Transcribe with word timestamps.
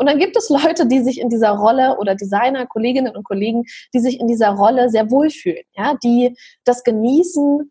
Und 0.00 0.08
dann 0.08 0.18
gibt 0.18 0.34
es 0.34 0.48
Leute, 0.48 0.86
die 0.86 1.02
sich 1.02 1.20
in 1.20 1.28
dieser 1.28 1.50
Rolle 1.50 1.98
oder 1.98 2.14
Designer, 2.14 2.64
Kolleginnen 2.64 3.14
und 3.14 3.22
Kollegen, 3.22 3.64
die 3.92 3.98
sich 3.98 4.18
in 4.18 4.28
dieser 4.28 4.48
Rolle 4.48 4.88
sehr 4.88 5.10
wohlfühlen, 5.10 5.62
ja, 5.76 5.94
die 6.02 6.34
das 6.64 6.84
genießen, 6.84 7.70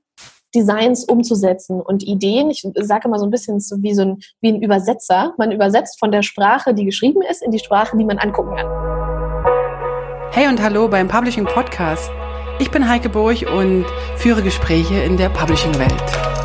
Designs 0.53 1.05
umzusetzen 1.05 1.81
und 1.81 2.03
Ideen. 2.03 2.51
Ich 2.51 2.63
sage 2.75 3.07
immer 3.07 3.17
so 3.17 3.25
ein 3.25 3.31
bisschen 3.31 3.59
so 3.59 3.77
wie 3.81 3.95
so 3.95 4.03
ein, 4.03 4.19
wie 4.41 4.49
ein 4.49 4.61
Übersetzer. 4.61 5.33
Man 5.39 5.51
übersetzt 5.51 5.97
von 5.99 6.11
der 6.11 6.21
Sprache, 6.21 6.75
die 6.75 6.85
geschrieben 6.85 7.23
ist, 7.23 7.41
in 7.41 7.49
die 7.49 7.59
Sprache, 7.59 7.97
die 7.97 8.05
man 8.05 8.19
angucken 8.19 8.55
kann. 8.55 10.29
Hey 10.31 10.47
und 10.47 10.61
hallo 10.61 10.87
beim 10.87 11.07
Publishing 11.07 11.45
Podcast. 11.45 12.11
Ich 12.59 12.69
bin 12.69 12.87
Heike 12.87 13.09
Burg 13.09 13.43
und 13.51 13.85
führe 14.17 14.43
Gespräche 14.43 15.01
in 15.01 15.17
der 15.17 15.29
Publishing-Welt. 15.29 16.38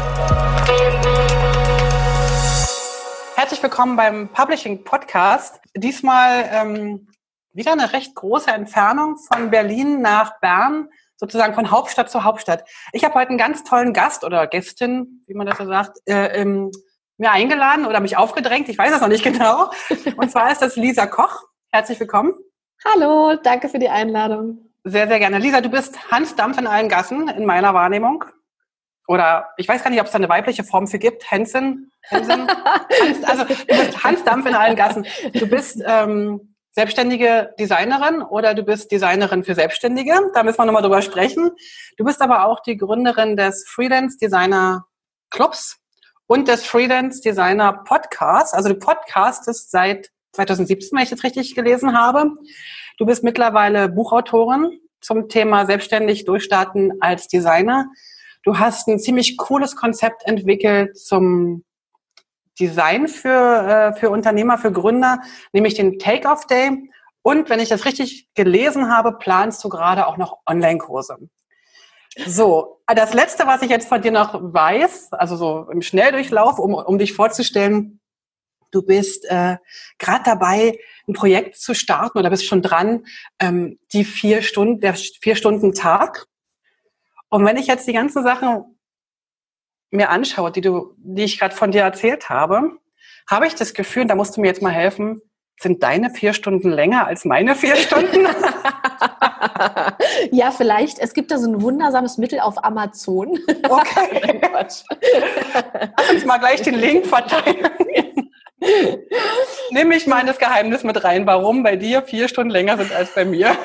Herzlich 3.44 3.62
willkommen 3.62 3.94
beim 3.94 4.28
Publishing 4.28 4.84
Podcast. 4.84 5.60
Diesmal 5.76 6.48
ähm, 6.50 7.08
wieder 7.52 7.72
eine 7.72 7.92
recht 7.92 8.14
große 8.14 8.50
Entfernung 8.50 9.18
von 9.18 9.50
Berlin 9.50 10.00
nach 10.00 10.40
Bern, 10.40 10.88
sozusagen 11.18 11.52
von 11.52 11.70
Hauptstadt 11.70 12.10
zu 12.10 12.24
Hauptstadt. 12.24 12.64
Ich 12.92 13.04
habe 13.04 13.12
heute 13.16 13.28
einen 13.28 13.36
ganz 13.36 13.62
tollen 13.62 13.92
Gast 13.92 14.24
oder 14.24 14.46
Gästin, 14.46 15.22
wie 15.26 15.34
man 15.34 15.46
das 15.46 15.58
so 15.58 15.66
sagt, 15.66 15.98
äh, 16.06 16.40
ähm, 16.40 16.70
mir 17.18 17.32
eingeladen 17.32 17.84
oder 17.84 18.00
mich 18.00 18.16
aufgedrängt. 18.16 18.70
Ich 18.70 18.78
weiß 18.78 18.94
es 18.94 19.02
noch 19.02 19.08
nicht 19.08 19.24
genau. 19.30 19.70
Und 20.16 20.30
zwar 20.30 20.50
ist 20.50 20.62
das 20.62 20.76
Lisa 20.76 21.04
Koch. 21.04 21.42
Herzlich 21.70 22.00
willkommen. 22.00 22.32
Hallo, 22.82 23.36
danke 23.36 23.68
für 23.68 23.78
die 23.78 23.90
Einladung. 23.90 24.70
Sehr, 24.84 25.06
sehr 25.06 25.18
gerne. 25.18 25.36
Lisa, 25.36 25.60
du 25.60 25.68
bist 25.68 26.10
Hans 26.10 26.34
Dampf 26.34 26.56
in 26.56 26.66
allen 26.66 26.88
Gassen 26.88 27.28
in 27.28 27.44
meiner 27.44 27.74
Wahrnehmung 27.74 28.24
oder 29.06 29.48
ich 29.56 29.68
weiß 29.68 29.82
gar 29.82 29.90
nicht, 29.90 30.00
ob 30.00 30.06
es 30.06 30.12
da 30.12 30.18
eine 30.18 30.28
weibliche 30.28 30.64
Form 30.64 30.86
für 30.86 30.98
gibt, 30.98 31.30
Hansen, 31.30 31.92
Hansen 32.10 32.46
Hans, 33.02 33.24
also 33.24 33.44
du 33.44 33.54
bist 33.66 34.04
Hans 34.04 34.24
Dampf 34.24 34.46
in 34.46 34.54
allen 34.54 34.76
Gassen. 34.76 35.06
Du 35.32 35.46
bist 35.46 35.82
ähm, 35.86 36.54
selbstständige 36.72 37.54
Designerin 37.58 38.22
oder 38.22 38.54
du 38.54 38.62
bist 38.62 38.90
Designerin 38.90 39.44
für 39.44 39.54
Selbstständige. 39.54 40.14
Da 40.34 40.42
müssen 40.42 40.58
wir 40.58 40.64
nochmal 40.64 40.82
drüber 40.82 41.02
sprechen. 41.02 41.50
Du 41.96 42.04
bist 42.04 42.20
aber 42.20 42.46
auch 42.46 42.60
die 42.60 42.76
Gründerin 42.76 43.36
des 43.36 43.64
Freelance 43.68 44.18
Designer 44.18 44.86
Clubs 45.30 45.78
und 46.26 46.48
des 46.48 46.64
Freelance 46.64 47.20
Designer 47.20 47.84
Podcasts. 47.84 48.54
Also 48.54 48.70
du 48.70 48.76
podcastest 48.76 49.70
seit 49.70 50.10
2017, 50.32 50.96
wenn 50.96 51.04
ich 51.04 51.10
das 51.10 51.22
richtig 51.22 51.54
gelesen 51.54 51.96
habe. 51.96 52.32
Du 52.98 53.06
bist 53.06 53.22
mittlerweile 53.22 53.88
Buchautorin 53.88 54.80
zum 55.00 55.28
Thema 55.28 55.66
selbstständig 55.66 56.24
durchstarten 56.24 56.94
als 57.00 57.28
Designer. 57.28 57.86
Du 58.44 58.58
hast 58.58 58.88
ein 58.88 58.98
ziemlich 58.98 59.36
cooles 59.36 59.74
Konzept 59.74 60.26
entwickelt 60.26 60.98
zum 60.98 61.64
Design 62.60 63.08
für, 63.08 63.92
äh, 63.94 63.98
für 63.98 64.10
Unternehmer, 64.10 64.58
für 64.58 64.70
Gründer, 64.70 65.20
nämlich 65.52 65.74
den 65.74 65.98
Take-Off 65.98 66.46
Day. 66.46 66.90
Und 67.22 67.48
wenn 67.48 67.58
ich 67.58 67.70
das 67.70 67.84
richtig 67.84 68.28
gelesen 68.34 68.94
habe, 68.94 69.16
planst 69.18 69.64
du 69.64 69.68
gerade 69.68 70.06
auch 70.06 70.18
noch 70.18 70.38
Online-Kurse. 70.46 71.16
So, 72.26 72.80
das 72.86 73.14
Letzte, 73.14 73.46
was 73.46 73.62
ich 73.62 73.70
jetzt 73.70 73.88
von 73.88 74.02
dir 74.02 74.12
noch 74.12 74.38
weiß, 74.40 75.12
also 75.12 75.36
so 75.36 75.68
im 75.70 75.82
Schnelldurchlauf, 75.82 76.58
um, 76.58 76.74
um 76.74 76.98
dich 76.98 77.12
vorzustellen, 77.12 78.00
du 78.70 78.82
bist 78.82 79.24
äh, 79.24 79.56
gerade 79.98 80.22
dabei, 80.24 80.78
ein 81.08 81.14
Projekt 81.14 81.56
zu 81.56 81.74
starten 81.74 82.18
oder 82.18 82.30
bist 82.30 82.46
schon 82.46 82.62
dran, 82.62 83.06
ähm, 83.40 83.78
die 83.92 84.04
vier 84.04 84.42
Stunden, 84.42 84.80
der 84.80 84.94
vier 84.94 85.34
Stunden 85.34 85.74
Tag. 85.74 86.26
Und 87.30 87.44
wenn 87.44 87.56
ich 87.56 87.66
jetzt 87.66 87.86
die 87.86 87.92
ganzen 87.92 88.22
Sachen 88.22 88.78
mir 89.90 90.10
anschaue, 90.10 90.50
die 90.50 90.60
du, 90.60 90.94
die 90.98 91.24
ich 91.24 91.38
gerade 91.38 91.54
von 91.54 91.70
dir 91.70 91.82
erzählt 91.82 92.28
habe, 92.28 92.78
habe 93.28 93.46
ich 93.46 93.54
das 93.54 93.74
Gefühl, 93.74 94.06
da 94.06 94.14
musst 94.14 94.36
du 94.36 94.40
mir 94.40 94.48
jetzt 94.48 94.62
mal 94.62 94.72
helfen, 94.72 95.20
sind 95.60 95.82
deine 95.82 96.10
vier 96.10 96.34
Stunden 96.34 96.70
länger 96.70 97.06
als 97.06 97.24
meine 97.24 97.54
vier 97.54 97.76
Stunden? 97.76 98.26
ja, 100.30 100.50
vielleicht. 100.50 100.98
Es 100.98 101.14
gibt 101.14 101.30
da 101.30 101.38
so 101.38 101.50
ein 101.50 101.62
wundersames 101.62 102.18
Mittel 102.18 102.40
auf 102.40 102.62
Amazon. 102.64 103.38
Okay. 103.68 104.40
Lass 104.52 104.84
uns 106.10 106.24
mal 106.24 106.38
gleich 106.38 106.62
den 106.62 106.74
Link 106.74 107.06
verteilen. 107.06 107.70
Nehme 109.70 109.96
ich 109.96 110.06
mal 110.06 110.24
das 110.24 110.38
Geheimnis 110.38 110.84
mit 110.84 111.04
rein, 111.04 111.26
warum 111.26 111.62
bei 111.62 111.76
dir 111.76 112.02
vier 112.02 112.28
Stunden 112.28 112.50
länger 112.50 112.78
sind 112.78 112.92
als 112.92 113.14
bei 113.14 113.24
mir. 113.24 113.56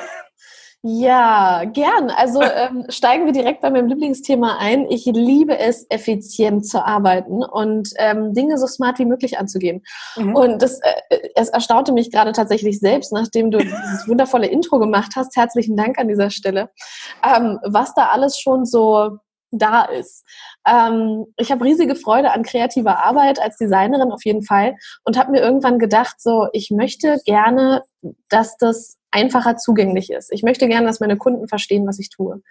Ja, 0.81 1.65
gern. 1.65 2.09
Also 2.09 2.41
ähm, 2.55 2.85
steigen 2.87 3.25
wir 3.25 3.33
direkt 3.33 3.61
bei 3.61 3.69
meinem 3.69 3.87
Lieblingsthema 3.87 4.57
ein. 4.59 4.89
Ich 4.89 5.05
liebe 5.05 5.57
es, 5.57 5.85
effizient 5.89 6.65
zu 6.65 6.85
arbeiten 6.85 7.43
und 7.43 7.89
ähm, 7.97 8.33
Dinge 8.33 8.57
so 8.57 8.65
smart 8.65 8.97
wie 8.99 9.05
möglich 9.05 9.37
anzugehen. 9.37 9.83
Mhm. 10.15 10.35
Und 10.35 10.61
das, 10.61 10.79
äh, 10.79 11.19
es 11.35 11.49
erstaunte 11.49 11.91
mich 11.91 12.11
gerade 12.11 12.31
tatsächlich 12.31 12.79
selbst, 12.79 13.11
nachdem 13.11 13.51
du 13.51 13.57
dieses 13.57 14.07
wundervolle 14.07 14.47
Intro 14.47 14.79
gemacht 14.79 15.13
hast. 15.15 15.35
Herzlichen 15.35 15.75
Dank 15.75 15.99
an 15.99 16.07
dieser 16.07 16.29
Stelle. 16.29 16.69
Ähm, 17.23 17.59
was 17.63 17.93
da 17.93 18.07
alles 18.09 18.39
schon 18.39 18.65
so 18.65 19.17
da 19.51 19.83
ist. 19.83 20.23
Ähm, 20.65 21.25
ich 21.37 21.51
habe 21.51 21.65
riesige 21.65 21.95
Freude 21.95 22.31
an 22.31 22.43
kreativer 22.43 23.03
Arbeit 23.03 23.41
als 23.41 23.57
Designerin 23.57 24.11
auf 24.11 24.23
jeden 24.23 24.43
Fall 24.43 24.75
und 25.03 25.17
habe 25.17 25.31
mir 25.31 25.41
irgendwann 25.41 25.79
gedacht, 25.79 26.21
so 26.21 26.47
ich 26.53 26.69
möchte 26.69 27.19
gerne, 27.25 27.81
dass 28.29 28.55
das 28.57 28.98
einfacher 29.11 29.57
zugänglich 29.57 30.09
ist. 30.11 30.31
Ich 30.31 30.43
möchte 30.43 30.67
gerne, 30.67 30.87
dass 30.87 30.99
meine 30.99 31.17
Kunden 31.17 31.47
verstehen, 31.47 31.87
was 31.87 31.99
ich 31.99 32.09
tue. 32.09 32.41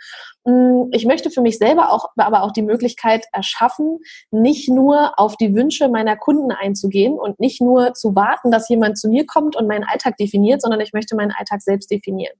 Mm, 0.44 0.84
ich 0.92 1.06
möchte 1.06 1.30
für 1.30 1.40
mich 1.40 1.58
selber 1.58 1.92
auch, 1.92 2.10
aber 2.16 2.42
auch 2.42 2.52
die 2.52 2.62
Möglichkeit 2.62 3.26
erschaffen, 3.32 3.98
nicht 4.30 4.68
nur 4.68 5.18
auf 5.18 5.36
die 5.36 5.54
Wünsche 5.54 5.88
meiner 5.88 6.16
Kunden 6.16 6.50
einzugehen 6.50 7.14
und 7.14 7.38
nicht 7.40 7.60
nur 7.60 7.94
zu 7.94 8.14
warten, 8.14 8.50
dass 8.50 8.68
jemand 8.68 8.98
zu 8.98 9.08
mir 9.08 9.26
kommt 9.26 9.56
und 9.56 9.68
meinen 9.68 9.84
Alltag 9.84 10.16
definiert, 10.16 10.62
sondern 10.62 10.80
ich 10.80 10.92
möchte 10.92 11.16
meinen 11.16 11.32
Alltag 11.32 11.62
selbst 11.62 11.90
definieren. 11.90 12.36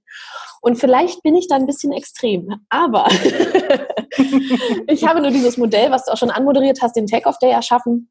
Und 0.61 0.77
vielleicht 0.77 1.23
bin 1.23 1.35
ich 1.35 1.47
da 1.47 1.55
ein 1.55 1.65
bisschen 1.65 1.93
extrem, 1.93 2.61
aber 2.69 3.07
ich 4.87 5.07
habe 5.07 5.21
nur 5.21 5.31
dieses 5.31 5.57
Modell, 5.57 5.91
was 5.91 6.05
du 6.05 6.11
auch 6.11 6.17
schon 6.17 6.31
anmoderiert 6.31 6.79
hast, 6.81 6.95
den 6.95 7.07
Take-Off-Day 7.07 7.51
erschaffen 7.51 8.09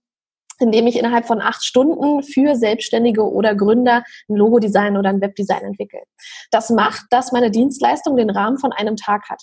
indem 0.60 0.86
ich 0.86 0.98
innerhalb 0.98 1.26
von 1.26 1.40
acht 1.40 1.64
Stunden 1.64 2.22
für 2.22 2.54
Selbstständige 2.56 3.22
oder 3.22 3.54
Gründer 3.54 4.04
ein 4.28 4.36
Logodesign 4.36 4.96
oder 4.96 5.10
ein 5.10 5.20
Webdesign 5.20 5.62
entwickle. 5.62 6.02
Das 6.50 6.70
macht, 6.70 7.06
dass 7.10 7.32
meine 7.32 7.50
Dienstleistung 7.50 8.16
den 8.16 8.30
Rahmen 8.30 8.58
von 8.58 8.72
einem 8.72 8.96
Tag 8.96 9.28
hat. 9.28 9.42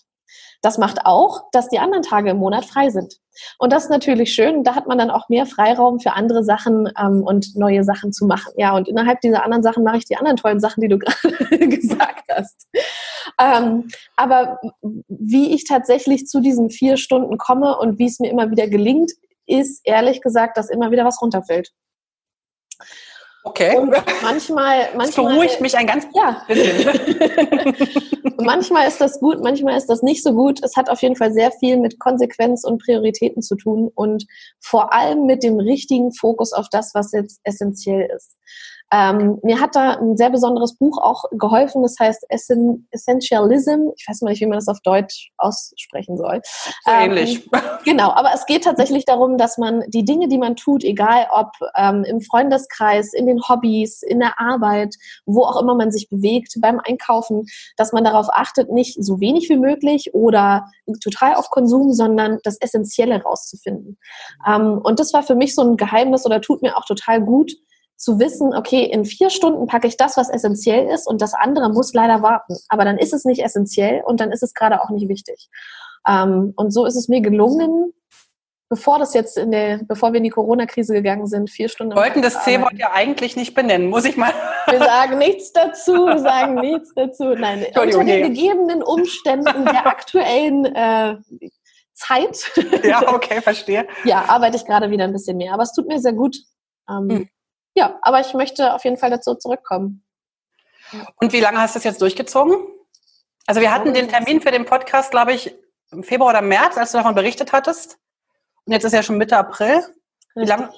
Das 0.61 0.77
macht 0.77 1.05
auch, 1.05 1.43
dass 1.51 1.69
die 1.69 1.79
anderen 1.79 2.03
Tage 2.03 2.31
im 2.31 2.37
Monat 2.37 2.65
frei 2.65 2.89
sind. 2.89 3.19
Und 3.59 3.73
das 3.73 3.83
ist 3.83 3.89
natürlich 3.89 4.33
schön. 4.33 4.63
Da 4.63 4.75
hat 4.75 4.87
man 4.87 4.97
dann 4.97 5.11
auch 5.11 5.29
mehr 5.29 5.45
Freiraum 5.45 5.99
für 5.99 6.13
andere 6.13 6.43
Sachen 6.43 6.89
ähm, 6.99 7.21
und 7.23 7.55
neue 7.55 7.83
Sachen 7.83 8.13
zu 8.13 8.25
machen. 8.25 8.53
Ja, 8.57 8.75
und 8.75 8.87
innerhalb 8.87 9.21
dieser 9.21 9.43
anderen 9.43 9.63
Sachen 9.63 9.83
mache 9.83 9.97
ich 9.97 10.05
die 10.05 10.17
anderen 10.17 10.37
tollen 10.37 10.59
Sachen, 10.59 10.81
die 10.81 10.87
du 10.87 10.97
gerade 10.99 11.67
gesagt 11.67 12.23
hast. 12.31 12.67
Ähm, 13.39 13.89
aber 14.15 14.59
wie 15.07 15.53
ich 15.53 15.65
tatsächlich 15.65 16.27
zu 16.27 16.39
diesen 16.39 16.69
vier 16.69 16.97
Stunden 16.97 17.37
komme 17.37 17.77
und 17.77 17.99
wie 17.99 18.07
es 18.07 18.19
mir 18.19 18.29
immer 18.29 18.49
wieder 18.51 18.67
gelingt, 18.67 19.11
ist 19.45 19.81
ehrlich 19.83 20.21
gesagt, 20.21 20.57
dass 20.57 20.69
immer 20.69 20.91
wieder 20.91 21.05
was 21.05 21.21
runterfällt. 21.21 21.71
Okay. 23.47 23.77
Und 23.77 23.91
manchmal, 24.23 24.89
manchmal 24.95 25.05
das 25.05 25.15
beruhigt 25.15 25.61
mich 25.61 25.77
ein 25.77 25.85
ganz 25.85 26.07
ja. 26.15 26.43
bisschen. 26.47 28.33
manchmal 28.37 28.87
ist 28.87 28.99
das 28.99 29.19
gut, 29.19 29.39
manchmal 29.43 29.77
ist 29.77 29.85
das 29.85 30.01
nicht 30.01 30.23
so 30.23 30.33
gut. 30.33 30.63
Es 30.63 30.75
hat 30.75 30.89
auf 30.89 31.03
jeden 31.03 31.15
Fall 31.15 31.31
sehr 31.31 31.51
viel 31.51 31.77
mit 31.77 31.99
Konsequenz 31.99 32.63
und 32.63 32.81
Prioritäten 32.81 33.43
zu 33.43 33.55
tun 33.55 33.91
und 33.93 34.25
vor 34.59 34.93
allem 34.93 35.27
mit 35.27 35.43
dem 35.43 35.59
richtigen 35.59 36.11
Fokus 36.11 36.53
auf 36.53 36.69
das, 36.71 36.95
was 36.95 37.11
jetzt 37.11 37.39
essentiell 37.43 38.09
ist. 38.15 38.35
Ähm, 38.91 39.39
mir 39.41 39.59
hat 39.59 39.75
da 39.75 39.95
ein 39.95 40.15
sehr 40.15 40.29
besonderes 40.29 40.77
Buch 40.77 40.99
auch 40.99 41.25
geholfen, 41.31 41.81
das 41.81 41.95
heißt 41.99 42.25
Essentialism. 42.29 43.89
Ich 43.97 44.05
weiß 44.07 44.21
mal 44.21 44.29
nicht, 44.29 44.41
wie 44.41 44.45
man 44.45 44.57
das 44.57 44.67
auf 44.67 44.79
Deutsch 44.81 45.31
aussprechen 45.37 46.17
soll. 46.17 46.41
So 46.85 46.91
ähm, 46.91 47.11
ähnlich. 47.11 47.49
Genau, 47.83 48.09
aber 48.09 48.31
es 48.33 48.47
geht 48.47 48.63
tatsächlich 48.63 49.05
darum, 49.05 49.37
dass 49.37 49.59
man 49.59 49.83
die 49.89 50.03
Dinge, 50.03 50.27
die 50.27 50.39
man 50.39 50.55
tut, 50.55 50.83
egal 50.83 51.27
ob 51.31 51.51
ähm, 51.75 52.03
im 52.03 52.19
Freundeskreis, 52.19 53.13
in 53.13 53.27
den 53.27 53.47
Hobbys, 53.47 54.01
in 54.01 54.19
der 54.19 54.39
Arbeit, 54.39 54.95
wo 55.27 55.43
auch 55.43 55.61
immer 55.61 55.75
man 55.75 55.91
sich 55.91 56.09
bewegt, 56.09 56.55
beim 56.61 56.79
Einkaufen, 56.83 57.45
dass 57.77 57.93
man 57.93 58.03
darauf 58.03 58.27
achtet, 58.31 58.71
nicht 58.71 59.03
so 59.03 59.19
wenig 59.19 59.49
wie 59.49 59.57
möglich 59.57 60.15
oder 60.15 60.65
total 61.03 61.35
auf 61.35 61.51
Konsum, 61.51 61.93
sondern 61.93 62.39
das 62.43 62.57
Essentielle 62.59 63.21
rauszufinden. 63.21 63.99
Ähm, 64.47 64.79
und 64.83 64.99
das 64.99 65.13
war 65.13 65.21
für 65.21 65.35
mich 65.35 65.53
so 65.53 65.61
ein 65.61 65.77
Geheimnis 65.77 66.25
oder 66.25 66.41
tut 66.41 66.63
mir 66.63 66.77
auch 66.77 66.85
total 66.85 67.21
gut, 67.21 67.51
zu 67.97 68.19
wissen, 68.19 68.53
okay, 68.53 68.83
in 68.83 69.05
vier 69.05 69.29
Stunden 69.29 69.67
packe 69.67 69.87
ich 69.87 69.97
das, 69.97 70.17
was 70.17 70.29
essentiell 70.29 70.87
ist 70.89 71.07
und 71.07 71.21
das 71.21 71.33
andere 71.33 71.69
muss 71.69 71.93
leider 71.93 72.21
warten. 72.21 72.55
Aber 72.67 72.85
dann 72.85 72.97
ist 72.97 73.13
es 73.13 73.25
nicht 73.25 73.43
essentiell 73.43 74.01
und 74.05 74.19
dann 74.19 74.31
ist 74.31 74.43
es 74.43 74.53
gerade 74.53 74.81
auch 74.81 74.89
nicht 74.89 75.07
wichtig. 75.07 75.49
Ähm, 76.07 76.53
und 76.55 76.71
so 76.71 76.85
ist 76.85 76.95
es 76.95 77.07
mir 77.07 77.21
gelungen, 77.21 77.93
bevor 78.69 78.99
das 78.99 79.13
jetzt 79.13 79.37
in 79.37 79.51
der, 79.51 79.79
bevor 79.87 80.11
wir 80.11 80.17
in 80.17 80.23
die 80.23 80.29
Corona-Krise 80.29 80.93
gegangen 80.93 81.27
sind, 81.27 81.49
vier 81.49 81.69
Stunden. 81.69 81.95
Wir 81.95 82.01
wollten 82.01 82.21
das 82.21 82.43
C-Wort 82.43 82.73
ja 82.75 82.91
eigentlich 82.93 83.35
nicht 83.35 83.53
benennen, 83.53 83.89
muss 83.89 84.05
ich 84.05 84.17
mal. 84.17 84.33
Wir 84.67 84.79
sagen 84.79 85.19
nichts 85.19 85.53
dazu, 85.53 86.07
wir 86.07 86.17
sagen 86.17 86.55
nichts 86.55 86.91
dazu. 86.95 87.35
Nein, 87.35 87.67
unter 87.75 88.03
den 88.03 88.33
gegebenen 88.33 88.81
Umständen 88.81 89.63
der 89.63 89.85
aktuellen 89.85 90.65
äh, 90.65 91.17
Zeit. 91.93 92.51
Ja, 92.83 93.13
okay, 93.13 93.41
verstehe. 93.43 93.87
ja, 94.05 94.25
arbeite 94.27 94.57
ich 94.57 94.65
gerade 94.65 94.89
wieder 94.89 95.03
ein 95.03 95.13
bisschen 95.13 95.37
mehr. 95.37 95.53
Aber 95.53 95.61
es 95.61 95.71
tut 95.71 95.87
mir 95.87 95.99
sehr 95.99 96.13
gut. 96.13 96.35
Ähm, 96.89 97.09
hm 97.09 97.29
ja, 97.75 97.99
aber 98.01 98.21
ich 98.21 98.33
möchte 98.33 98.73
auf 98.73 98.83
jeden 98.83 98.97
Fall 98.97 99.09
dazu 99.09 99.35
zurückkommen. 99.35 100.03
Und 101.17 101.33
wie 101.33 101.39
lange 101.39 101.59
hast 101.59 101.75
du 101.75 101.79
das 101.79 101.83
jetzt 101.83 102.01
durchgezogen? 102.01 102.55
Also 103.47 103.61
wir 103.61 103.71
hatten 103.71 103.93
den 103.93 104.07
Termin 104.07 104.41
für 104.41 104.51
den 104.51 104.65
Podcast, 104.65 105.11
glaube 105.11 105.33
ich, 105.33 105.53
im 105.91 106.03
Februar 106.03 106.31
oder 106.31 106.41
März, 106.41 106.77
als 106.77 106.91
du 106.91 106.97
davon 106.97 107.15
berichtet 107.15 107.53
hattest. 107.53 107.97
Und 108.65 108.73
jetzt 108.73 108.83
ist 108.83 108.93
ja 108.93 109.03
schon 109.03 109.17
Mitte 109.17 109.37
April. 109.37 109.83
Wie 110.35 110.45
lange 110.45 110.69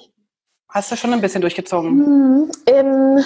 hast 0.68 0.92
du 0.92 0.96
schon 0.96 1.12
ein 1.12 1.20
bisschen 1.20 1.40
durchgezogen? 1.40 1.90
Hm, 1.90 2.52
in, 2.66 3.24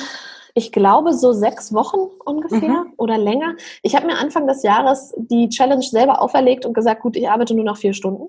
ich 0.54 0.70
glaube, 0.70 1.12
so 1.14 1.32
sechs 1.32 1.72
Wochen 1.72 1.98
ungefähr 2.24 2.84
mhm. 2.84 2.94
oder 2.96 3.18
länger. 3.18 3.56
Ich 3.82 3.96
habe 3.96 4.06
mir 4.06 4.16
Anfang 4.16 4.46
des 4.46 4.62
Jahres 4.62 5.12
die 5.16 5.48
Challenge 5.48 5.82
selber 5.82 6.20
auferlegt 6.20 6.64
und 6.64 6.74
gesagt, 6.74 7.02
gut, 7.02 7.16
ich 7.16 7.28
arbeite 7.28 7.54
nur 7.54 7.64
noch 7.64 7.76
vier 7.76 7.94
Stunden. 7.94 8.28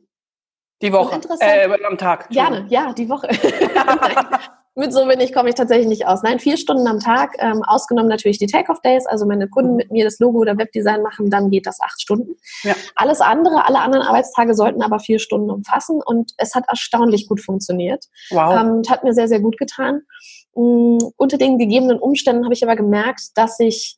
Die 0.82 0.92
Woche. 0.92 1.22
Äh, 1.40 1.70
am 1.86 1.98
Tag. 1.98 2.30
Gerne, 2.30 2.66
ja, 2.70 2.92
die 2.94 3.08
Woche. 3.08 3.30
mit 4.76 4.92
so 4.92 5.08
wenig 5.08 5.34
komme 5.34 5.50
ich 5.50 5.56
tatsächlich 5.56 5.88
nicht 5.88 6.08
aus. 6.08 6.24
Nein, 6.24 6.40
vier 6.40 6.58
Stunden 6.58 6.88
am 6.88 7.00
Tag, 7.00 7.36
ähm, 7.40 7.62
ausgenommen 7.64 8.10
natürlich 8.10 8.40
die 8.40 8.48
Take-off-Days, 8.48 9.06
also 9.06 9.26
meine 9.26 9.48
Kunden 9.48 9.76
mit 9.76 9.92
mir 9.92 10.04
das 10.04 10.20
Logo 10.20 10.40
oder 10.40 10.58
Webdesign 10.58 11.04
machen, 11.04 11.30
dann 11.30 11.52
geht 11.52 11.68
das 11.68 11.80
acht 11.80 12.02
Stunden. 12.02 12.36
Ja. 12.64 12.74
Alles 12.96 13.22
andere, 13.22 13.66
alle 13.66 13.80
anderen 13.80 14.06
Arbeitstage 14.06 14.56
sollten 14.56 14.82
aber 14.82 15.00
vier 15.00 15.20
Stunden 15.20 15.52
umfassen 15.52 16.02
und 16.04 16.32
es 16.38 16.56
hat 16.56 16.66
erstaunlich 16.68 17.28
gut 17.28 17.42
funktioniert. 17.42 18.06
Wow. 18.32 18.60
Ähm, 18.60 18.82
hat 18.90 19.04
mir 19.04 19.14
sehr, 19.14 19.28
sehr 19.28 19.40
gut 19.40 19.58
getan. 19.58 20.02
Ähm, 20.56 20.98
unter 21.18 21.38
den 21.38 21.60
gegebenen 21.60 22.00
Umständen 22.00 22.44
habe 22.44 22.54
ich 22.54 22.64
aber 22.64 22.76
gemerkt, 22.76 23.22
dass 23.36 23.60
ich 23.60 23.98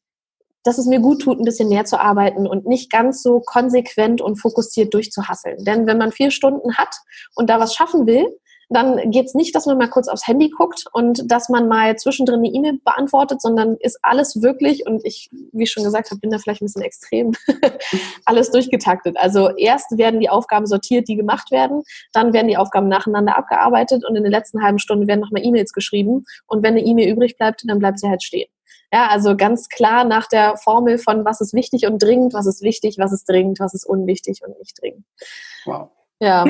dass 0.66 0.80
es 0.80 0.88
mir 0.88 1.00
gut 1.00 1.22
tut, 1.22 1.39
ein 1.39 1.45
bisschen 1.45 1.69
mehr 1.69 1.86
zu 1.86 2.00
arbeiten 2.00 2.48
und 2.48 2.66
nicht 2.66 2.92
ganz 2.92 3.22
so 3.22 3.39
konsequent 3.39 4.19
und 4.19 4.38
fokussiert 4.38 4.95
durchzuhasseln. 4.95 5.63
Denn 5.63 5.86
wenn 5.86 6.00
man 6.00 6.12
vier 6.12 6.31
Stunden 6.31 6.75
hat 6.75 6.89
und 7.36 7.51
da 7.51 7.60
was 7.60 7.75
schaffen 7.75 8.07
will, 8.07 8.25
dann 8.69 9.12
geht 9.12 9.27
es 9.27 9.33
nicht, 9.33 9.56
dass 9.56 9.65
man 9.65 9.77
mal 9.77 9.89
kurz 9.89 10.07
aufs 10.07 10.27
Handy 10.27 10.50
guckt 10.50 10.85
und 10.94 11.29
dass 11.31 11.50
man 11.50 11.67
mal 11.67 11.95
zwischendrin 11.97 12.39
eine 12.39 12.47
E-Mail 12.47 12.79
beantwortet, 12.83 13.41
sondern 13.41 13.75
ist 13.79 14.00
alles 14.01 14.41
wirklich, 14.41 14.85
und 14.85 15.06
ich, 15.06 15.29
wie 15.51 15.67
schon 15.67 15.83
gesagt 15.83 16.12
habe, 16.12 16.19
bin 16.19 16.31
da 16.31 16.38
vielleicht 16.38 16.62
ein 16.62 16.65
bisschen 16.65 16.81
extrem, 16.81 17.33
alles 18.25 18.51
durchgetaktet. 18.51 19.17
Also 19.17 19.56
erst 19.56 19.97
werden 19.97 20.19
die 20.19 20.29
Aufgaben 20.29 20.65
sortiert, 20.65 21.07
die 21.07 21.15
gemacht 21.15 21.51
werden, 21.51 21.83
dann 22.13 22.33
werden 22.33 22.47
die 22.47 22.57
Aufgaben 22.57 22.88
nacheinander 22.88 23.38
abgearbeitet 23.38 24.03
und 24.07 24.15
in 24.15 24.23
der 24.23 24.31
letzten 24.31 24.63
halben 24.63 24.79
Stunde 24.79 25.07
werden 25.07 25.21
nochmal 25.21 25.45
E-Mails 25.45 25.73
geschrieben 25.73 26.25
und 26.47 26.63
wenn 26.63 26.73
eine 26.73 26.85
E-Mail 26.85 27.09
übrig 27.09 27.38
bleibt, 27.38 27.63
dann 27.67 27.79
bleibt 27.79 28.00
sie 28.00 28.09
halt 28.09 28.23
stehen. 28.23 28.47
Ja, 28.91 29.07
also 29.07 29.35
ganz 29.35 29.67
klar 29.69 30.06
nach 30.06 30.27
der 30.27 30.57
Formel 30.57 30.97
von 30.97 31.25
was 31.25 31.41
ist 31.41 31.53
wichtig 31.53 31.85
und 31.85 32.01
dringend, 32.01 32.33
was 32.33 32.45
ist 32.45 32.62
wichtig, 32.62 32.97
was 32.97 33.12
ist 33.12 33.27
dringend, 33.27 33.59
was 33.59 33.73
ist 33.73 33.85
unwichtig 33.85 34.39
und 34.45 34.57
nicht 34.59 34.79
dringend. 34.81 35.06
Wow. 35.65 35.89
Ja, 36.19 36.45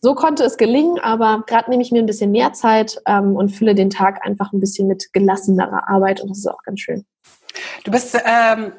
so 0.00 0.14
konnte 0.14 0.44
es 0.44 0.56
gelingen, 0.56 0.98
aber 1.00 1.44
gerade 1.46 1.70
nehme 1.70 1.82
ich 1.82 1.92
mir 1.92 2.00
ein 2.00 2.06
bisschen 2.06 2.30
mehr 2.30 2.52
Zeit 2.52 3.00
ähm, 3.06 3.36
und 3.36 3.50
fülle 3.50 3.74
den 3.74 3.90
Tag 3.90 4.24
einfach 4.24 4.52
ein 4.52 4.60
bisschen 4.60 4.88
mit 4.88 5.12
gelassenerer 5.12 5.88
Arbeit 5.88 6.20
und 6.20 6.28
das 6.28 6.38
ist 6.38 6.46
auch 6.46 6.62
ganz 6.64 6.80
schön. 6.80 7.04
Du 7.84 7.90
bist 7.90 8.16
ähm, 8.24 8.72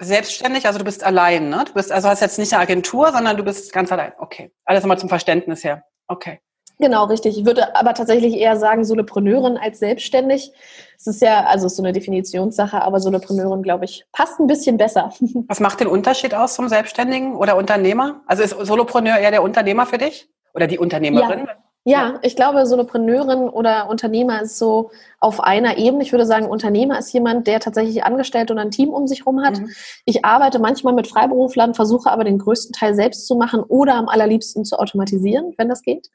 selbstständig, 0.00 0.66
also 0.66 0.78
du 0.78 0.84
bist 0.84 1.04
allein, 1.04 1.48
ne? 1.48 1.64
Du 1.66 1.74
bist 1.74 1.90
also 1.92 2.08
hast 2.08 2.20
jetzt 2.20 2.38
nicht 2.38 2.52
eine 2.52 2.62
Agentur, 2.62 3.12
sondern 3.12 3.36
du 3.36 3.42
bist 3.42 3.72
ganz 3.72 3.90
allein. 3.92 4.12
Okay, 4.18 4.52
alles 4.64 4.82
nochmal 4.82 4.98
zum 4.98 5.08
Verständnis 5.08 5.64
her. 5.64 5.84
Okay. 6.08 6.40
Genau, 6.80 7.04
richtig. 7.04 7.38
Ich 7.38 7.44
würde 7.44 7.76
aber 7.76 7.92
tatsächlich 7.92 8.34
eher 8.34 8.56
sagen 8.56 8.84
Solopreneurin 8.84 9.58
als 9.58 9.78
selbstständig. 9.78 10.52
Es 10.96 11.06
ist 11.06 11.20
ja, 11.20 11.44
also 11.44 11.66
ist 11.66 11.76
so 11.76 11.82
eine 11.82 11.92
Definitionssache, 11.92 12.80
aber 12.80 13.00
Solopreneurin, 13.00 13.62
glaube 13.62 13.84
ich, 13.84 14.06
passt 14.12 14.40
ein 14.40 14.46
bisschen 14.46 14.78
besser. 14.78 15.12
Was 15.48 15.60
macht 15.60 15.80
den 15.80 15.86
Unterschied 15.86 16.34
aus 16.34 16.54
zum 16.54 16.68
Selbstständigen 16.68 17.36
oder 17.36 17.56
Unternehmer? 17.56 18.22
Also 18.26 18.42
ist 18.42 18.56
Solopreneur 18.58 19.18
eher 19.18 19.30
der 19.30 19.42
Unternehmer 19.42 19.86
für 19.86 19.98
dich? 19.98 20.28
Oder 20.54 20.66
die 20.66 20.78
Unternehmerin? 20.78 21.46
Ja. 21.46 21.56
Ja, 21.84 22.18
ich 22.20 22.36
glaube, 22.36 22.66
Solopreneurin 22.66 23.48
oder 23.48 23.88
Unternehmer 23.88 24.42
ist 24.42 24.58
so 24.58 24.90
auf 25.18 25.40
einer 25.40 25.78
Ebene. 25.78 26.02
Ich 26.02 26.12
würde 26.12 26.26
sagen, 26.26 26.46
Unternehmer 26.46 26.98
ist 26.98 27.10
jemand, 27.14 27.46
der 27.46 27.58
tatsächlich 27.58 28.04
Angestellte 28.04 28.52
und 28.52 28.58
ein 28.58 28.70
Team 28.70 28.90
um 28.90 29.06
sich 29.06 29.20
herum 29.20 29.42
hat. 29.42 29.58
Mhm. 29.58 29.70
Ich 30.04 30.22
arbeite 30.22 30.58
manchmal 30.58 30.92
mit 30.92 31.06
Freiberuflern, 31.06 31.72
versuche 31.72 32.10
aber 32.10 32.24
den 32.24 32.36
größten 32.36 32.74
Teil 32.74 32.94
selbst 32.94 33.26
zu 33.26 33.34
machen 33.34 33.62
oder 33.62 33.94
am 33.94 34.10
allerliebsten 34.10 34.66
zu 34.66 34.78
automatisieren, 34.78 35.54
wenn 35.56 35.70
das 35.70 35.80
geht. 35.80 36.10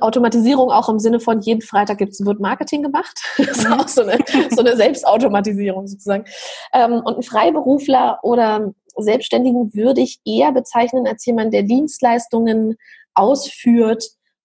Automatisierung 0.00 0.70
auch 0.70 0.88
im 0.88 0.98
Sinne 0.98 1.18
von 1.18 1.40
jeden 1.40 1.62
Freitag 1.62 1.98
gibt's, 1.98 2.24
wird 2.24 2.40
Marketing 2.40 2.82
gemacht. 2.82 3.18
Das 3.38 3.58
ist 3.58 3.70
auch 3.70 3.88
so 3.88 4.02
eine, 4.02 4.18
so 4.50 4.60
eine 4.60 4.76
Selbstautomatisierung 4.76 5.86
sozusagen. 5.86 6.24
Ähm, 6.72 7.02
und 7.04 7.18
ein 7.18 7.22
Freiberufler 7.22 8.18
oder 8.22 8.72
Selbstständigen 8.96 9.74
würde 9.74 10.00
ich 10.02 10.20
eher 10.24 10.52
bezeichnen 10.52 11.06
als 11.06 11.24
jemand, 11.24 11.54
der 11.54 11.62
Dienstleistungen 11.62 12.76
ausführt 13.14 14.04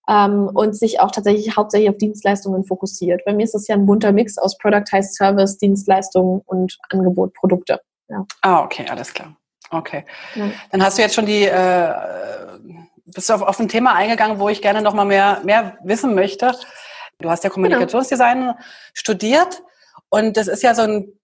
ähm, 0.09 0.49
und 0.53 0.75
sich 0.75 0.99
auch 0.99 1.11
tatsächlich 1.11 1.55
hauptsächlich 1.55 1.89
auf 1.89 1.97
Dienstleistungen 1.97 2.63
fokussiert. 2.63 3.21
Bei 3.25 3.33
mir 3.33 3.43
ist 3.43 3.53
das 3.53 3.67
ja 3.67 3.75
ein 3.75 3.85
bunter 3.85 4.11
Mix 4.11 4.37
aus 4.37 4.57
Productized 4.57 5.15
Service, 5.15 5.57
Dienstleistungen 5.57 6.41
und 6.45 6.77
Angebot, 6.89 7.33
Produkte. 7.33 7.81
Ja. 8.09 8.25
Ah, 8.41 8.63
okay, 8.63 8.85
alles 8.89 9.13
klar. 9.13 9.35
Okay. 9.69 10.05
Ja. 10.35 10.49
Dann 10.71 10.83
hast 10.83 10.97
du 10.97 11.01
jetzt 11.01 11.15
schon 11.15 11.25
die 11.25 11.43
äh, 11.43 11.93
bist 13.13 13.29
du 13.29 13.33
auf, 13.33 13.41
auf 13.41 13.59
ein 13.59 13.69
Thema 13.69 13.93
eingegangen, 13.95 14.39
wo 14.39 14.49
ich 14.49 14.61
gerne 14.61 14.81
noch 14.81 14.93
mal 14.93 15.05
mehr, 15.05 15.41
mehr 15.43 15.77
wissen 15.83 16.13
möchte. 16.15 16.53
Du 17.19 17.29
hast 17.29 17.43
ja 17.43 17.49
Kommunikationsdesign 17.49 18.39
genau. 18.39 18.57
studiert 18.93 19.63
und 20.09 20.37
das 20.37 20.47
ist 20.47 20.63
ja 20.63 20.75
so 20.75 20.83
ein, 20.83 21.19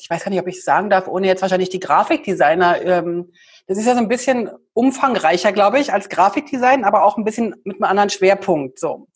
ich 0.00 0.08
weiß 0.08 0.24
gar 0.24 0.30
nicht, 0.30 0.40
ob 0.40 0.48
ich 0.48 0.58
es 0.58 0.64
sagen 0.64 0.90
darf, 0.90 1.06
ohne 1.06 1.26
jetzt 1.26 1.42
wahrscheinlich 1.42 1.70
die 1.70 1.80
Grafikdesigner, 1.80 2.82
ähm, 2.82 3.32
das 3.66 3.78
ist 3.78 3.86
ja 3.86 3.94
so 3.94 4.00
ein 4.00 4.08
bisschen 4.08 4.50
umfangreicher, 4.72 5.52
glaube 5.52 5.78
ich, 5.78 5.92
als 5.92 6.08
Grafikdesign, 6.08 6.84
aber 6.84 7.04
auch 7.04 7.18
ein 7.18 7.24
bisschen 7.24 7.54
mit 7.64 7.76
einem 7.76 7.84
anderen 7.84 8.10
Schwerpunkt. 8.10 8.78
So. 8.78 9.08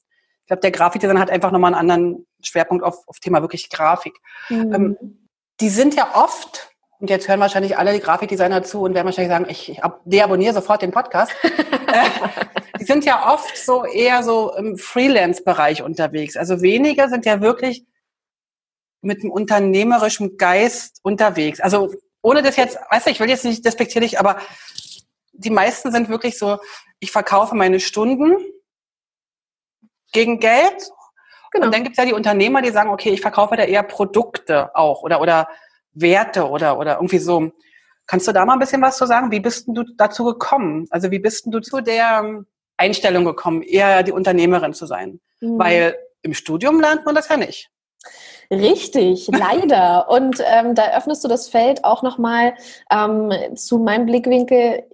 Ich 0.43 0.49
glaube, 0.49 0.61
der 0.61 0.71
Grafikdesigner 0.71 1.21
hat 1.21 1.31
einfach 1.31 1.51
nochmal 1.51 1.75
einen 1.75 1.91
anderen 1.91 2.27
Schwerpunkt 2.43 2.85
auf, 2.85 3.09
auf 3.09 3.19
Thema 3.19 3.41
wirklich 3.41 3.71
Grafik. 3.71 4.15
Mhm. 4.51 4.75
Ähm, 4.75 5.29
die 5.61 5.71
sind 5.71 5.95
ja 5.95 6.15
oft 6.15 6.72
und 7.03 7.11
jetzt 7.11 7.27
hören 7.27 7.41
wahrscheinlich 7.41 7.77
alle 7.77 7.93
die 7.93 7.99
Grafikdesigner 7.99 8.63
zu 8.63 8.83
und 8.83 8.95
werden 8.95 9.07
wahrscheinlich 9.07 9.33
sagen, 9.33 9.47
ich, 9.49 9.71
ich 9.71 9.81
deabonniere 10.05 10.55
sofort 10.55 10.81
den 10.83 10.93
Podcast. 10.93 11.33
Äh, 11.93 12.09
die 12.81 12.85
sind 12.85 13.05
ja 13.05 13.31
oft 13.35 13.55
so 13.55 13.85
eher 13.85 14.23
so 14.23 14.55
im 14.55 14.79
Freelance-Bereich 14.79 15.83
unterwegs. 15.83 16.39
Also 16.39 16.63
wenige 16.63 17.11
sind 17.11 17.27
ja 17.27 17.43
wirklich 17.43 17.85
mit 19.03 19.21
einem 19.21 19.31
unternehmerischen 19.31 20.39
Geist 20.39 21.01
unterwegs. 21.03 21.61
Also 21.61 21.93
ohne 22.23 22.41
das 22.41 22.57
jetzt, 22.57 22.79
weißt 22.91 23.07
du, 23.07 23.11
ich 23.11 23.21
will 23.21 23.29
jetzt 23.29 23.45
nicht 23.45 23.63
despektierlich, 23.67 24.19
aber 24.19 24.39
die 25.35 25.51
meisten 25.51 25.93
sind 25.93 26.09
wirklich 26.09 26.39
so, 26.39 26.61
ich 26.99 27.13
verkaufe 27.13 27.55
meine 27.55 27.79
Stunden 27.79 28.39
gegen 30.13 30.41
Geld. 30.41 30.91
Genau. 31.51 31.67
Und 31.67 31.75
dann 31.75 31.85
gibt 31.85 31.99
es 31.99 32.03
ja 32.03 32.07
die 32.07 32.15
Unternehmer, 32.15 32.63
die 32.63 32.71
sagen, 32.71 32.89
okay, 32.89 33.11
ich 33.11 33.21
verkaufe 33.21 33.55
da 33.57 33.65
eher 33.65 33.83
Produkte 33.83 34.75
auch 34.75 35.03
oder, 35.03 35.21
oder 35.21 35.47
Werte 35.95 36.49
oder, 36.49 36.79
oder 36.79 36.97
irgendwie 36.97 37.19
so. 37.19 37.53
Kannst 38.07 38.27
du 38.29 38.33
da 38.33 38.45
mal 38.45 38.55
ein 38.55 38.59
bisschen 38.59 38.83
was 38.83 38.97
zu 38.97 39.07
sagen? 39.07 39.31
Wie 39.31 39.41
bist 39.41 39.67
du 39.69 39.85
dazu 39.97 40.25
gekommen? 40.25 40.87
Also 40.91 41.11
wie 41.11 41.19
bist 41.19 41.47
du 41.47 41.61
zu 41.61 41.81
der 41.81 42.45
Einstellung 42.77 43.25
gekommen, 43.25 43.63
eher 43.63 44.03
die 44.03 44.13
Unternehmerin 44.13 44.75
zu 44.75 44.87
sein? 44.87 45.21
Mhm. 45.41 45.59
Weil 45.59 45.97
im 46.23 46.35
Studium 46.35 46.81
lernt 46.81 47.05
man 47.05 47.15
das 47.15 47.29
ja 47.29 47.37
nicht. 47.37 47.71
Richtig, 48.51 49.29
leider. 49.33 50.09
Und 50.09 50.43
ähm, 50.45 50.75
da 50.75 50.97
öffnest 50.97 51.25
du 51.25 51.29
das 51.29 51.49
Feld 51.49 51.85
auch 51.85 52.03
nochmal 52.03 52.55
ähm, 52.91 53.33
zu 53.57 53.79
meinem 53.79 54.07
Blickwinkel 54.07 54.85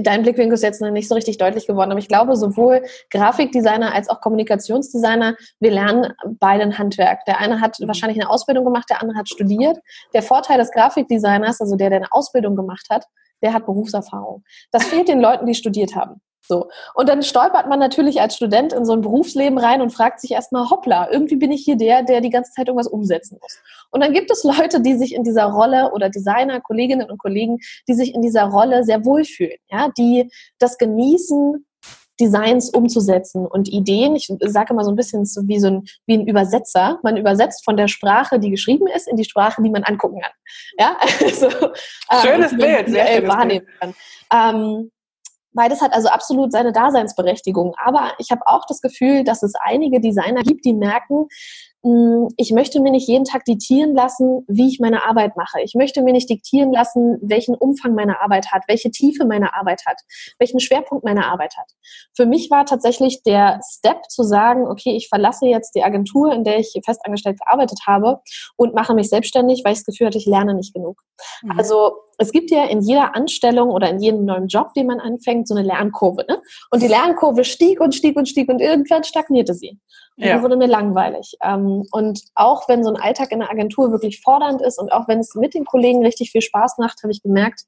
dein 0.00 0.22
Blickwinkel 0.22 0.54
ist 0.54 0.62
jetzt 0.62 0.80
noch 0.80 0.90
nicht 0.90 1.08
so 1.08 1.14
richtig 1.14 1.38
deutlich 1.38 1.66
geworden, 1.66 1.90
aber 1.90 1.98
ich 1.98 2.08
glaube, 2.08 2.36
sowohl 2.36 2.82
Grafikdesigner 3.10 3.94
als 3.94 4.08
auch 4.08 4.20
Kommunikationsdesigner, 4.20 5.36
wir 5.60 5.70
lernen 5.70 6.12
beide 6.38 6.62
ein 6.62 6.78
Handwerk. 6.78 7.24
Der 7.26 7.38
eine 7.38 7.60
hat 7.60 7.78
wahrscheinlich 7.80 8.20
eine 8.20 8.30
Ausbildung 8.30 8.64
gemacht, 8.64 8.88
der 8.90 9.02
andere 9.02 9.18
hat 9.18 9.28
studiert. 9.28 9.78
Der 10.14 10.22
Vorteil 10.22 10.58
des 10.58 10.70
Grafikdesigners, 10.70 11.60
also 11.60 11.76
der, 11.76 11.90
der 11.90 11.98
eine 11.98 12.12
Ausbildung 12.12 12.56
gemacht 12.56 12.86
hat, 12.90 13.04
der 13.42 13.52
hat 13.52 13.66
Berufserfahrung. 13.66 14.44
Das 14.70 14.84
fehlt 14.84 15.08
den 15.08 15.20
Leuten, 15.20 15.46
die 15.46 15.54
studiert 15.54 15.94
haben. 15.94 16.20
So. 16.46 16.68
Und 16.94 17.08
dann 17.08 17.22
stolpert 17.22 17.68
man 17.68 17.78
natürlich 17.78 18.20
als 18.20 18.36
Student 18.36 18.72
in 18.72 18.84
so 18.84 18.92
ein 18.92 19.00
Berufsleben 19.00 19.58
rein 19.58 19.80
und 19.80 19.90
fragt 19.90 20.20
sich 20.20 20.32
erstmal, 20.32 20.68
hoppla, 20.70 21.10
irgendwie 21.10 21.36
bin 21.36 21.52
ich 21.52 21.64
hier 21.64 21.76
der, 21.76 22.02
der 22.02 22.20
die 22.20 22.30
ganze 22.30 22.52
Zeit 22.52 22.66
irgendwas 22.68 22.88
umsetzen 22.88 23.38
muss. 23.40 23.58
Und 23.90 24.02
dann 24.02 24.12
gibt 24.12 24.30
es 24.30 24.42
Leute, 24.44 24.80
die 24.80 24.96
sich 24.96 25.14
in 25.14 25.22
dieser 25.22 25.44
Rolle 25.44 25.92
oder 25.92 26.10
Designer, 26.10 26.60
Kolleginnen 26.60 27.10
und 27.10 27.18
Kollegen, 27.18 27.58
die 27.88 27.94
sich 27.94 28.14
in 28.14 28.22
dieser 28.22 28.44
Rolle 28.44 28.84
sehr 28.84 29.04
wohlfühlen, 29.04 29.58
ja, 29.70 29.88
die 29.96 30.30
das 30.58 30.78
genießen, 30.78 31.64
Designs 32.20 32.70
umzusetzen 32.70 33.46
und 33.46 33.68
Ideen. 33.68 34.14
Ich 34.14 34.32
sage 34.40 34.72
immer 34.72 34.84
so 34.84 34.90
ein 34.90 34.96
bisschen 34.96 35.24
so 35.24 35.42
wie 35.48 35.58
so 35.58 35.68
ein, 35.68 35.84
wie 36.06 36.14
ein 36.14 36.26
Übersetzer. 36.26 36.98
Man 37.02 37.16
übersetzt 37.16 37.64
von 37.64 37.76
der 37.76 37.88
Sprache, 37.88 38.38
die 38.38 38.50
geschrieben 38.50 38.86
ist, 38.86 39.08
in 39.08 39.16
die 39.16 39.24
Sprache, 39.24 39.62
die 39.62 39.70
man 39.70 39.82
angucken 39.82 40.20
kann. 40.20 40.32
Ja, 40.78 40.96
also, 41.24 41.48
schönes 42.22 42.52
ähm, 42.52 42.58
Bild, 42.58 42.88
sehr 42.88 43.06
schönes 43.06 43.30
wahrnehmen 43.30 43.66
Bild. 43.66 43.80
kann. 43.80 43.94
Ähm, 44.32 44.90
Beides 45.54 45.80
hat 45.80 45.92
also 45.92 46.08
absolut 46.08 46.52
seine 46.52 46.72
Daseinsberechtigung. 46.72 47.74
Aber 47.82 48.12
ich 48.18 48.30
habe 48.30 48.42
auch 48.46 48.64
das 48.66 48.80
Gefühl, 48.80 49.24
dass 49.24 49.42
es 49.42 49.52
einige 49.62 50.00
Designer 50.00 50.42
gibt, 50.42 50.64
die 50.64 50.74
merken, 50.74 51.28
ich 52.36 52.52
möchte 52.52 52.80
mir 52.80 52.92
nicht 52.92 53.08
jeden 53.08 53.24
Tag 53.24 53.44
diktieren 53.44 53.92
lassen, 53.92 54.44
wie 54.46 54.68
ich 54.68 54.78
meine 54.78 55.04
Arbeit 55.04 55.36
mache. 55.36 55.60
Ich 55.64 55.74
möchte 55.74 56.00
mir 56.02 56.12
nicht 56.12 56.30
diktieren 56.30 56.72
lassen, 56.72 57.18
welchen 57.20 57.56
Umfang 57.56 57.94
meine 57.94 58.20
Arbeit 58.20 58.52
hat, 58.52 58.62
welche 58.68 58.92
Tiefe 58.92 59.26
meine 59.26 59.54
Arbeit 59.54 59.82
hat, 59.84 60.00
welchen 60.38 60.60
Schwerpunkt 60.60 61.04
meine 61.04 61.26
Arbeit 61.26 61.56
hat. 61.58 61.72
Für 62.14 62.24
mich 62.24 62.52
war 62.52 62.66
tatsächlich 62.66 63.24
der 63.24 63.60
Step 63.68 64.08
zu 64.08 64.22
sagen, 64.22 64.68
okay, 64.68 64.94
ich 64.94 65.08
verlasse 65.08 65.46
jetzt 65.46 65.74
die 65.74 65.82
Agentur, 65.82 66.32
in 66.32 66.44
der 66.44 66.60
ich 66.60 66.72
festangestellt 66.84 67.40
gearbeitet 67.40 67.80
habe 67.84 68.20
und 68.56 68.74
mache 68.74 68.94
mich 68.94 69.08
selbstständig, 69.08 69.62
weil 69.64 69.72
ich 69.72 69.80
das 69.80 69.86
Gefühl 69.86 70.06
hatte, 70.06 70.18
ich 70.18 70.26
lerne 70.26 70.54
nicht 70.54 70.74
genug. 70.74 71.02
Mhm. 71.42 71.58
Also 71.58 71.94
es 72.18 72.30
gibt 72.30 72.52
ja 72.52 72.64
in 72.64 72.80
jeder 72.80 73.16
Anstellung 73.16 73.70
oder 73.70 73.90
in 73.90 73.98
jedem 73.98 74.24
neuen 74.24 74.46
Job, 74.46 74.72
den 74.74 74.86
man 74.86 75.00
anfängt, 75.00 75.48
so 75.48 75.54
eine 75.54 75.66
Lernkurve. 75.66 76.24
Ne? 76.28 76.40
Und 76.70 76.82
die 76.82 76.88
Lernkurve 76.88 77.44
stieg 77.44 77.80
und 77.80 77.94
stieg 77.94 78.16
und 78.16 78.28
stieg 78.28 78.48
und 78.48 78.60
irgendwann 78.60 79.02
stagnierte 79.02 79.54
sie. 79.54 79.80
Und 80.16 80.24
ja. 80.26 80.42
wurde 80.42 80.56
mir 80.56 80.66
langweilig. 80.66 81.36
Ähm, 81.42 81.84
und 81.90 82.20
auch 82.34 82.68
wenn 82.68 82.84
so 82.84 82.90
ein 82.90 83.00
Alltag 83.00 83.32
in 83.32 83.40
der 83.40 83.50
Agentur 83.50 83.90
wirklich 83.92 84.20
fordernd 84.20 84.60
ist 84.60 84.78
und 84.78 84.92
auch 84.92 85.08
wenn 85.08 85.20
es 85.20 85.34
mit 85.34 85.54
den 85.54 85.64
Kollegen 85.64 86.04
richtig 86.04 86.30
viel 86.30 86.42
Spaß 86.42 86.78
macht, 86.78 87.02
habe 87.02 87.12
ich 87.12 87.22
gemerkt, 87.22 87.62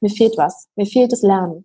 mir 0.00 0.10
fehlt 0.10 0.36
was. 0.36 0.68
Mir 0.76 0.86
fehlt 0.86 1.12
das 1.12 1.22
Lernen. 1.22 1.64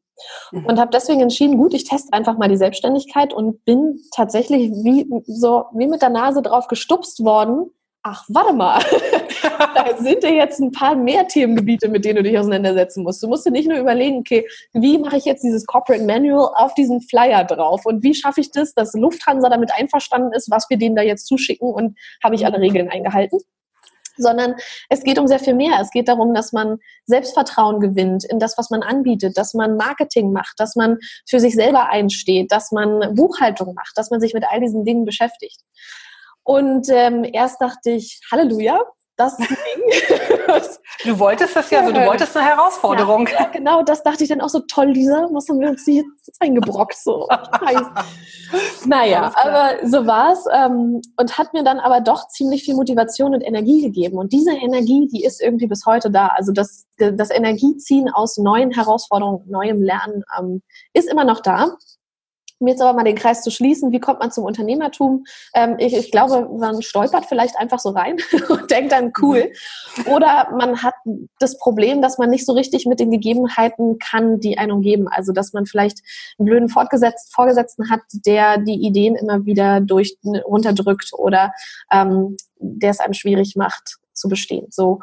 Mhm. 0.52 0.66
Und 0.66 0.80
habe 0.80 0.92
deswegen 0.92 1.22
entschieden, 1.22 1.58
gut, 1.58 1.74
ich 1.74 1.84
teste 1.84 2.14
einfach 2.14 2.38
mal 2.38 2.50
die 2.50 2.58
Selbstständigkeit 2.58 3.34
und 3.34 3.64
bin 3.66 4.00
tatsächlich 4.16 4.72
wie 4.72 5.08
so 5.26 5.66
wie 5.74 5.88
mit 5.88 6.02
der 6.02 6.10
Nase 6.10 6.42
drauf 6.42 6.68
gestupst 6.68 7.24
worden, 7.24 7.72
ach, 8.04 8.24
warte 8.30 8.54
mal, 8.54 8.82
da 9.76 9.98
sind 9.98 10.24
ja 10.24 10.30
jetzt 10.30 10.60
ein 10.60 10.72
paar 10.72 10.96
mehr 10.96 11.28
Themengebiete, 11.28 11.90
mit 11.90 12.06
denen 12.06 12.18
du 12.18 12.24
dich 12.24 12.38
auseinandersetzen 12.38 13.04
musst. 13.04 13.22
Du 13.22 13.28
musst 13.28 13.46
dir 13.46 13.52
nicht 13.52 13.68
nur 13.68 13.78
überlegen, 13.78 14.20
okay, 14.20 14.48
wie 14.74 14.98
mache 14.98 15.18
ich 15.18 15.26
jetzt 15.26 15.44
dieses 15.44 15.66
Corporate 15.66 16.06
Manual 16.06 16.52
auf 16.56 16.74
diesen 16.76 17.02
Flyer 17.02 17.44
drauf 17.44 17.86
und 17.86 18.04
wie 18.04 18.16
schaffe 18.16 18.42
ich 18.42 18.52
das, 18.52 18.74
dass 18.74 18.94
Lufthansa 18.94 19.50
damit 19.50 19.72
einverstanden 19.74 20.32
ist, 20.34 20.50
was 20.50 20.70
wir 20.70 20.78
denen 20.78 20.96
da 20.96 21.02
jetzt 21.02 21.28
zuschicken 21.28 21.72
und 21.72 21.98
habe 22.24 22.36
ich 22.36 22.46
alle 22.46 22.60
Regeln 22.60 22.90
eingehalten? 22.90 23.40
sondern 24.22 24.56
es 24.90 25.04
geht 25.04 25.18
um 25.18 25.28
sehr 25.28 25.40
viel 25.40 25.56
mehr. 25.56 25.80
Es 25.82 25.92
geht 25.92 26.10
darum, 26.10 26.34
dass 26.34 26.52
man 26.52 26.80
Selbstvertrauen 27.06 27.80
gewinnt 27.80 28.26
in 28.26 28.38
das, 28.38 28.58
was 28.58 28.70
man 28.70 28.84
anbietet, 28.84 29.38
dass 29.38 29.54
man 29.54 29.78
Marketing 29.78 30.34
macht, 30.34 30.60
dass 30.60 30.76
man 30.76 30.98
für 31.26 31.40
sich 31.40 31.56
selber 31.56 31.90
einsteht, 31.90 32.52
dass 32.52 32.74
man 32.74 33.16
Buchhaltung 33.16 33.74
macht, 33.74 33.94
dass 33.96 34.12
man 34.12 34.20
sich 34.20 34.34
mit 34.34 34.44
all 34.50 34.60
diesen 34.60 34.84
Dingen 34.84 35.06
beschäftigt. 35.06 35.62
Und 36.50 36.88
ähm, 36.90 37.24
erst 37.32 37.62
dachte 37.62 37.92
ich, 37.92 38.20
Halleluja, 38.32 38.82
das 39.18 39.38
Ding. 39.38 39.48
du 41.06 41.20
wolltest 41.20 41.56
das 41.56 41.70
ja, 41.70 41.86
so, 41.86 41.92
du 41.92 42.04
wolltest 42.04 42.36
eine 42.36 42.48
Herausforderung. 42.48 43.28
Ja, 43.28 43.42
ja, 43.42 43.46
genau, 43.50 43.84
das 43.84 44.02
dachte 44.02 44.24
ich 44.24 44.30
dann 44.30 44.42
auch 44.42 44.50
so 44.50 44.62
toll, 44.62 44.88
Lisa, 44.88 45.30
was 45.32 45.48
haben 45.48 45.60
wir 45.60 45.70
uns 45.70 45.86
hier 45.86 46.04
jetzt 46.26 46.42
eingebrockt? 46.42 46.98
So. 46.98 47.28
naja, 48.88 49.32
aber 49.36 49.88
so 49.88 50.08
war 50.08 50.32
es 50.32 50.44
ähm, 50.52 51.04
und 51.18 51.38
hat 51.38 51.54
mir 51.54 51.64
dann 51.64 51.80
aber 51.80 52.02
doch 52.02 52.28
ziemlich 52.30 52.64
viel 52.64 52.74
Motivation 52.74 53.36
und 53.36 53.42
Energie 53.42 53.84
gegeben. 53.84 54.18
Und 54.18 54.34
diese 54.34 54.54
Energie, 54.54 55.08
die 55.14 55.24
ist 55.24 55.44
irgendwie 55.44 55.68
bis 55.68 55.86
heute 55.86 56.10
da. 56.10 56.30
Also 56.30 56.52
das, 56.52 56.88
das 56.98 57.30
Energieziehen 57.30 58.10
aus 58.10 58.38
neuen 58.38 58.72
Herausforderungen, 58.72 59.44
neuem 59.48 59.84
Lernen 59.84 60.24
ähm, 60.40 60.64
ist 60.94 61.12
immer 61.12 61.26
noch 61.26 61.42
da 61.42 61.78
um 62.60 62.68
jetzt 62.68 62.82
aber 62.82 62.94
mal 62.94 63.04
den 63.04 63.16
Kreis 63.16 63.42
zu 63.42 63.52
schließen, 63.52 63.92
wie 63.92 64.00
kommt 64.00 64.20
man 64.20 64.32
zum 64.32 64.44
Unternehmertum? 64.44 65.26
Ähm, 65.54 65.76
ich, 65.80 65.96
ich 65.96 66.12
glaube, 66.12 66.50
man 66.58 66.82
stolpert 66.82 67.26
vielleicht 67.26 67.58
einfach 67.58 67.80
so 67.80 67.90
rein 67.90 68.18
und 68.50 68.70
denkt 68.70 68.92
dann 68.92 69.14
cool. 69.22 69.52
Mhm. 69.98 70.12
Oder 70.12 70.50
man 70.58 70.84
hat 70.84 70.96
das 71.40 71.58
Problem, 71.58 72.02
dass 72.02 72.18
man 72.18 72.30
nicht 72.30 72.46
so 72.46 72.54
richtig 72.54 72.86
mit 72.86 73.00
den 73.00 73.12
Gegebenheiten 73.12 73.98
kann, 74.00 74.40
die 74.40 74.58
einen 74.58 74.74
umgeben. 74.74 75.08
Also 75.08 75.32
dass 75.32 75.54
man 75.54 75.66
vielleicht 75.66 76.00
einen 76.38 76.46
blöden 76.46 76.70
Vorgesetzten 76.70 77.90
hat, 77.90 78.02
der 78.26 78.58
die 78.58 78.86
Ideen 78.86 79.16
immer 79.16 79.46
wieder 79.46 79.80
durch 79.80 80.18
runterdrückt 80.24 81.12
oder 81.14 81.54
ähm, 81.92 82.36
der 82.60 82.92
es 82.92 83.00
einem 83.00 83.14
schwierig 83.14 83.56
macht, 83.56 83.99
zu 84.20 84.30
bestehen. 84.30 84.68
So. 84.70 85.00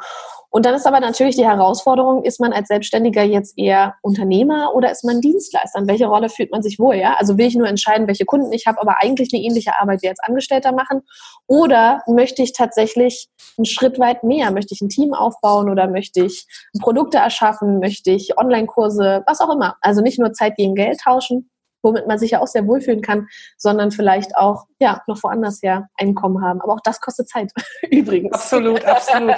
Und 0.49 0.65
dann 0.65 0.75
ist 0.75 0.87
aber 0.87 0.99
natürlich 0.99 1.35
die 1.35 1.45
Herausforderung, 1.45 2.23
ist 2.23 2.39
man 2.39 2.53
als 2.53 2.69
Selbstständiger 2.69 3.23
jetzt 3.23 3.57
eher 3.57 3.95
Unternehmer 4.01 4.73
oder 4.73 4.89
ist 4.89 5.03
man 5.03 5.19
Dienstleister? 5.19 5.79
In 5.79 5.87
welche 5.87 6.07
Rolle 6.07 6.29
fühlt 6.29 6.51
man 6.51 6.63
sich 6.63 6.79
wohl? 6.79 6.95
Ja? 6.95 7.15
Also 7.15 7.37
will 7.37 7.47
ich 7.47 7.55
nur 7.55 7.67
entscheiden, 7.67 8.07
welche 8.07 8.25
Kunden 8.25 8.51
ich 8.53 8.65
habe, 8.65 8.79
aber 8.79 8.95
eigentlich 9.01 9.29
eine 9.33 9.43
ähnliche 9.43 9.79
Arbeit 9.79 10.01
wie 10.03 10.09
als 10.09 10.19
Angestellter 10.21 10.71
machen? 10.71 11.01
Oder 11.47 12.01
möchte 12.07 12.41
ich 12.41 12.53
tatsächlich 12.53 13.27
einen 13.57 13.65
Schritt 13.65 13.99
weit 13.99 14.23
mehr? 14.23 14.51
Möchte 14.51 14.73
ich 14.73 14.81
ein 14.81 14.89
Team 14.89 15.13
aufbauen 15.13 15.69
oder 15.69 15.87
möchte 15.87 16.23
ich 16.23 16.47
Produkte 16.79 17.17
erschaffen? 17.17 17.79
Möchte 17.79 18.11
ich 18.11 18.37
Online-Kurse, 18.37 19.23
was 19.27 19.41
auch 19.41 19.53
immer? 19.53 19.75
Also 19.81 20.01
nicht 20.01 20.17
nur 20.17 20.31
Zeit 20.31 20.55
gegen 20.55 20.75
Geld 20.75 21.01
tauschen, 21.01 21.49
womit 21.87 22.07
man 22.07 22.19
sich 22.19 22.31
ja 22.31 22.41
auch 22.41 22.47
sehr 22.47 22.67
wohlfühlen 22.67 23.01
kann, 23.01 23.27
sondern 23.57 23.91
vielleicht 23.91 24.35
auch 24.35 24.65
ja 24.79 25.01
noch 25.07 25.23
woanders 25.23 25.61
her 25.63 25.89
Einkommen 25.97 26.43
haben. 26.43 26.61
Aber 26.61 26.73
auch 26.73 26.81
das 26.83 27.01
kostet 27.01 27.29
Zeit 27.29 27.51
übrigens. 27.89 28.33
Absolut, 28.33 28.83
absolut, 28.85 29.35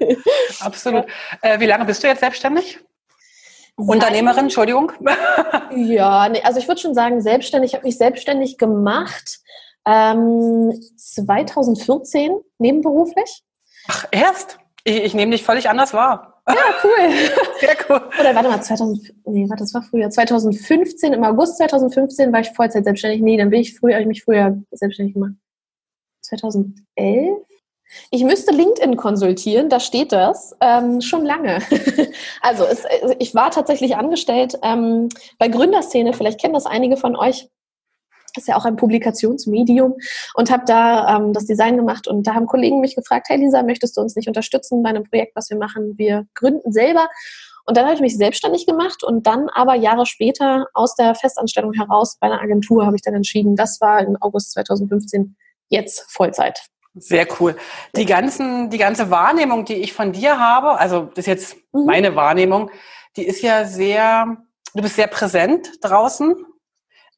absolut. 0.60 1.04
Äh, 1.42 1.58
wie 1.58 1.66
lange 1.66 1.84
bist 1.86 2.02
du 2.02 2.08
jetzt 2.08 2.20
selbstständig? 2.20 2.78
Unternehmerin, 3.76 4.44
Entschuldigung. 4.44 4.92
ja, 5.74 6.28
nee, 6.28 6.42
also 6.42 6.58
ich 6.58 6.68
würde 6.68 6.80
schon 6.80 6.94
sagen 6.94 7.20
selbstständig. 7.20 7.70
Ich 7.70 7.74
habe 7.74 7.86
mich 7.86 7.98
selbstständig 7.98 8.56
gemacht 8.56 9.40
ähm, 9.86 10.72
2014 10.96 12.40
nebenberuflich. 12.58 13.42
Ach 13.88 14.06
erst? 14.10 14.58
Ich, 14.84 15.02
ich 15.04 15.14
nehme 15.14 15.32
dich 15.32 15.44
völlig 15.44 15.68
anders 15.68 15.92
wahr. 15.92 16.35
Ja, 16.48 16.54
cool. 16.84 17.10
Sehr 17.60 17.76
cool. 17.88 18.00
Oder 18.20 18.34
warte 18.34 18.48
mal, 18.48 18.62
2000, 18.62 19.14
nee, 19.26 19.48
warte, 19.48 19.64
das 19.64 19.74
war 19.74 19.82
früher. 19.82 20.08
2015, 20.08 21.12
im 21.12 21.24
August 21.24 21.56
2015 21.58 22.32
war 22.32 22.40
ich 22.40 22.50
Vollzeit 22.50 22.84
selbstständig. 22.84 23.20
Nee, 23.20 23.36
dann 23.36 23.50
bin 23.50 23.60
ich 23.60 23.78
früher, 23.78 23.94
habe 23.94 24.02
ich 24.02 24.08
mich 24.08 24.22
früher 24.22 24.56
selbstständig 24.70 25.14
gemacht. 25.14 25.32
2011? 26.22 27.38
Ich 28.10 28.24
müsste 28.24 28.52
LinkedIn 28.52 28.96
konsultieren, 28.96 29.68
da 29.68 29.78
steht 29.78 30.12
das 30.12 30.56
ähm, 30.60 31.00
schon 31.00 31.24
lange. 31.24 31.58
also 32.40 32.64
es, 32.64 32.84
ich 33.20 33.34
war 33.34 33.50
tatsächlich 33.50 33.96
angestellt 33.96 34.58
ähm, 34.62 35.08
bei 35.38 35.48
Gründerszene, 35.48 36.12
vielleicht 36.12 36.40
kennen 36.40 36.54
das 36.54 36.66
einige 36.66 36.96
von 36.96 37.14
euch 37.14 37.48
ist 38.36 38.48
ja 38.48 38.56
auch 38.56 38.64
ein 38.64 38.76
Publikationsmedium 38.76 39.94
und 40.34 40.50
habe 40.50 40.64
da 40.66 41.16
ähm, 41.16 41.32
das 41.32 41.46
Design 41.46 41.76
gemacht 41.76 42.08
und 42.08 42.26
da 42.26 42.34
haben 42.34 42.46
Kollegen 42.46 42.80
mich 42.80 42.96
gefragt, 42.96 43.28
hey 43.28 43.38
Lisa, 43.38 43.62
möchtest 43.62 43.96
du 43.96 44.00
uns 44.00 44.16
nicht 44.16 44.28
unterstützen 44.28 44.82
bei 44.82 44.90
einem 44.90 45.04
Projekt, 45.04 45.36
was 45.36 45.50
wir 45.50 45.58
machen? 45.58 45.94
Wir 45.96 46.26
gründen 46.34 46.72
selber. 46.72 47.08
Und 47.64 47.76
dann 47.76 47.84
habe 47.84 47.94
ich 47.94 48.00
mich 48.00 48.16
selbstständig 48.16 48.64
gemacht 48.66 49.02
und 49.02 49.26
dann 49.26 49.48
aber 49.48 49.74
Jahre 49.74 50.06
später 50.06 50.66
aus 50.72 50.94
der 50.94 51.16
Festanstellung 51.16 51.72
heraus 51.72 52.16
bei 52.20 52.28
einer 52.28 52.40
Agentur 52.40 52.86
habe 52.86 52.94
ich 52.94 53.02
dann 53.02 53.14
entschieden, 53.14 53.56
das 53.56 53.80
war 53.80 54.00
im 54.00 54.16
August 54.20 54.52
2015 54.52 55.36
jetzt 55.68 56.04
Vollzeit. 56.08 56.60
Sehr 56.94 57.26
cool. 57.40 57.56
Die 57.94 58.06
ganzen, 58.06 58.70
die 58.70 58.78
ganze 58.78 59.10
Wahrnehmung, 59.10 59.64
die 59.64 59.74
ich 59.74 59.92
von 59.92 60.12
dir 60.12 60.38
habe, 60.38 60.78
also 60.78 61.10
das 61.14 61.18
ist 61.18 61.26
jetzt 61.26 61.56
mhm. 61.72 61.84
meine 61.84 62.16
Wahrnehmung, 62.16 62.70
die 63.16 63.26
ist 63.26 63.42
ja 63.42 63.64
sehr, 63.64 64.36
du 64.74 64.82
bist 64.82 64.96
sehr 64.96 65.08
präsent 65.08 65.72
draußen 65.82 66.36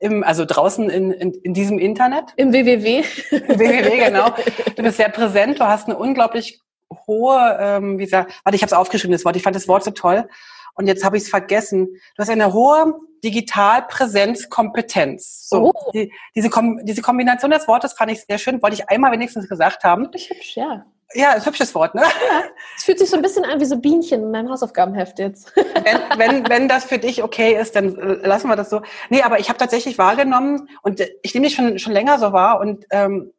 im, 0.01 0.25
also 0.25 0.45
draußen 0.45 0.91
in, 0.91 1.13
in, 1.13 1.33
in 1.33 1.55
diesem 1.55 1.79
Internet. 1.79 2.25
Im 2.37 2.53
WWW. 2.53 3.05
Im 3.31 3.59
WWW, 3.59 4.05
genau. 4.05 4.35
Du 4.77 4.83
bist 4.83 4.97
sehr 4.97 5.09
präsent, 5.09 5.61
du 5.61 5.67
hast 5.67 5.89
eine 5.89 5.97
unglaublich 5.99 6.61
hohe, 7.07 7.57
ähm, 7.61 7.99
wie 7.99 8.05
gesagt, 8.05 8.33
warte, 8.45 8.57
ich 8.57 8.63
habe 8.63 8.69
es 8.69 8.73
aufgeschrieben, 8.73 9.13
das 9.13 9.25
Wort, 9.25 9.37
ich 9.37 9.43
fand 9.43 9.57
das 9.57 9.69
Wort 9.69 9.85
so 9.85 9.91
toll 9.91 10.27
und 10.75 10.87
jetzt 10.87 11.05
habe 11.05 11.17
ich 11.17 11.25
es 11.25 11.29
vergessen. 11.29 11.89
Du 12.17 12.23
hast 12.23 12.31
eine 12.31 12.53
hohe 12.53 12.95
Digitalpräsenzkompetenz. 13.25 15.49
So, 15.49 15.73
oh. 15.75 15.91
die, 15.93 16.13
diese, 16.37 16.51
Kom 16.51 16.79
diese 16.85 17.03
Kombination 17.03 17.51
des 17.51 17.67
Wortes 17.67 17.95
fand 17.95 18.13
ich 18.13 18.23
sehr 18.23 18.39
schön, 18.39 18.63
wollte 18.63 18.77
ich 18.77 18.89
einmal 18.89 19.11
wenigstens 19.11 19.49
gesagt 19.49 19.83
haben. 19.83 20.09
Ich 20.15 20.31
hübsch, 20.31 20.55
ja. 20.57 20.87
Ja, 21.15 21.33
ist 21.33 21.43
ein 21.43 21.47
hübsches 21.47 21.75
Wort, 21.75 21.95
ne? 21.95 22.03
Ja, 22.03 22.43
es 22.77 22.85
fühlt 22.85 22.99
sich 22.99 23.09
so 23.09 23.17
ein 23.17 23.23
bisschen 23.23 23.45
an 23.45 23.61
wie 23.61 23.65
so 23.65 23.79
Bienchen 23.79 24.23
in 24.23 24.31
meinem 24.31 24.51
Hausaufgabenheft 24.51 25.19
jetzt. 25.19 25.53
Wenn, 25.57 26.19
wenn, 26.19 26.49
wenn 26.49 26.69
das 26.69 26.85
für 26.85 26.99
dich 26.99 27.23
okay 27.23 27.59
ist, 27.59 27.77
dann 27.77 27.97
äh, 27.97 28.27
lassen 28.27 28.49
wir 28.49 28.57
das 28.57 28.69
so. 28.69 28.83
Nee, 29.09 29.23
aber 29.23 29.39
ich 29.39 29.49
habe 29.49 29.59
tatsächlich 29.59 29.97
wahrgenommen 29.97 30.69
und 30.83 31.01
ich 31.23 31.33
nehme 31.35 31.47
dich 31.47 31.57
schon, 31.57 31.79
schon 31.79 31.93
länger 31.95 32.19
so 32.19 32.33
wahr 32.33 32.61
und 32.61 32.85
ähm, 32.91 33.33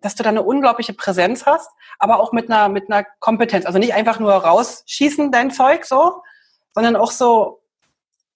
dass 0.00 0.14
du 0.14 0.22
da 0.22 0.28
eine 0.28 0.42
unglaubliche 0.42 0.92
Präsenz 0.92 1.46
hast, 1.46 1.70
aber 1.98 2.20
auch 2.20 2.32
mit 2.32 2.48
einer, 2.50 2.68
mit 2.68 2.90
einer 2.90 3.04
Kompetenz. 3.18 3.66
Also 3.66 3.78
nicht 3.78 3.94
einfach 3.94 4.20
nur 4.20 4.32
rausschießen 4.32 5.32
dein 5.32 5.50
Zeug 5.50 5.84
so, 5.84 6.22
sondern 6.74 6.94
auch 6.94 7.10
so, 7.10 7.62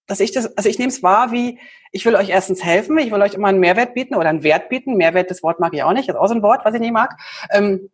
dass 0.07 0.19
ich 0.19 0.33
das, 0.33 0.57
also 0.57 0.69
ich 0.69 0.79
nehme 0.79 0.89
es 0.89 1.03
wahr 1.03 1.31
wie, 1.31 1.61
ich 1.93 2.05
will 2.07 2.17
euch 2.17 2.31
erstens 2.31 2.65
helfen, 2.65 2.99
ich 2.99 3.13
will 3.13 3.23
euch 3.23 3.35
immer 3.35 3.49
einen 3.49 3.61
Mehrwert 3.61 3.95
bieten 3.95 4.17
oder 4.17 4.31
einen 4.31 4.43
Wert 4.43 4.69
bieten. 4.69 4.97
Mehrwert, 4.97 5.31
das 5.31 5.43
Wort 5.43 5.61
mag 5.61 5.75
ich 5.75 5.83
auch 5.85 5.93
nicht, 5.93 6.09
ist 6.09 6.17
auch 6.17 6.27
so 6.27 6.35
ein 6.35 6.43
Wort, 6.43 6.65
was 6.65 6.75
ich 6.75 6.81
nicht 6.81 6.93
mag. 6.93 7.17
Ähm, 7.53 7.91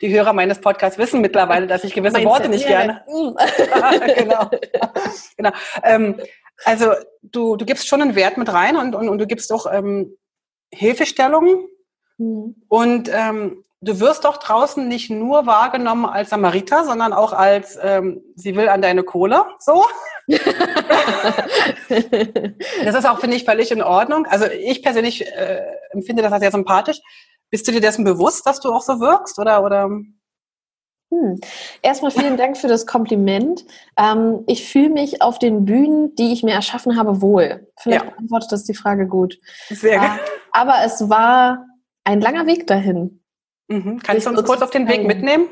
die 0.00 0.10
Hörer 0.10 0.32
meines 0.32 0.60
Podcasts 0.60 0.98
wissen 0.98 1.20
mittlerweile, 1.20 1.66
dass 1.66 1.84
ich 1.84 1.94
gewisse 1.94 2.24
Worte 2.24 2.48
nicht 2.48 2.66
gerne. 2.66 3.04
genau. 4.16 4.50
genau. 5.36 5.50
Ähm, 5.82 6.20
also 6.64 6.92
du, 7.22 7.56
du 7.56 7.64
gibst 7.64 7.88
schon 7.88 8.02
einen 8.02 8.14
Wert 8.14 8.36
mit 8.36 8.52
rein 8.52 8.76
und, 8.76 8.94
und, 8.94 9.08
und 9.08 9.18
du 9.18 9.26
gibst 9.26 9.52
auch 9.52 9.66
ähm, 9.70 10.16
Hilfestellungen. 10.72 11.66
Mhm. 12.18 12.56
Und 12.68 13.10
ähm, 13.12 13.64
du 13.80 14.00
wirst 14.00 14.24
doch 14.24 14.36
draußen 14.38 14.86
nicht 14.86 15.10
nur 15.10 15.46
wahrgenommen 15.46 16.06
als 16.06 16.30
Samariter, 16.30 16.84
sondern 16.84 17.12
auch 17.12 17.32
als 17.32 17.78
ähm, 17.82 18.22
sie 18.36 18.56
will 18.56 18.68
an 18.68 18.82
deine 18.82 19.02
Kohle. 19.02 19.44
So. 19.58 19.84
das 20.28 20.38
ist 22.94 23.08
auch, 23.08 23.20
finde 23.20 23.36
ich, 23.36 23.44
völlig 23.44 23.70
in 23.70 23.82
Ordnung. 23.82 24.26
Also 24.26 24.46
ich 24.46 24.82
persönlich 24.82 25.26
äh, 25.26 25.62
empfinde 25.90 26.22
das 26.22 26.32
als 26.32 26.40
sehr 26.40 26.52
sympathisch 26.52 27.00
Bist 27.50 27.66
du 27.66 27.72
dir 27.72 27.80
dessen 27.80 28.04
bewusst, 28.04 28.46
dass 28.46 28.60
du 28.60 28.72
auch 28.72 28.82
so 28.82 29.00
wirkst 29.00 29.38
oder 29.38 29.64
oder? 29.64 29.90
Hm. 31.12 31.40
Erstmal 31.82 32.12
vielen 32.12 32.36
Dank 32.36 32.56
für 32.56 32.68
das 32.68 32.86
Kompliment. 32.86 33.64
Ähm, 33.96 34.44
ich 34.46 34.68
fühle 34.68 34.90
mich 34.90 35.22
auf 35.22 35.40
den 35.40 35.64
Bühnen, 35.64 36.14
die 36.14 36.32
ich 36.32 36.44
mir 36.44 36.54
erschaffen 36.54 36.96
habe, 36.96 37.20
wohl. 37.20 37.66
Vielleicht 37.78 38.04
ja. 38.04 38.10
beantwortet 38.10 38.52
das 38.52 38.64
die 38.64 38.74
Frage 38.74 39.08
gut. 39.08 39.36
Sehr 39.68 39.98
gut. 39.98 40.08
Äh, 40.08 40.30
aber 40.52 40.76
es 40.84 41.08
war 41.10 41.66
ein 42.04 42.20
langer 42.20 42.46
Weg 42.46 42.68
dahin. 42.68 43.24
Mhm. 43.66 43.98
Kannst 44.02 44.26
du 44.26 44.30
uns 44.30 44.44
kurz 44.44 44.62
auf 44.62 44.70
den 44.70 44.88
Weg 44.88 45.04
mitnehmen? 45.04 45.48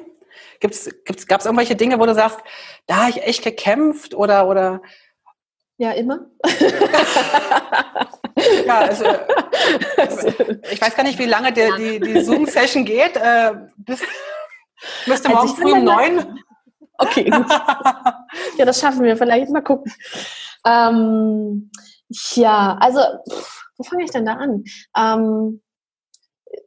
Gibt's, 0.61 0.89
gibt's, 1.05 1.27
Gab 1.27 1.41
es 1.41 1.47
irgendwelche 1.47 1.77
Dinge, 1.77 1.99
wo 1.99 2.07
du 2.07 2.15
sagst, 2.15 2.39
da 2.87 3.03
habe 3.03 3.11
ich 3.11 3.23
echt 3.23 3.43
gekämpft 3.43 4.15
oder, 4.15 4.49
oder? 4.49 4.81
Ja, 5.79 5.93
immer. 5.93 6.27
ja, 8.67 8.79
also, 8.81 9.05
ich 10.73 10.81
weiß 10.81 10.97
gar 10.97 11.05
nicht, 11.05 11.21
wie 11.21 11.27
lange 11.27 11.53
der, 11.53 11.77
die, 11.77 12.01
die 12.01 12.21
Zoom-Session 12.21 12.85
geht. 12.85 13.17
Äh, 13.17 13.53
bis, 13.77 14.03
müsste 15.07 15.29
morgen 15.29 15.49
früh 15.49 15.73
um 15.73 15.85
neun. 15.85 16.41
Okay, 16.99 17.31
gut. 17.31 17.47
ja, 18.57 18.65
das 18.65 18.81
schaffen 18.81 19.05
wir 19.05 19.17
vielleicht. 19.17 19.51
Mal 19.51 19.63
gucken. 19.63 19.93
Ähm, 20.67 21.71
ja, 22.35 22.77
also, 22.81 23.01
wo 23.77 23.85
fange 23.85 24.03
ich 24.03 24.11
denn 24.11 24.27
da 24.27 24.33
an? 24.33 24.65
Ähm, 24.97 25.63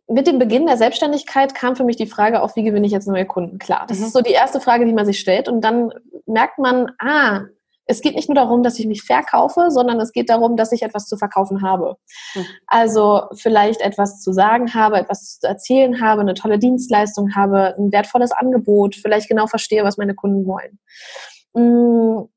mit 0.08 0.26
dem 0.26 0.40
Beginn 0.40 0.68
der 0.68 0.78
Selbstständigkeit 0.78 1.54
kam 1.54 1.76
für 1.76 1.84
mich 1.84 1.98
die 1.98 2.08
Frage 2.08 2.42
auf, 2.42 2.56
wie 2.56 2.64
gewinne 2.64 2.86
ich 2.86 2.94
jetzt 2.94 3.08
neue 3.08 3.26
Kunden? 3.26 3.60
Klar, 3.60 3.86
das 3.88 4.00
mhm. 4.00 4.06
ist 4.06 4.14
so 4.14 4.22
die 4.22 4.32
erste 4.32 4.62
Frage, 4.62 4.86
die 4.86 4.94
man 4.94 5.06
sich 5.06 5.20
stellt. 5.20 5.50
Und 5.50 5.62
dann 5.62 5.92
merkt 6.26 6.60
man, 6.60 6.92
ah, 7.00 7.42
es 7.86 8.02
geht 8.02 8.16
nicht 8.16 8.30
nur 8.30 8.36
darum, 8.36 8.64
dass 8.64 8.80
ich 8.80 8.88
mich 8.88 9.04
verkaufe, 9.04 9.70
sondern 9.70 10.00
es 10.00 10.12
geht 10.12 10.30
darum, 10.30 10.56
dass 10.56 10.72
ich 10.72 10.84
etwas 10.84 11.08
zu 11.08 11.18
verkaufen 11.18 11.62
habe. 11.62 11.96
Mhm. 12.36 12.46
Also 12.68 13.24
vielleicht 13.34 13.82
etwas 13.82 14.22
zu 14.22 14.32
sagen 14.32 14.74
habe, 14.74 14.98
etwas 14.98 15.40
zu 15.40 15.48
erzählen 15.48 16.02
habe, 16.02 16.22
eine 16.22 16.34
tolle 16.34 16.60
Dienstleistung 16.60 17.36
habe, 17.36 17.76
ein 17.78 17.92
wertvolles 17.92 18.32
Angebot, 18.32 18.96
vielleicht 18.96 19.28
genau 19.28 19.48
verstehe, 19.48 19.84
was 19.84 19.98
meine 19.98 20.16
Kunden 20.16 20.46
wollen. 20.46 20.80
Mm, 21.54 22.28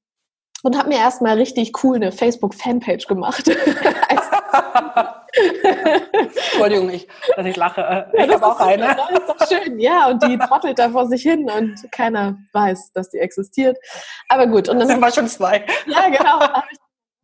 und 0.64 0.78
habe 0.78 0.88
mir 0.88 0.98
erstmal 0.98 1.36
richtig 1.36 1.72
cool 1.84 1.96
eine 1.96 2.10
Facebook-Fanpage 2.10 3.06
gemacht. 3.06 3.48
Entschuldigung, 6.12 6.90
ich, 6.90 7.08
dass 7.36 7.46
ich 7.46 7.56
lache. 7.56 8.10
Ich 8.12 8.32
habe 8.32 8.46
auch 8.46 8.60
eine. 8.60 8.96
Das 8.96 9.10
ist 9.10 9.28
doch 9.28 9.48
schön, 9.48 9.78
ja. 9.78 10.08
Und 10.08 10.22
die 10.22 10.38
trottelt 10.38 10.78
da 10.78 10.90
vor 10.90 11.06
sich 11.06 11.22
hin 11.22 11.50
und 11.50 11.74
keiner 11.90 12.36
weiß, 12.52 12.92
dass 12.92 13.10
die 13.10 13.18
existiert. 13.18 13.76
Aber 14.28 14.46
gut. 14.46 14.68
Und 14.68 14.78
dann 14.78 14.88
sind 14.88 15.00
wir 15.00 15.10
schon 15.10 15.28
zwei. 15.28 15.66
Ja, 15.86 16.08
genau. 16.08 16.40
Habe 16.40 16.66
ich 16.70 16.78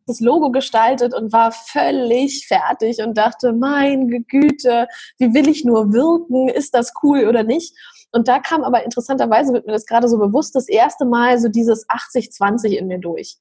das 0.07 0.19
Logo 0.19 0.51
gestaltet 0.51 1.13
und 1.13 1.31
war 1.31 1.51
völlig 1.51 2.47
fertig 2.47 3.01
und 3.01 3.17
dachte, 3.17 3.53
meine 3.53 4.21
Güte, 4.21 4.87
wie 5.19 5.33
will 5.33 5.47
ich 5.47 5.63
nur 5.63 5.93
wirken? 5.93 6.49
Ist 6.49 6.73
das 6.73 6.91
cool 7.03 7.27
oder 7.27 7.43
nicht? 7.43 7.75
Und 8.11 8.27
da 8.27 8.39
kam 8.39 8.63
aber 8.63 8.83
interessanterweise, 8.83 9.53
wird 9.53 9.65
mir 9.65 9.73
das 9.73 9.85
gerade 9.85 10.07
so 10.07 10.17
bewusst, 10.17 10.55
das 10.55 10.67
erste 10.67 11.05
Mal 11.05 11.39
so 11.39 11.47
dieses 11.47 11.87
80-20 11.87 12.73
in 12.73 12.87
mir 12.87 12.99
durch. 12.99 13.37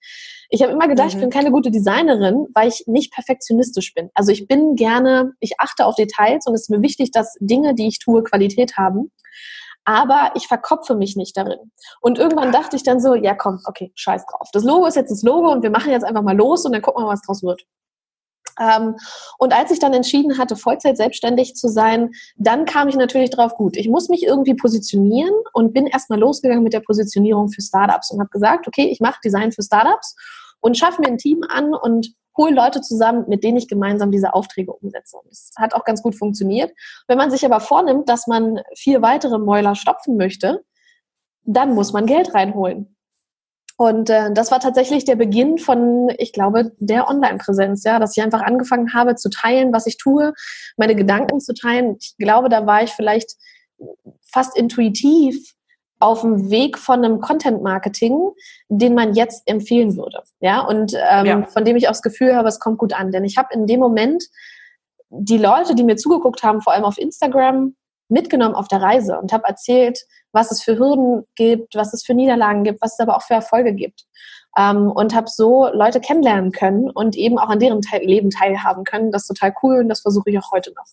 Ich 0.48 0.62
habe 0.62 0.72
immer 0.72 0.88
gedacht, 0.88 1.08
mhm. 1.08 1.14
ich 1.14 1.20
bin 1.20 1.30
keine 1.30 1.50
gute 1.50 1.70
Designerin, 1.70 2.46
weil 2.54 2.68
ich 2.68 2.84
nicht 2.86 3.12
perfektionistisch 3.12 3.94
bin. 3.94 4.10
Also 4.14 4.32
ich 4.32 4.46
bin 4.46 4.76
gerne, 4.76 5.32
ich 5.40 5.58
achte 5.58 5.86
auf 5.86 5.96
Details 5.96 6.46
und 6.46 6.54
es 6.54 6.62
ist 6.62 6.70
mir 6.70 6.82
wichtig, 6.82 7.10
dass 7.10 7.36
Dinge, 7.40 7.74
die 7.74 7.88
ich 7.88 7.98
tue, 7.98 8.22
Qualität 8.22 8.76
haben. 8.76 9.10
Aber 9.84 10.32
ich 10.34 10.46
verkopfe 10.46 10.94
mich 10.94 11.16
nicht 11.16 11.36
darin. 11.36 11.72
Und 12.00 12.18
irgendwann 12.18 12.52
dachte 12.52 12.76
ich 12.76 12.82
dann 12.82 13.00
so, 13.00 13.14
ja 13.14 13.34
komm, 13.34 13.60
okay, 13.64 13.92
scheiß 13.94 14.24
drauf. 14.26 14.48
Das 14.52 14.62
Logo 14.62 14.86
ist 14.86 14.96
jetzt 14.96 15.10
das 15.10 15.22
Logo 15.22 15.50
und 15.50 15.62
wir 15.62 15.70
machen 15.70 15.90
jetzt 15.90 16.04
einfach 16.04 16.22
mal 16.22 16.36
los 16.36 16.64
und 16.64 16.72
dann 16.72 16.82
gucken 16.82 17.02
wir 17.02 17.06
mal, 17.06 17.12
was 17.12 17.22
draus 17.22 17.42
wird. 17.42 17.64
Ähm, 18.60 18.96
und 19.38 19.52
als 19.52 19.70
ich 19.70 19.78
dann 19.78 19.94
entschieden 19.94 20.38
hatte, 20.38 20.54
Vollzeit 20.54 20.96
selbstständig 20.96 21.54
zu 21.54 21.68
sein, 21.68 22.10
dann 22.36 22.66
kam 22.66 22.88
ich 22.88 22.96
natürlich 22.96 23.30
drauf, 23.30 23.54
gut, 23.56 23.76
ich 23.76 23.88
muss 23.88 24.08
mich 24.08 24.22
irgendwie 24.22 24.54
positionieren 24.54 25.34
und 25.52 25.72
bin 25.72 25.86
erstmal 25.86 26.20
losgegangen 26.20 26.62
mit 26.62 26.74
der 26.74 26.80
Positionierung 26.80 27.48
für 27.48 27.62
Startups 27.62 28.10
und 28.10 28.20
habe 28.20 28.30
gesagt, 28.30 28.68
okay, 28.68 28.88
ich 28.90 29.00
mache 29.00 29.20
Design 29.24 29.50
für 29.52 29.62
Startups 29.62 30.14
und 30.60 30.76
schaffe 30.76 31.00
mir 31.00 31.08
ein 31.08 31.18
Team 31.18 31.42
an 31.48 31.74
und 31.74 32.14
hole 32.36 32.54
Leute 32.54 32.80
zusammen, 32.80 33.24
mit 33.28 33.42
denen 33.42 33.58
ich 33.58 33.68
gemeinsam 33.68 34.10
diese 34.12 34.34
Aufträge 34.34 34.72
umsetze. 34.72 35.16
Und 35.16 35.30
das 35.30 35.50
hat 35.56 35.74
auch 35.74 35.84
ganz 35.84 36.02
gut 36.02 36.14
funktioniert. 36.14 36.72
Wenn 37.08 37.18
man 37.18 37.30
sich 37.30 37.44
aber 37.44 37.60
vornimmt, 37.60 38.08
dass 38.08 38.26
man 38.26 38.60
vier 38.76 39.02
weitere 39.02 39.38
Mäuler 39.38 39.74
stopfen 39.74 40.16
möchte, 40.16 40.64
dann 41.42 41.74
muss 41.74 41.92
man 41.92 42.06
Geld 42.06 42.34
reinholen. 42.34 42.96
Und 43.80 44.10
äh, 44.10 44.30
das 44.34 44.50
war 44.50 44.60
tatsächlich 44.60 45.06
der 45.06 45.16
Beginn 45.16 45.56
von, 45.56 46.10
ich 46.18 46.34
glaube, 46.34 46.72
der 46.80 47.08
Online-Präsenz, 47.08 47.82
ja, 47.82 47.98
dass 47.98 48.14
ich 48.14 48.22
einfach 48.22 48.42
angefangen 48.42 48.92
habe 48.92 49.14
zu 49.14 49.30
teilen, 49.30 49.72
was 49.72 49.86
ich 49.86 49.96
tue, 49.96 50.34
meine 50.76 50.94
Gedanken 50.94 51.40
zu 51.40 51.54
teilen. 51.54 51.96
Ich 51.98 52.14
glaube, 52.18 52.50
da 52.50 52.66
war 52.66 52.82
ich 52.82 52.90
vielleicht 52.90 53.36
fast 54.30 54.54
intuitiv 54.54 55.54
auf 55.98 56.20
dem 56.20 56.50
Weg 56.50 56.76
von 56.76 57.02
einem 57.02 57.22
Content-Marketing, 57.22 58.18
den 58.68 58.92
man 58.92 59.14
jetzt 59.14 59.44
empfehlen 59.46 59.96
würde, 59.96 60.24
ja, 60.40 60.60
und 60.60 60.92
ähm, 61.10 61.24
ja. 61.24 61.46
von 61.46 61.64
dem 61.64 61.76
ich 61.76 61.86
auch 61.86 61.92
das 61.92 62.02
Gefühl 62.02 62.36
habe, 62.36 62.48
es 62.48 62.60
kommt 62.60 62.76
gut 62.76 62.92
an, 62.92 63.12
denn 63.12 63.24
ich 63.24 63.38
habe 63.38 63.48
in 63.54 63.66
dem 63.66 63.80
Moment 63.80 64.24
die 65.08 65.38
Leute, 65.38 65.74
die 65.74 65.84
mir 65.84 65.96
zugeguckt 65.96 66.42
haben, 66.42 66.60
vor 66.60 66.74
allem 66.74 66.84
auf 66.84 66.98
Instagram, 66.98 67.74
mitgenommen 68.10 68.54
auf 68.54 68.68
der 68.68 68.82
Reise 68.82 69.18
und 69.18 69.32
habe 69.32 69.46
erzählt, 69.46 70.00
was 70.32 70.50
es 70.50 70.62
für 70.62 70.78
Hürden 70.78 71.24
gibt, 71.34 71.74
was 71.74 71.92
es 71.92 72.04
für 72.04 72.14
Niederlagen 72.14 72.64
gibt, 72.64 72.80
was 72.82 72.94
es 72.94 73.00
aber 73.00 73.16
auch 73.16 73.22
für 73.22 73.34
Erfolge 73.34 73.72
gibt. 73.72 74.04
Ähm, 74.58 74.90
und 74.90 75.14
habe 75.14 75.28
so 75.28 75.68
Leute 75.72 76.00
kennenlernen 76.00 76.50
können 76.50 76.90
und 76.90 77.16
eben 77.16 77.38
auch 77.38 77.50
an 77.50 77.60
deren 77.60 77.82
Teil 77.82 78.04
Leben 78.04 78.30
teilhaben 78.30 78.82
können. 78.82 79.12
Das 79.12 79.22
ist 79.22 79.28
total 79.28 79.54
cool 79.62 79.78
und 79.78 79.88
das 79.88 80.00
versuche 80.00 80.30
ich 80.30 80.38
auch 80.38 80.50
heute 80.50 80.72
noch. 80.72 80.86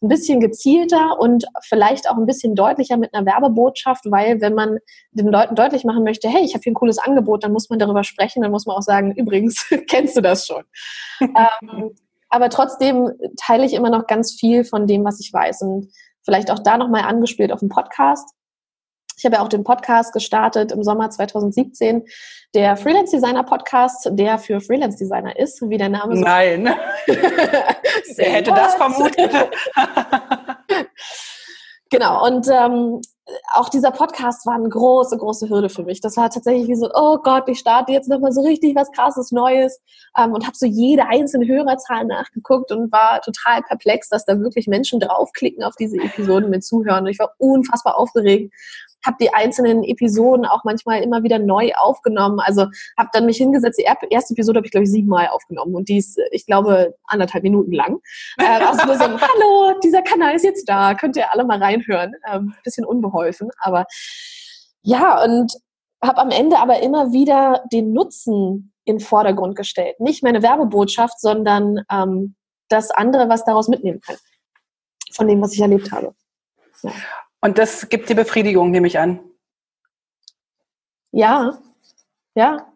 Ein 0.00 0.08
bisschen 0.08 0.40
gezielter 0.40 1.20
und 1.20 1.44
vielleicht 1.62 2.08
auch 2.08 2.16
ein 2.16 2.24
bisschen 2.24 2.54
deutlicher 2.54 2.96
mit 2.96 3.14
einer 3.14 3.26
Werbebotschaft, 3.26 4.10
weil 4.10 4.40
wenn 4.40 4.54
man 4.54 4.78
den 5.10 5.28
Leuten 5.28 5.54
deutlich 5.54 5.84
machen 5.84 6.04
möchte, 6.04 6.28
hey, 6.28 6.42
ich 6.42 6.54
habe 6.54 6.62
hier 6.62 6.72
ein 6.72 6.76
cooles 6.76 6.98
Angebot, 6.98 7.44
dann 7.44 7.52
muss 7.52 7.68
man 7.68 7.78
darüber 7.78 8.02
sprechen, 8.02 8.42
dann 8.42 8.50
muss 8.50 8.64
man 8.64 8.76
auch 8.76 8.82
sagen, 8.82 9.12
übrigens, 9.12 9.66
kennst 9.90 10.16
du 10.16 10.22
das 10.22 10.46
schon? 10.46 10.64
ähm, 11.20 11.94
aber 12.30 12.48
trotzdem 12.48 13.10
teile 13.36 13.66
ich 13.66 13.74
immer 13.74 13.90
noch 13.90 14.06
ganz 14.06 14.32
viel 14.32 14.64
von 14.64 14.86
dem, 14.86 15.04
was 15.04 15.20
ich 15.20 15.30
weiß. 15.34 15.60
Und 15.60 15.92
vielleicht 16.24 16.50
auch 16.50 16.60
da 16.60 16.76
nochmal 16.76 17.02
angespielt 17.02 17.52
auf 17.52 17.60
dem 17.60 17.68
Podcast. 17.68 18.34
Ich 19.16 19.24
habe 19.24 19.36
ja 19.36 19.42
auch 19.42 19.48
den 19.48 19.62
Podcast 19.62 20.12
gestartet 20.12 20.72
im 20.72 20.82
Sommer 20.82 21.10
2017, 21.10 22.04
der 22.54 22.76
Freelance 22.76 23.14
Designer 23.14 23.44
Podcast, 23.44 24.08
der 24.12 24.38
für 24.38 24.60
Freelance 24.60 24.98
Designer 24.98 25.38
ist, 25.38 25.62
wie 25.68 25.76
der 25.76 25.90
Name 25.90 26.16
sagt. 26.16 26.26
Nein. 26.26 26.74
Wer 27.06 28.30
hätte 28.30 28.50
das 28.50 28.74
vermutet? 28.74 29.30
genau, 31.90 32.26
und 32.26 32.48
ähm, 32.48 33.00
auch 33.54 33.68
dieser 33.68 33.92
Podcast 33.92 34.46
war 34.46 34.54
eine 34.54 34.68
große, 34.68 35.16
große 35.16 35.48
Hürde 35.48 35.68
für 35.68 35.84
mich. 35.84 36.00
Das 36.00 36.16
war 36.16 36.28
tatsächlich 36.28 36.68
wie 36.68 36.74
so, 36.74 36.90
oh 36.92 37.18
Gott, 37.18 37.48
ich 37.48 37.58
starte 37.58 37.92
jetzt 37.92 38.08
nochmal 38.08 38.32
so 38.32 38.42
richtig 38.42 38.74
was 38.74 38.90
krasses 38.90 39.30
Neues 39.30 39.80
ähm, 40.18 40.32
und 40.32 40.44
habe 40.44 40.56
so 40.56 40.66
jede 40.66 41.06
einzelne 41.06 41.46
Hörerzahl 41.46 42.04
nachgeguckt 42.04 42.72
und 42.72 42.90
war 42.90 43.20
total 43.20 43.62
perplex, 43.62 44.08
dass 44.08 44.24
da 44.24 44.38
wirklich 44.40 44.66
Menschen 44.66 45.00
draufklicken 45.00 45.62
auf 45.62 45.74
diese 45.76 45.98
Episoden 45.98 46.50
mit 46.50 46.64
zuhören. 46.64 47.04
Und 47.04 47.10
ich 47.10 47.18
war 47.18 47.32
unfassbar 47.38 47.96
aufgeregt 47.96 48.52
habe 49.04 49.16
die 49.20 49.32
einzelnen 49.32 49.82
Episoden 49.84 50.46
auch 50.46 50.64
manchmal 50.64 51.02
immer 51.02 51.22
wieder 51.22 51.38
neu 51.38 51.72
aufgenommen. 51.74 52.40
Also 52.40 52.66
habe 52.98 53.10
dann 53.12 53.26
mich 53.26 53.36
hingesetzt. 53.36 53.78
Die 53.78 53.84
erste 53.84 54.34
Episode 54.34 54.58
habe 54.58 54.66
ich, 54.66 54.72
glaube 54.72 54.84
ich, 54.84 54.90
siebenmal 54.90 55.28
aufgenommen 55.28 55.74
und 55.74 55.88
die 55.88 55.98
ist, 55.98 56.20
ich 56.30 56.46
glaube, 56.46 56.94
anderthalb 57.06 57.42
Minuten 57.42 57.72
lang. 57.72 57.98
Äh, 58.38 58.44
also 58.44 58.86
nur 58.86 58.96
so 58.96 59.04
ein 59.04 59.20
Hallo, 59.20 59.78
dieser 59.82 60.02
Kanal 60.02 60.34
ist 60.34 60.44
jetzt 60.44 60.68
da, 60.68 60.94
könnt 60.94 61.16
ihr 61.16 61.32
alle 61.32 61.44
mal 61.44 61.62
reinhören. 61.62 62.14
Ähm, 62.30 62.54
bisschen 62.64 62.84
unbeholfen, 62.84 63.50
aber 63.58 63.86
ja, 64.82 65.22
und 65.22 65.52
habe 66.02 66.18
am 66.18 66.30
Ende 66.30 66.58
aber 66.58 66.80
immer 66.80 67.12
wieder 67.12 67.64
den 67.72 67.92
Nutzen 67.92 68.72
in 68.84 68.98
Vordergrund 69.00 69.56
gestellt. 69.56 70.00
Nicht 70.00 70.22
meine 70.22 70.42
Werbebotschaft, 70.42 71.20
sondern 71.20 71.82
ähm, 71.90 72.34
das 72.68 72.90
andere, 72.90 73.28
was 73.28 73.44
daraus 73.44 73.68
mitnehmen 73.68 74.00
kann. 74.00 74.16
Von 75.12 75.28
dem, 75.28 75.40
was 75.40 75.52
ich 75.52 75.60
erlebt 75.60 75.92
habe. 75.92 76.14
Ja. 76.82 76.92
Und 77.42 77.58
das 77.58 77.88
gibt 77.88 78.08
dir 78.08 78.14
Befriedigung, 78.14 78.70
nehme 78.70 78.86
ich 78.86 78.98
an. 78.98 79.20
Ja, 81.10 81.58
ja. 82.34 82.66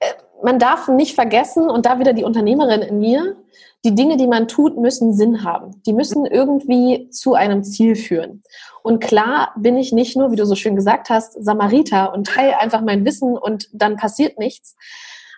Äh, 0.00 0.14
man 0.42 0.58
darf 0.58 0.88
nicht 0.88 1.14
vergessen, 1.14 1.68
und 1.68 1.86
da 1.86 1.98
wieder 1.98 2.12
die 2.12 2.24
Unternehmerin 2.24 2.82
in 2.82 3.00
mir, 3.00 3.36
die 3.84 3.94
Dinge, 3.94 4.16
die 4.16 4.26
man 4.26 4.48
tut, 4.48 4.76
müssen 4.76 5.14
Sinn 5.14 5.44
haben. 5.44 5.82
Die 5.84 5.92
müssen 5.92 6.26
irgendwie 6.26 7.10
zu 7.10 7.34
einem 7.34 7.62
Ziel 7.62 7.94
führen. 7.94 8.42
Und 8.82 9.00
klar 9.00 9.52
bin 9.56 9.76
ich 9.76 9.92
nicht 9.92 10.16
nur, 10.16 10.32
wie 10.32 10.36
du 10.36 10.46
so 10.46 10.54
schön 10.54 10.74
gesagt 10.74 11.10
hast, 11.10 11.44
Samariter 11.44 12.12
und 12.12 12.26
teile 12.26 12.58
einfach 12.58 12.80
mein 12.80 13.04
Wissen 13.04 13.36
und 13.36 13.68
dann 13.72 13.96
passiert 13.96 14.38
nichts. 14.38 14.74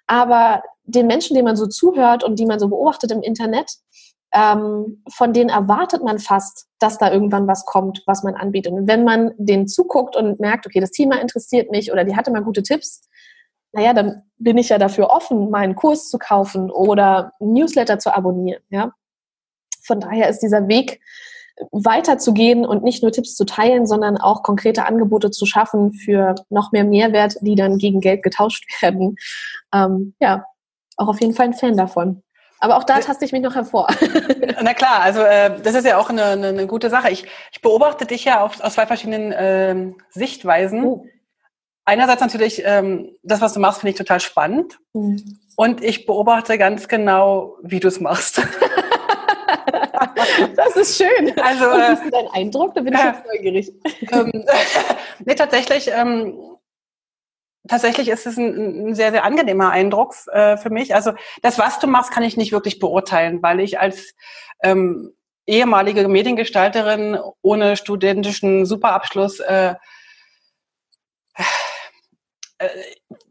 Aber 0.07 0.63
den 0.85 1.07
Menschen, 1.07 1.35
denen 1.35 1.47
man 1.47 1.57
so 1.57 1.67
zuhört 1.67 2.25
und 2.25 2.39
die 2.39 2.47
man 2.47 2.59
so 2.59 2.69
beobachtet 2.69 3.11
im 3.11 3.23
Internet, 3.23 3.77
ähm, 4.33 5.03
von 5.09 5.33
denen 5.33 5.51
erwartet 5.51 6.05
man 6.05 6.19
fast, 6.19 6.69
dass 6.79 6.99
da 6.99 7.13
irgendwann 7.13 7.47
was 7.47 7.65
kommt, 7.65 8.03
was 8.07 8.23
man 8.23 8.35
anbietet. 8.35 8.73
Und 8.73 8.87
wenn 8.87 9.05
man 9.05 9.33
denen 9.39 9.67
zuguckt 9.67 10.17
und 10.17 10.39
merkt, 10.41 10.67
okay, 10.67 10.81
das 10.81 10.93
Thema 10.93 11.21
interessiert 11.21 11.71
mich 11.71 11.93
oder 11.93 12.05
die 12.05 12.17
hatte 12.17 12.31
mal 12.31 12.43
gute 12.43 12.63
Tipps, 12.63 13.09
naja, 13.73 13.93
dann 13.93 14.23
bin 14.39 14.59
ich 14.59 14.69
ja 14.69 14.79
dafür 14.79 15.11
offen, 15.11 15.51
meinen 15.51 15.75
Kurs 15.75 16.11
zu 16.11 16.19
kaufen 16.19 16.71
oder 16.71 17.33
Newsletter 17.41 17.99
zu 17.99 18.15
abonnieren. 18.15 18.63
Ja? 18.71 18.93
Von 19.83 20.01
daher 20.01 20.29
ist 20.29 20.41
dieser 20.41 20.69
Weg 20.69 21.01
weiterzugehen 21.73 22.65
und 22.65 22.83
nicht 22.83 23.03
nur 23.03 23.13
Tipps 23.13 23.35
zu 23.35 23.45
teilen, 23.45 23.87
sondern 23.87 24.17
auch 24.17 24.43
konkrete 24.43 24.87
Angebote 24.87 25.31
zu 25.31 25.47
schaffen 25.47 25.93
für 25.93 26.35
noch 26.49 26.73
mehr 26.73 26.85
Mehrwert, 26.85 27.37
die 27.43 27.55
dann 27.55 27.79
gegen 27.79 28.01
Geld 28.01 28.23
getauscht 28.23 28.65
werden. 28.83 29.17
Ähm, 29.73 30.15
ja, 30.21 30.45
auch 30.97 31.09
auf 31.09 31.21
jeden 31.21 31.35
Fall 31.35 31.47
ein 31.47 31.55
Fan 31.55 31.77
davon. 31.77 32.23
Aber 32.61 32.77
auch 32.77 32.85
da 32.85 33.01
taste 33.01 33.25
ich 33.25 33.33
mich 33.33 33.41
noch 33.41 33.55
hervor. 33.55 33.89
Na 34.63 34.75
klar, 34.75 35.01
also 35.01 35.23
äh, 35.23 35.61
das 35.63 35.75
ist 35.75 35.87
ja 35.87 35.97
auch 35.97 36.11
eine, 36.11 36.25
eine, 36.25 36.49
eine 36.49 36.67
gute 36.67 36.91
Sache. 36.91 37.11
Ich, 37.11 37.25
ich 37.53 37.63
beobachte 37.63 38.05
dich 38.05 38.27
ja 38.27 38.43
auf, 38.43 38.61
aus 38.61 38.75
zwei 38.75 38.87
verschiedenen 38.87 39.35
ähm, 39.37 39.97
Sichtweisen. 40.11 40.85
Oh. 40.85 41.07
Einerseits 41.87 42.21
natürlich, 42.21 42.63
ähm, 42.65 43.17
das, 43.23 43.41
was 43.41 43.55
du 43.55 43.61
machst, 43.61 43.81
finde 43.81 43.93
ich 43.93 43.97
total 43.97 44.21
spannend. 44.21 44.79
Mhm. 44.93 45.41
Und 45.57 45.83
ich 45.83 46.05
beobachte 46.05 46.59
ganz 46.59 46.87
genau, 46.87 47.57
wie 47.63 47.81
du 47.81 47.89
es 47.89 47.99
machst. 47.99 48.43
das 50.57 50.77
ist 50.77 50.99
schön. 50.99 51.33
Also, 51.39 51.65
Und 51.65 51.79
wie 51.79 51.93
ist 51.95 52.05
äh, 52.05 52.11
dein 52.11 52.29
Eindruck? 52.29 52.75
Da 52.75 52.83
bin 52.83 52.93
ich 52.93 53.01
äh, 53.01 53.07
jetzt 53.07 53.25
neugierig. 53.27 53.73
Ähm, 54.13 54.45
nee, 55.25 55.35
tatsächlich, 55.35 55.91
ähm, 55.93 56.39
tatsächlich 57.71 58.09
ist 58.09 58.27
es 58.27 58.37
ein, 58.37 58.89
ein, 58.89 58.95
sehr, 58.97 59.13
sehr 59.13 59.25
angenehmer 59.25 59.71
Eindruck 59.71 60.15
äh, 60.33 60.57
für 60.57 60.71
mich. 60.71 60.95
Also 60.95 61.13
das, 61.41 61.59
was 61.59 61.79
du 61.79 61.87
machst, 61.87 62.11
kann 62.11 62.25
ich 62.25 62.37
nicht 62.37 62.51
wirklich 62.51 62.81
beurteilen, 62.81 63.43
weil 63.43 63.61
ich 63.61 63.79
als 63.79 64.15
ähm, 64.63 65.15
ehemalige 65.47 66.07
Mediengestalterin 66.09 67.19
ohne 67.43 67.77
studentischen 67.77 68.67
Superabschluss 68.67 69.39
äh, 69.39 69.77
äh, 72.59 72.69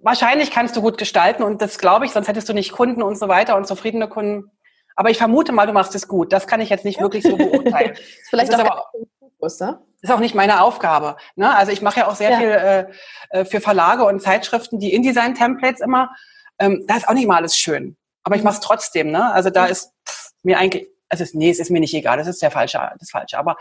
wahrscheinlich 0.01 0.51
kannst 0.51 0.75
du 0.77 0.81
gut 0.81 0.97
gestalten 0.97 1.43
und 1.43 1.61
das 1.61 1.77
glaube 1.77 2.05
ich, 2.05 2.11
sonst 2.11 2.29
hättest 2.29 2.47
du 2.47 2.53
nicht 2.53 2.71
Kunden 2.71 3.03
und 3.03 3.17
so 3.17 3.27
weiter 3.27 3.57
und 3.57 3.67
zufriedene 3.67 4.07
Kunden. 4.07 4.51
Aber 4.95 5.09
ich 5.09 5.17
vermute 5.17 5.51
mal, 5.51 5.67
du 5.67 5.73
machst 5.73 5.95
es 5.95 6.07
gut. 6.07 6.31
Das 6.31 6.47
kann 6.47 6.61
ich 6.61 6.69
jetzt 6.69 6.85
nicht 6.85 7.01
wirklich 7.01 7.23
so 7.23 7.35
beurteilen. 7.37 7.95
Vielleicht 8.29 8.53
das 8.53 8.59
ist 8.59 8.65
aber 8.65 8.85
Fokus, 9.19 9.59
ne? 9.59 9.81
Ist 10.01 10.11
auch 10.11 10.19
nicht 10.19 10.35
meine 10.35 10.61
Aufgabe. 10.61 11.17
Ne? 11.35 11.55
Also 11.55 11.71
ich 11.71 11.81
mache 11.81 12.01
ja 12.01 12.07
auch 12.07 12.15
sehr 12.15 12.31
ja. 12.31 12.37
viel 12.37 12.49
äh, 12.49 13.39
äh, 13.39 13.45
für 13.45 13.61
Verlage 13.61 14.05
und 14.05 14.21
Zeitschriften, 14.21 14.79
die 14.79 14.93
InDesign-Templates 14.93 15.81
immer. 15.81 16.11
Ähm, 16.59 16.85
da 16.87 16.97
ist 16.97 17.07
auch 17.07 17.13
nicht 17.13 17.27
mal 17.27 17.37
alles 17.37 17.57
schön. 17.57 17.97
Aber 18.23 18.35
ich 18.35 18.41
mhm. 18.41 18.45
mache 18.45 18.55
es 18.55 18.61
trotzdem. 18.61 19.11
Ne? 19.11 19.31
Also 19.31 19.49
da 19.49 19.65
ist 19.65 19.91
pff, 20.07 20.31
mir 20.43 20.57
eigentlich, 20.57 20.87
also 21.09 21.25
nee, 21.33 21.49
es 21.49 21.59
ist 21.59 21.71
mir 21.71 21.79
nicht 21.79 21.93
egal. 21.93 22.17
Das 22.17 22.27
ist 22.27 22.41
der 22.41 22.51
falsche, 22.51 22.79
das 22.99 23.09
falsche. 23.09 23.37
Aber 23.37 23.57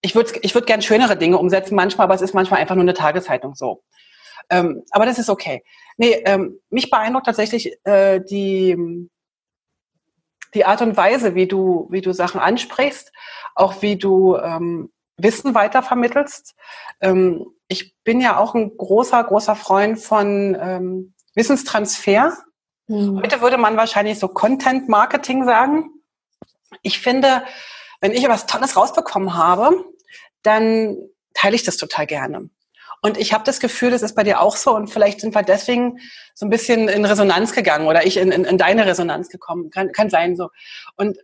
ich 0.00 0.14
würde 0.14 0.32
ich 0.42 0.54
würd 0.54 0.66
gern 0.66 0.82
schönere 0.82 1.16
Dinge 1.16 1.38
umsetzen 1.38 1.74
manchmal, 1.74 2.04
aber 2.04 2.14
es 2.14 2.22
ist 2.22 2.34
manchmal 2.34 2.60
einfach 2.60 2.74
nur 2.74 2.82
eine 2.82 2.94
Tageszeitung 2.94 3.54
so. 3.54 3.82
Ähm, 4.50 4.82
aber 4.90 5.06
das 5.06 5.18
ist 5.18 5.30
okay. 5.30 5.64
Nee, 5.96 6.22
ähm, 6.26 6.60
mich 6.70 6.90
beeindruckt 6.90 7.26
tatsächlich 7.26 7.72
äh, 7.84 8.20
die, 8.20 9.08
die 10.52 10.64
Art 10.64 10.82
und 10.82 10.96
Weise, 10.96 11.34
wie 11.34 11.46
du, 11.46 11.88
wie 11.90 12.02
du 12.02 12.12
Sachen 12.12 12.40
ansprichst, 12.40 13.12
auch 13.54 13.80
wie 13.80 13.96
du 13.96 14.36
ähm, 14.36 14.92
Wissen 15.16 15.54
weitervermittelst. 15.54 16.54
Ähm, 17.00 17.46
ich 17.68 17.94
bin 18.04 18.20
ja 18.20 18.38
auch 18.38 18.54
ein 18.54 18.76
großer, 18.76 19.22
großer 19.24 19.56
Freund 19.56 19.98
von 20.00 20.56
ähm, 20.60 21.14
Wissenstransfer. 21.34 22.36
Mhm. 22.88 23.20
Heute 23.22 23.40
würde 23.40 23.56
man 23.56 23.76
wahrscheinlich 23.76 24.18
so 24.18 24.28
Content 24.28 24.88
Marketing 24.88 25.44
sagen. 25.44 25.90
Ich 26.82 27.00
finde, 27.00 27.44
wenn 28.00 28.12
ich 28.12 28.24
etwas 28.24 28.46
Tolles 28.46 28.76
rausbekommen 28.76 29.34
habe, 29.34 29.84
dann 30.42 30.96
teile 31.32 31.56
ich 31.56 31.62
das 31.62 31.76
total 31.76 32.06
gerne. 32.06 32.50
Und 33.00 33.18
ich 33.18 33.34
habe 33.34 33.44
das 33.44 33.60
Gefühl, 33.60 33.90
das 33.90 34.02
ist 34.02 34.14
bei 34.14 34.22
dir 34.22 34.40
auch 34.40 34.56
so. 34.56 34.74
Und 34.74 34.88
vielleicht 34.88 35.20
sind 35.20 35.34
wir 35.34 35.42
deswegen 35.42 35.98
so 36.34 36.46
ein 36.46 36.50
bisschen 36.50 36.88
in 36.88 37.04
Resonanz 37.04 37.52
gegangen 37.52 37.86
oder 37.86 38.06
ich 38.06 38.16
in, 38.16 38.32
in, 38.32 38.44
in 38.44 38.56
deine 38.56 38.86
Resonanz 38.86 39.28
gekommen. 39.28 39.70
Kann, 39.70 39.92
kann 39.92 40.08
sein 40.08 40.36
so. 40.36 40.48
Und 40.96 41.18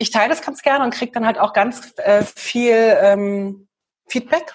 ich 0.00 0.10
teile 0.10 0.30
das 0.30 0.40
ganz 0.40 0.62
gerne 0.62 0.82
und 0.82 0.94
kriege 0.94 1.12
dann 1.12 1.26
halt 1.26 1.38
auch 1.38 1.52
ganz 1.52 1.92
äh, 1.98 2.22
viel 2.22 2.96
ähm, 3.00 3.68
Feedback, 4.08 4.54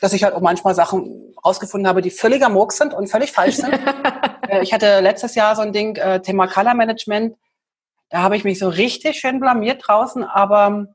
dass 0.00 0.12
ich 0.12 0.24
halt 0.24 0.34
auch 0.34 0.40
manchmal 0.40 0.74
Sachen 0.74 1.32
rausgefunden 1.44 1.86
habe, 1.88 2.02
die 2.02 2.10
völliger 2.10 2.48
Murks 2.48 2.78
sind 2.78 2.92
und 2.92 3.06
völlig 3.06 3.30
falsch 3.30 3.56
sind. 3.56 3.72
äh, 4.48 4.60
ich 4.60 4.72
hatte 4.74 4.98
letztes 4.98 5.36
Jahr 5.36 5.54
so 5.54 5.62
ein 5.62 5.72
Ding, 5.72 5.94
äh, 5.96 6.20
Thema 6.20 6.48
Color 6.48 6.74
Management. 6.74 7.36
Da 8.10 8.22
habe 8.22 8.36
ich 8.36 8.42
mich 8.42 8.58
so 8.58 8.68
richtig 8.68 9.20
schön 9.20 9.38
blamiert 9.38 9.84
draußen, 9.86 10.24
aber 10.24 10.88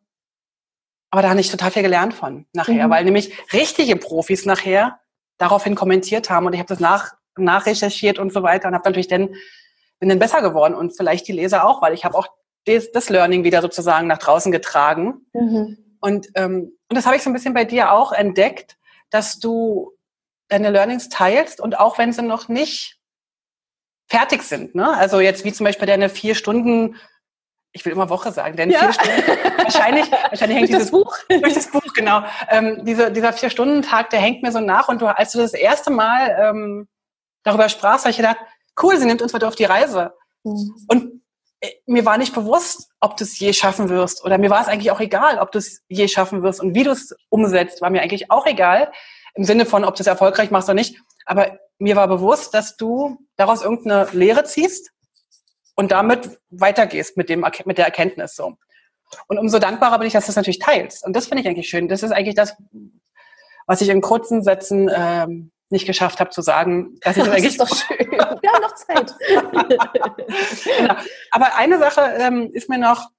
aber 1.10 1.22
da 1.22 1.30
habe 1.30 1.40
ich 1.40 1.50
total 1.50 1.72
viel 1.72 1.84
gelernt 1.84 2.14
von 2.14 2.46
nachher, 2.52 2.88
mhm. 2.88 2.92
weil 2.92 3.06
nämlich 3.06 3.32
richtige 3.54 3.96
Profis 3.96 4.46
nachher 4.46 5.00
daraufhin 5.38 5.76
kommentiert 5.76 6.30
haben 6.30 6.46
und 6.46 6.52
ich 6.52 6.60
habe 6.60 6.68
das 6.68 6.82
nach, 6.82 7.14
nachrecherchiert 7.38 8.20
und 8.20 8.34
so 8.34 8.44
weiter 8.44 8.68
und 8.68 8.74
habe 8.74 8.84
natürlich 8.84 9.08
dann 9.08 9.30
bin 10.00 10.10
dann 10.10 10.20
besser 10.20 10.42
geworden 10.42 10.76
und 10.76 10.96
vielleicht 10.96 11.28
die 11.30 11.32
Leser 11.32 11.66
auch, 11.66 11.82
weil 11.82 11.94
ich 11.94 12.04
habe 12.04 12.18
auch 12.18 12.28
das, 12.68 12.92
das 12.92 13.10
Learning 13.10 13.44
wieder 13.44 13.62
sozusagen 13.62 14.08
nach 14.08 14.20
draußen 14.20 14.52
getragen. 14.52 15.26
Mhm. 15.34 15.78
Und, 16.00 16.28
ähm, 16.36 16.78
und 16.90 16.96
das 16.96 17.06
habe 17.06 17.16
ich 17.16 17.24
so 17.24 17.30
ein 17.30 17.34
bisschen 17.34 17.54
bei 17.54 17.66
dir 17.66 17.92
auch 17.92 18.12
entdeckt, 18.12 18.78
dass 19.10 19.40
du 19.40 19.94
deine 20.50 20.70
Learnings 20.70 21.10
teilst 21.10 21.60
und 21.60 21.80
auch 21.80 21.98
wenn 21.98 22.14
sie 22.14 22.22
noch 22.22 22.48
nicht 22.48 22.98
fertig 24.10 24.44
sind. 24.44 24.76
Ne? 24.76 24.90
Also 24.96 25.20
jetzt 25.20 25.44
wie 25.44 25.52
zum 25.52 25.66
Beispiel 25.66 25.88
deine 25.88 26.10
vier 26.10 26.36
Stunden, 26.36 26.96
ich 27.74 27.86
will 27.86 27.92
immer 27.92 28.10
Woche 28.10 28.32
sagen, 28.32 28.56
deine 28.56 28.74
ja. 28.74 28.80
vier 28.80 28.94
Stunden, 28.94 29.22
wahrscheinlich, 29.58 30.12
wahrscheinlich 30.12 30.58
hängt 30.58 30.70
durch 30.70 30.80
dieses 30.80 30.92
Buch, 30.92 31.18
durch 31.30 31.54
das 31.54 31.70
Buch, 31.70 31.94
genau. 31.94 32.24
Ähm, 32.50 32.86
diese, 32.86 33.12
dieser 33.12 33.34
Vier-Stunden-Tag, 33.34 34.10
der 34.10 34.20
hängt 34.20 34.44
mir 34.44 34.52
so 34.52 34.60
nach. 34.60 34.88
Und 34.88 35.02
du, 35.02 35.08
als 35.08 35.34
du 35.34 35.40
das 35.40 35.54
erste 35.54 35.92
Mal 35.92 36.38
ähm, 36.40 36.88
darüber 37.44 37.68
sprachst, 37.68 38.06
habe 38.06 38.12
ich 38.12 38.18
gedacht, 38.18 38.38
cool, 38.82 38.98
sie 38.98 39.06
nimmt 39.06 39.22
uns 39.22 39.34
heute 39.34 39.48
auf 39.48 39.56
die 39.56 39.66
Reise. 39.66 40.14
Mhm. 40.44 40.86
Und 40.88 41.22
mir 41.86 42.06
war 42.06 42.18
nicht 42.18 42.34
bewusst, 42.34 42.90
ob 43.00 43.18
du 43.18 43.24
es 43.24 43.40
je 43.40 43.54
schaffen 43.54 43.90
wirst. 43.90 44.24
Oder 44.24 44.38
mir 44.38 44.50
war 44.50 44.62
es 44.62 44.68
eigentlich 44.68 44.92
auch 44.92 45.00
egal, 45.00 45.40
ob 45.40 45.52
du 45.52 45.60
es 45.60 45.82
je 45.88 46.08
schaffen 46.08 46.44
wirst. 46.44 46.62
Und 46.62 46.76
wie 46.76 46.84
du 46.84 46.92
es 46.92 47.16
umsetzt, 47.30 47.82
war 47.82 47.90
mir 47.90 48.02
eigentlich 48.02 48.30
auch 48.30 48.46
egal. 48.46 48.92
Im 49.34 49.44
Sinne 49.44 49.66
von, 49.66 49.84
ob 49.84 49.96
du 49.96 50.02
es 50.02 50.08
erfolgreich 50.08 50.52
machst 50.52 50.68
oder 50.68 50.76
nicht. 50.76 50.98
Aber 51.26 51.60
mir 51.80 51.96
war 51.96 52.08
bewusst, 52.08 52.54
dass 52.54 52.78
du 52.78 53.18
daraus 53.36 53.62
irgendeine 53.62 54.08
Lehre 54.12 54.44
ziehst 54.44 54.92
und 55.76 55.92
damit 55.92 56.40
weitergehst 56.50 57.18
mit, 57.18 57.30
dem, 57.30 57.46
mit 57.66 57.78
der 57.78 57.86
Erkenntnis 57.86 58.36
so. 58.36 58.56
Und 59.28 59.38
umso 59.38 59.60
dankbarer 59.60 60.00
bin 60.00 60.08
ich, 60.08 60.14
dass 60.14 60.26
du 60.26 60.32
es 60.32 60.36
natürlich 60.36 60.60
teilst. 60.60 61.06
Und 61.06 61.16
das 61.16 61.28
finde 61.28 61.42
ich 61.42 61.48
eigentlich 61.48 61.70
schön. 61.70 61.88
Das 61.88 62.04
ist 62.04 62.12
eigentlich 62.12 62.36
das, 62.36 62.56
was 63.66 63.82
ich 63.82 63.90
in 63.90 64.02
kurzen 64.02 64.44
Sätzen 64.44 64.90
ähm, 64.94 65.52
nicht 65.70 65.86
geschafft 65.86 66.20
habe 66.20 66.30
zu 66.30 66.42
sagen. 66.42 66.98
Dass 67.02 67.18
ich 67.18 67.24
das, 67.24 67.32
das 67.32 67.36
eigentlich 67.36 67.52
ist 67.52 67.62
doch 67.62 67.68
schön. 67.70 68.12
Wir 68.12 68.52
haben 68.52 68.62
noch 68.62 68.76
Zeit. 68.76 69.14
genau. 70.78 70.96
Aber 71.32 71.56
eine 71.56 71.80
Sache 71.80 72.02
ähm, 72.20 72.50
ist 72.54 72.70
mir 72.70 72.78
noch 72.78 73.10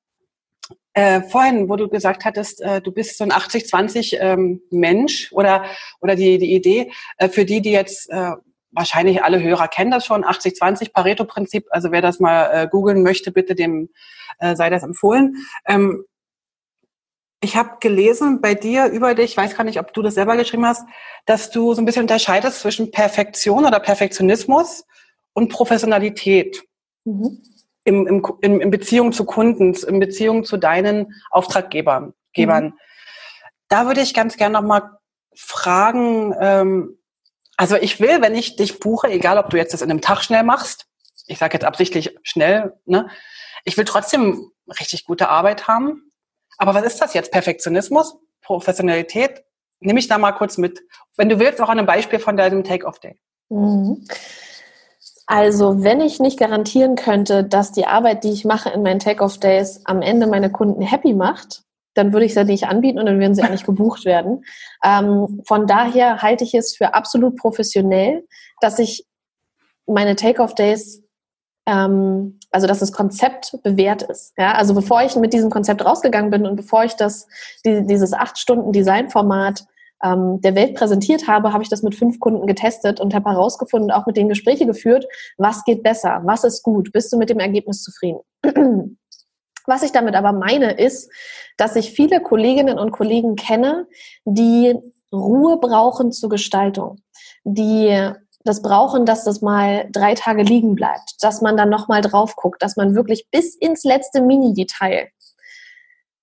äh, 0.95 1.23
vorhin, 1.23 1.69
wo 1.69 1.77
du 1.77 1.89
gesagt 1.89 2.25
hattest, 2.25 2.61
äh, 2.61 2.81
du 2.81 2.93
bist 2.93 3.19
so 3.19 3.25
ein 3.25 3.33
80-20 3.33 4.19
ähm, 4.19 4.63
Mensch 4.71 5.33
oder, 5.33 5.65
oder 6.01 6.17
die, 6.17 6.39
die 6.39 6.55
Idee, 6.55 6.93
äh, 7.19 7.29
für 7.29 7.45
die, 7.45 7.61
die 7.61 7.71
jetzt 7.71 8.11
äh, 8.11 8.33
wahrscheinlich 8.73 9.23
alle 9.23 9.43
Hörer 9.43 9.69
kennen 9.69 9.91
das 9.91 10.07
schon, 10.07 10.25
80-20 10.25 10.93
Pareto-Prinzip. 10.93 11.67
Also 11.71 11.93
wer 11.93 12.03
das 12.03 12.21
mal 12.21 12.51
äh, 12.53 12.69
googeln 12.69 13.03
möchte, 13.03 13.33
bitte 13.33 13.55
dem 13.55 13.91
äh, 14.39 14.57
sei 14.57 14.71
das 14.71 14.83
empfohlen. 14.83 15.37
Ähm, 15.67 16.05
ich 17.41 17.57
habe 17.57 17.77
gelesen 17.81 18.41
bei 18.41 18.55
dir 18.55 18.87
über 18.87 19.15
dich, 19.15 19.33
ich 19.33 19.37
weiß 19.37 19.57
gar 19.57 19.65
nicht, 19.65 19.79
ob 19.79 19.93
du 19.93 20.03
das 20.03 20.15
selber 20.15 20.37
geschrieben 20.37 20.67
hast, 20.67 20.87
dass 21.25 21.51
du 21.51 21.73
so 21.75 21.81
ein 21.81 21.85
bisschen 21.85 22.03
unterscheidest 22.03 22.61
zwischen 22.61 22.91
Perfektion 22.91 23.65
oder 23.65 23.79
Perfektionismus 23.81 24.85
und 25.35 25.51
Professionalität 25.51 26.63
mhm. 27.05 27.43
im, 27.85 28.07
im, 28.07 28.27
in, 28.41 28.61
in 28.61 28.71
Beziehung 28.71 29.13
zu 29.13 29.25
Kunden, 29.25 29.75
in 29.75 30.01
Beziehung 30.01 30.45
zu 30.45 30.57
deinen 30.57 31.15
Auftraggebern. 31.31 32.15
Mhm. 32.37 32.75
Da 33.69 33.87
würde 33.87 34.01
ich 34.01 34.15
ganz 34.15 34.37
gerne 34.37 34.55
nochmal 34.55 34.99
fragen, 35.35 36.35
ähm, 36.41 36.99
also 37.57 37.77
ich 37.77 38.01
will, 38.01 38.23
wenn 38.23 38.35
ich 38.35 38.57
dich 38.57 38.81
buche, 38.81 39.09
egal 39.09 39.39
ob 39.39 39.51
du 39.51 39.57
jetzt 39.57 39.75
das 39.75 39.83
in 39.83 39.91
einem 39.91 40.01
Tag 40.01 40.23
schnell 40.23 40.43
machst, 40.43 40.87
ich 41.27 41.39
sage 41.39 41.55
jetzt 41.55 41.65
absichtlich 41.65 42.17
schnell, 42.23 42.73
ne, 42.87 43.09
ich 43.65 43.77
will 43.77 43.85
trotzdem 43.85 44.51
richtig 44.81 45.05
gute 45.05 45.29
Arbeit 45.29 45.69
haben. 45.69 46.08
Aber 46.59 46.75
was 46.75 46.85
ist 46.85 47.01
das 47.01 47.15
jetzt? 47.15 47.33
Perfektionismus? 47.33 48.17
Professionalität? 48.43 49.45
Nimm 49.81 49.95
mich 49.95 50.09
da 50.09 50.19
mal 50.19 50.33
kurz 50.33 50.59
mit. 50.59 50.81
Wenn 51.17 51.29
du 51.29 51.39
willst, 51.39 51.61
auch 51.61 51.69
an 51.69 51.79
einem 51.79 51.87
Beispiel 51.87 52.19
von 52.19 52.37
deinem 52.37 52.65
Take-Off-Day. 52.65 53.19
Mhm. 53.49 54.05
Also, 55.27 55.85
wenn 55.85 56.01
ich 56.01 56.21
nicht 56.21 56.39
garantieren 56.39 56.97
könnte, 56.97 57.45
dass 57.45 57.71
die 57.71 57.87
Arbeit, 57.87 58.25
die 58.25 58.33
ich 58.33 58.45
mache 58.45 58.71
in 58.71 58.83
meinen 58.83 58.99
Take-Off-Days, 58.99 59.83
am 59.85 60.03
Ende 60.03 60.27
meine 60.27 60.51
Kunden 60.51 60.83
happy 60.83 61.15
macht, 61.15 61.63
dann 61.95 62.13
würde 62.13 62.27
ich 62.27 62.35
sie 62.35 62.45
nicht 62.45 62.67
anbieten 62.67 62.99
und 62.99 63.07
dann 63.07 63.21
würden 63.21 63.35
sie 63.35 63.43
auch 63.43 63.51
nicht 63.51 63.67
gebucht 63.67 64.05
werden. 64.05 64.45
Ähm, 64.85 65.43
von 65.47 65.67
daher 65.67 66.23
halte 66.23 66.45
ich 66.45 66.55
es 66.55 66.77
für 66.77 66.95
absolut 66.95 67.37
professionell, 67.37 68.27
dass 68.61 68.79
ich 68.79 69.05
meine 69.87 70.17
Take-Off-Days 70.17 71.03
ähm, 71.69 72.39
also 72.51 72.67
dass 72.67 72.79
das 72.79 72.93
Konzept 72.93 73.59
bewährt 73.63 74.03
ist. 74.03 74.33
Ja? 74.39 74.55
Also 74.55 74.75
bevor 74.75 75.03
ich 75.03 75.15
mit 75.17 75.35
diesem 75.35 75.51
Konzept 75.51 75.85
rausgegangen 75.85 76.31
bin 76.31 76.47
und 76.47 76.57
bevor 76.57 76.83
ich 76.85 76.95
das, 76.95 77.29
die, 77.65 77.87
dieses 77.87 78.15
acht 78.15 78.39
Stunden 78.39 78.73
Designformat 78.73 79.67
ähm, 80.03 80.41
der 80.41 80.55
Welt 80.55 80.75
präsentiert 80.75 81.29
habe, 81.29 81.53
habe 81.53 81.63
ich 81.63 81.69
das 81.69 81.83
mit 81.83 81.95
fünf 81.95 82.21
Kunden 82.21 82.47
getestet 82.47 83.01
und 83.01 83.15
habe 83.15 83.31
herausgefunden, 83.31 83.91
auch 83.91 84.07
mit 84.07 84.17
denen 84.17 84.31
Gespräche 84.31 84.65
geführt, 84.65 85.07
was 85.37 85.63
geht 85.65 85.83
besser, 85.83 86.23
was 86.25 86.43
ist 86.43 86.63
gut, 86.63 86.91
bist 86.93 87.13
du 87.13 87.19
mit 87.19 87.29
dem 87.29 87.39
Ergebnis 87.39 87.83
zufrieden? 87.83 88.21
Was 89.67 89.83
ich 89.83 89.93
damit 89.93 90.15
aber 90.15 90.33
meine, 90.33 90.79
ist, 90.79 91.13
dass 91.59 91.77
ich 91.77 91.93
viele 91.93 92.23
Kolleginnen 92.23 92.79
und 92.79 92.91
Kollegen 92.91 93.37
kenne, 93.37 93.87
die 94.25 94.75
Ruhe 95.13 95.59
brauchen 95.59 96.11
zur 96.11 96.31
Gestaltung, 96.31 97.03
die 97.45 98.15
das 98.49 98.63
brauchen, 98.63 99.07
dass 99.07 99.25
das 99.25 99.43
mal 99.43 99.89
drei 99.93 100.15
Tage 100.15 100.43
liegen 100.43 100.75
bleibt, 100.75 101.23
dass 101.23 101.43
man 101.43 101.57
dann 101.57 101.69
nochmal 101.69 102.01
drauf 102.01 102.35
guckt, 102.37 102.63
dass 102.63 102.77
man 102.77 102.95
wirklich 102.95 103.29
bis 103.31 103.55
ins 103.55 103.85
letzte 103.85 104.23
Mini-Detail 104.23 105.09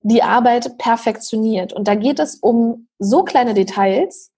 die 0.01 0.23
Arbeit 0.23 0.77
perfektioniert. 0.77 1.73
Und 1.73 1.87
da 1.87 1.95
geht 1.95 2.19
es 2.19 2.35
um 2.35 2.87
so 2.99 3.23
kleine 3.23 3.53
Details, 3.53 4.31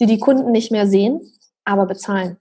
die 0.00 0.06
die 0.06 0.18
Kunden 0.18 0.50
nicht 0.52 0.72
mehr 0.72 0.86
sehen, 0.86 1.20
aber 1.64 1.86
bezahlen. 1.86 2.38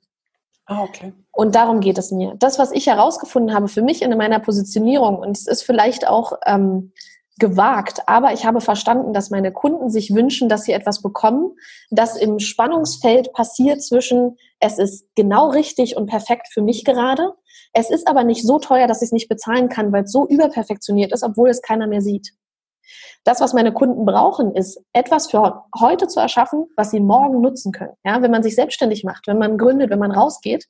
Ah, 0.66 0.84
okay. 0.84 1.14
Und 1.32 1.54
darum 1.54 1.80
geht 1.80 1.98
es 1.98 2.12
mir. 2.12 2.36
Das, 2.40 2.58
was 2.58 2.72
ich 2.72 2.88
herausgefunden 2.88 3.54
habe 3.54 3.68
für 3.68 3.84
mich 3.84 4.02
in 4.02 4.18
meiner 4.18 4.40
Positionierung, 4.40 5.18
und 5.20 5.38
es 5.38 5.48
ist 5.48 5.62
vielleicht 5.62 6.08
auch 6.08 6.34
ähm, 6.46 6.92
gewagt, 7.38 8.04
aber 8.08 8.32
ich 8.34 8.46
habe 8.46 8.62
verstanden, 8.62 9.14
dass 9.14 9.30
meine 9.30 9.52
Kunden 9.52 9.90
sich 9.90 10.14
wünschen, 10.14 10.48
dass 10.48 10.64
sie 10.64 10.72
etwas 10.72 11.02
bekommen, 11.02 11.52
das 11.90 12.16
im 12.16 12.40
Spannungsfeld 12.40 13.34
passiert 13.34 13.84
zwischen, 13.84 14.38
es 14.60 14.80
ist 14.80 15.08
genau 15.16 15.50
richtig 15.50 15.98
und 15.98 16.06
perfekt 16.08 16.48
für 16.52 16.62
mich 16.62 16.86
gerade, 16.86 17.34
es 17.74 17.90
ist 17.90 18.08
aber 18.08 18.24
nicht 18.24 18.44
so 18.44 18.58
teuer, 18.58 18.88
dass 18.88 19.02
ich 19.02 19.08
es 19.08 19.12
nicht 19.12 19.28
bezahlen 19.28 19.68
kann, 19.68 19.92
weil 19.92 20.06
es 20.06 20.12
so 20.12 20.26
überperfektioniert 20.28 21.12
ist, 21.12 21.24
obwohl 21.24 21.50
es 21.50 21.62
keiner 21.62 21.88
mehr 21.88 22.02
sieht. 22.02 22.32
Das, 23.26 23.42
was 23.42 23.54
meine 23.54 23.74
Kunden 23.74 24.06
brauchen, 24.06 24.56
ist 24.56 24.80
etwas 24.94 25.30
für 25.30 25.64
heute 25.78 26.08
zu 26.08 26.20
erschaffen, 26.20 26.68
was 26.78 26.92
sie 26.92 27.00
morgen 27.00 27.42
nutzen 27.42 27.72
können. 27.72 27.94
Ja, 28.06 28.22
wenn 28.22 28.32
man 28.32 28.44
sich 28.44 28.56
selbstständig 28.56 29.04
macht, 29.04 29.28
wenn 29.28 29.40
man 29.40 29.58
gründet, 29.58 29.90
wenn 29.90 30.00
man 30.00 30.12
rausgeht, 30.12 30.68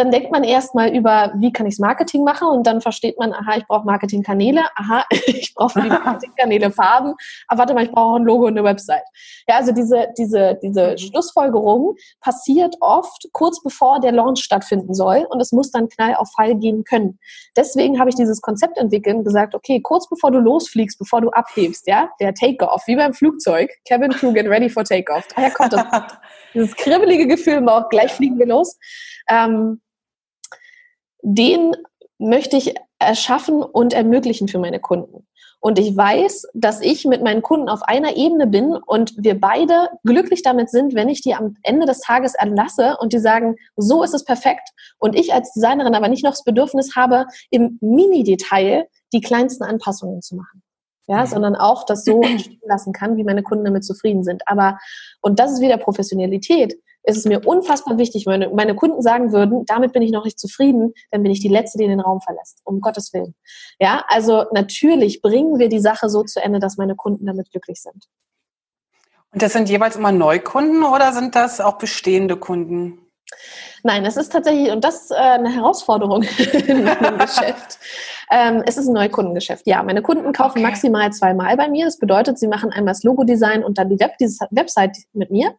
dann 0.00 0.10
denkt 0.10 0.32
man 0.32 0.44
erstmal 0.44 0.96
über, 0.96 1.32
wie 1.36 1.52
kann 1.52 1.66
ich 1.66 1.78
Marketing 1.78 2.24
machen 2.24 2.48
und 2.48 2.66
dann 2.66 2.80
versteht 2.80 3.18
man, 3.18 3.32
aha, 3.32 3.58
ich 3.58 3.66
brauche 3.66 3.84
Marketingkanäle, 3.84 4.62
aha, 4.74 5.04
ich 5.26 5.54
brauche 5.54 5.74
für 5.74 5.82
die 5.82 5.88
Marketingkanäle 5.88 6.70
Farben, 6.70 7.14
aber 7.48 7.58
warte 7.58 7.74
mal, 7.74 7.84
ich 7.84 7.92
brauche 7.92 8.18
ein 8.18 8.24
Logo 8.24 8.46
und 8.46 8.56
eine 8.56 8.64
Website. 8.64 9.04
Ja, 9.46 9.56
also 9.56 9.72
diese, 9.72 10.08
diese, 10.16 10.58
diese 10.62 10.92
mhm. 10.92 10.98
Schlussfolgerung 10.98 11.96
passiert 12.20 12.76
oft 12.80 13.28
kurz 13.32 13.62
bevor 13.62 14.00
der 14.00 14.12
Launch 14.12 14.40
stattfinden 14.40 14.94
soll 14.94 15.26
und 15.28 15.40
es 15.40 15.52
muss 15.52 15.70
dann 15.70 15.88
knall 15.88 16.14
auf 16.14 16.30
Fall 16.34 16.54
gehen 16.56 16.84
können. 16.84 17.18
Deswegen 17.56 18.00
habe 18.00 18.08
ich 18.08 18.16
dieses 18.16 18.40
Konzept 18.40 18.78
entwickelt 18.78 19.16
und 19.16 19.24
gesagt, 19.24 19.54
okay, 19.54 19.80
kurz 19.82 20.08
bevor 20.08 20.30
du 20.30 20.38
losfliegst, 20.38 20.98
bevor 20.98 21.20
du 21.20 21.28
abhebst, 21.30 21.86
ja, 21.86 22.08
der 22.20 22.32
Takeoff, 22.34 22.84
wie 22.86 22.96
beim 22.96 23.12
Flugzeug, 23.12 23.70
Cabin 23.86 24.12
Crew 24.12 24.32
get 24.32 24.46
ready 24.46 24.70
for 24.70 24.84
Takeoff. 24.84 25.26
Daher 25.34 25.50
kommt 25.50 25.72
das, 25.74 25.84
dieses 26.54 26.74
kribbelige 26.74 27.26
Gefühl 27.26 27.54
im 27.54 27.66
Bauch, 27.66 27.88
gleich 27.90 28.12
fliegen 28.12 28.38
wir 28.38 28.46
los 28.46 28.78
ähm, 29.30 29.80
den 31.22 31.76
möchte 32.18 32.56
ich 32.56 32.74
erschaffen 32.98 33.62
und 33.62 33.92
ermöglichen 33.92 34.48
für 34.48 34.58
meine 34.58 34.80
Kunden. 34.80 35.26
Und 35.62 35.78
ich 35.78 35.94
weiß, 35.94 36.48
dass 36.54 36.80
ich 36.80 37.04
mit 37.04 37.22
meinen 37.22 37.42
Kunden 37.42 37.68
auf 37.68 37.82
einer 37.82 38.16
Ebene 38.16 38.46
bin 38.46 38.74
und 38.74 39.12
wir 39.18 39.38
beide 39.38 39.90
glücklich 40.04 40.42
damit 40.42 40.70
sind, 40.70 40.94
wenn 40.94 41.10
ich 41.10 41.20
die 41.20 41.34
am 41.34 41.56
Ende 41.62 41.84
des 41.84 42.00
Tages 42.00 42.34
erlasse 42.34 42.96
und 42.98 43.12
die 43.12 43.18
sagen, 43.18 43.56
so 43.76 44.02
ist 44.02 44.14
es 44.14 44.24
perfekt. 44.24 44.70
Und 44.98 45.14
ich 45.14 45.34
als 45.34 45.52
Designerin 45.52 45.94
aber 45.94 46.08
nicht 46.08 46.24
noch 46.24 46.32
das 46.32 46.44
Bedürfnis 46.44 46.96
habe, 46.96 47.26
im 47.50 47.78
Mini-Detail 47.82 48.86
die 49.12 49.20
kleinsten 49.20 49.64
Anpassungen 49.64 50.22
zu 50.22 50.36
machen. 50.36 50.62
Ja, 51.06 51.24
mhm. 51.24 51.26
sondern 51.26 51.56
auch 51.56 51.84
das 51.84 52.04
so 52.04 52.22
lassen 52.62 52.94
kann, 52.94 53.18
wie 53.18 53.24
meine 53.24 53.42
Kunden 53.42 53.64
damit 53.64 53.84
zufrieden 53.84 54.24
sind. 54.24 54.42
Aber, 54.46 54.78
und 55.20 55.38
das 55.38 55.52
ist 55.52 55.60
wieder 55.60 55.76
Professionalität 55.76 56.78
ist 57.02 57.18
es 57.18 57.24
mir 57.24 57.46
unfassbar 57.46 57.98
wichtig, 57.98 58.26
wenn 58.26 58.40
meine, 58.40 58.54
meine 58.54 58.74
Kunden 58.74 59.02
sagen 59.02 59.32
würden, 59.32 59.64
damit 59.66 59.92
bin 59.92 60.02
ich 60.02 60.12
noch 60.12 60.24
nicht 60.24 60.38
zufrieden, 60.38 60.92
dann 61.10 61.22
bin 61.22 61.32
ich 61.32 61.40
die 61.40 61.48
Letzte, 61.48 61.78
die 61.78 61.86
den 61.86 62.00
Raum 62.00 62.20
verlässt. 62.20 62.60
Um 62.64 62.80
Gottes 62.80 63.12
Willen. 63.12 63.34
Ja, 63.78 64.04
also 64.08 64.44
natürlich 64.52 65.22
bringen 65.22 65.58
wir 65.58 65.68
die 65.68 65.80
Sache 65.80 66.08
so 66.08 66.22
zu 66.22 66.42
Ende, 66.42 66.58
dass 66.58 66.76
meine 66.76 66.96
Kunden 66.96 67.26
damit 67.26 67.50
glücklich 67.50 67.80
sind. 67.80 68.06
Und 69.32 69.42
das 69.42 69.52
sind 69.52 69.68
jeweils 69.68 69.96
immer 69.96 70.12
Neukunden 70.12 70.82
oder 70.82 71.12
sind 71.12 71.36
das 71.36 71.60
auch 71.60 71.78
bestehende 71.78 72.36
Kunden? 72.36 72.99
Nein, 73.82 74.04
es 74.04 74.16
ist 74.16 74.32
tatsächlich, 74.32 74.70
und 74.70 74.84
das 74.84 75.02
ist 75.04 75.10
äh, 75.10 75.14
eine 75.14 75.52
Herausforderung 75.54 76.22
in 76.66 76.84
meinem 76.84 77.18
Geschäft. 77.18 77.78
Ähm, 78.30 78.62
es 78.66 78.76
ist 78.76 78.86
ein 78.86 78.94
Neukundengeschäft. 78.94 79.66
Ja, 79.66 79.82
meine 79.82 80.02
Kunden 80.02 80.32
kaufen 80.32 80.58
okay. 80.58 80.62
maximal 80.62 81.12
zweimal 81.12 81.56
bei 81.56 81.68
mir. 81.68 81.86
Das 81.86 81.98
bedeutet, 81.98 82.38
sie 82.38 82.46
machen 82.46 82.70
einmal 82.70 82.92
das 82.92 83.02
Logo-Design 83.02 83.64
und 83.64 83.78
dann 83.78 83.88
die 83.88 83.98
Web 83.98 84.12
Website 84.50 84.98
mit 85.12 85.30
mir. 85.30 85.54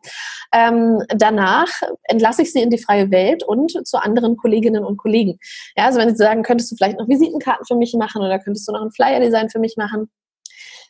Ähm, 0.53 1.03
danach 1.09 1.69
entlasse 2.03 2.43
ich 2.43 2.53
sie 2.53 2.61
in 2.61 2.69
die 2.69 2.77
freie 2.77 3.09
Welt 3.11 3.43
und 3.43 3.85
zu 3.85 3.97
anderen 3.97 4.37
Kolleginnen 4.37 4.85
und 4.85 4.97
Kollegen. 4.97 5.39
Ja, 5.75 5.85
also 5.85 5.99
wenn 5.99 6.09
sie 6.09 6.15
sagen, 6.15 6.43
könntest 6.43 6.71
du 6.71 6.75
vielleicht 6.75 6.99
noch 6.99 7.07
Visitenkarten 7.07 7.65
für 7.65 7.75
mich 7.75 7.93
machen 7.93 8.21
oder 8.21 8.39
könntest 8.39 8.67
du 8.67 8.71
noch 8.71 8.81
ein 8.81 8.91
Flyer-Design 8.91 9.49
für 9.49 9.59
mich 9.59 9.75
machen, 9.77 10.09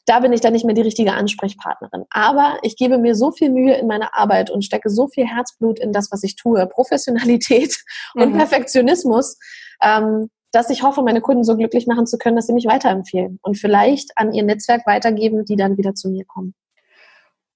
da 0.05 0.19
bin 0.19 0.33
ich 0.33 0.41
dann 0.41 0.53
nicht 0.53 0.65
mehr 0.65 0.75
die 0.75 0.81
richtige 0.81 1.13
Ansprechpartnerin. 1.13 2.05
Aber 2.09 2.57
ich 2.63 2.75
gebe 2.75 2.97
mir 2.97 3.15
so 3.15 3.31
viel 3.31 3.51
Mühe 3.51 3.75
in 3.75 3.87
meine 3.87 4.13
Arbeit 4.13 4.49
und 4.49 4.63
stecke 4.63 4.89
so 4.89 5.07
viel 5.07 5.25
Herzblut 5.25 5.79
in 5.79 5.91
das, 5.91 6.11
was 6.11 6.23
ich 6.23 6.35
tue. 6.35 6.65
Professionalität 6.73 7.77
und 8.15 8.33
mhm. 8.33 8.37
Perfektionismus, 8.37 9.37
ähm, 9.81 10.29
dass 10.51 10.69
ich 10.69 10.83
hoffe, 10.83 11.01
meine 11.01 11.21
Kunden 11.21 11.43
so 11.43 11.55
glücklich 11.55 11.87
machen 11.87 12.07
zu 12.07 12.17
können, 12.17 12.35
dass 12.35 12.47
sie 12.47 12.53
mich 12.53 12.65
weiterempfehlen 12.65 13.39
und 13.41 13.57
vielleicht 13.57 14.11
an 14.17 14.33
ihr 14.33 14.43
Netzwerk 14.43 14.85
weitergeben, 14.85 15.45
die 15.45 15.55
dann 15.55 15.77
wieder 15.77 15.95
zu 15.95 16.09
mir 16.09 16.25
kommen. 16.25 16.53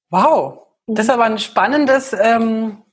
Wow, 0.09 0.67
das 0.87 1.05
ist 1.05 1.11
aber 1.11 1.25
ein 1.25 1.39
spannendes 1.39 2.15
ähm, 2.17 2.83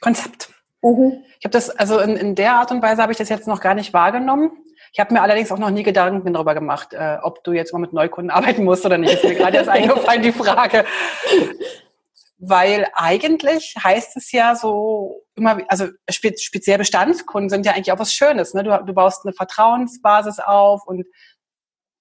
Konzept. 0.00 0.50
Mhm. 0.82 1.24
Ich 1.40 1.44
habe 1.44 1.52
das, 1.52 1.70
also 1.70 1.98
in, 1.98 2.16
in 2.16 2.34
der 2.34 2.54
Art 2.54 2.70
und 2.70 2.82
Weise 2.82 3.02
habe 3.02 3.12
ich 3.12 3.18
das 3.18 3.28
jetzt 3.28 3.48
noch 3.48 3.60
gar 3.60 3.74
nicht 3.74 3.92
wahrgenommen. 3.92 4.52
Ich 4.94 5.00
habe 5.00 5.12
mir 5.12 5.22
allerdings 5.22 5.50
auch 5.50 5.58
noch 5.58 5.70
nie 5.70 5.82
Gedanken 5.82 6.32
darüber 6.32 6.54
gemacht, 6.54 6.92
äh, 6.92 7.18
ob 7.20 7.42
du 7.42 7.50
jetzt 7.50 7.72
mal 7.72 7.80
mit 7.80 7.92
Neukunden 7.92 8.30
arbeiten 8.30 8.62
musst 8.62 8.86
oder 8.86 8.96
nicht. 8.96 9.12
Ist 9.12 9.24
mir 9.24 9.34
gerade 9.34 9.56
erst 9.56 9.68
eingefallen, 9.68 10.22
die 10.22 10.30
Frage. 10.30 10.84
Weil 12.38 12.86
eigentlich 12.94 13.74
heißt 13.82 14.16
es 14.16 14.30
ja 14.30 14.54
so 14.54 15.24
immer, 15.34 15.58
also 15.66 15.88
spe 16.08 16.38
speziell 16.38 16.78
Bestandskunden 16.78 17.50
sind 17.50 17.66
ja 17.66 17.72
eigentlich 17.72 17.90
auch 17.90 17.98
was 17.98 18.12
Schönes. 18.12 18.54
Ne? 18.54 18.62
Du, 18.62 18.84
du 18.86 18.94
baust 18.94 19.26
eine 19.26 19.32
Vertrauensbasis 19.32 20.38
auf 20.38 20.86
und 20.86 21.04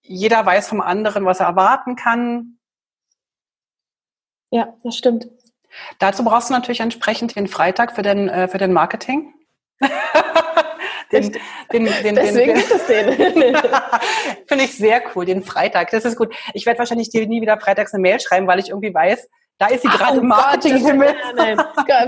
jeder 0.04 0.46
weiß 0.46 0.68
vom 0.68 0.80
anderen, 0.80 1.26
was 1.26 1.40
er 1.40 1.48
erwarten 1.48 1.96
kann. 1.96 2.60
Ja, 4.52 4.72
das 4.84 4.98
stimmt. 4.98 5.30
Dazu 5.98 6.24
brauchst 6.24 6.52
du 6.52 6.54
natürlich 6.54 6.82
entsprechend 6.82 7.36
den 7.36 7.48
Freitag 7.48 7.96
für 7.96 8.04
den, 8.04 8.30
äh, 8.30 8.48
für 8.48 8.60
den 8.60 8.72
Marketing. 8.72 9.34
Den, 11.14 11.32
den, 11.72 11.86
den, 11.86 12.16
Deswegen 12.16 12.56
gibt 12.56 12.72
es 12.72 12.86
den. 12.88 13.14
Finde 14.48 14.64
ich 14.64 14.76
sehr 14.76 15.02
cool, 15.16 15.26
den 15.26 15.44
Freitag. 15.44 15.92
Das 15.92 16.06
ist 16.06 16.18
gut. 16.18 16.34
Ich 16.54 16.66
werde 16.66 16.80
wahrscheinlich 16.80 17.10
dir 17.10 17.28
nie 17.28 17.42
wieder 17.42 17.60
freitags 17.60 17.94
eine 17.94 18.02
Mail 18.02 18.20
schreiben, 18.20 18.48
weil 18.48 18.60
ich 18.60 18.70
irgendwie 18.70 18.94
weiß, 18.94 19.30
da 19.60 19.68
ist 19.68 19.84
sie 19.84 19.88
gerade 19.88 20.20
im 20.20 20.28
Marketing-Himmel. 20.28 21.16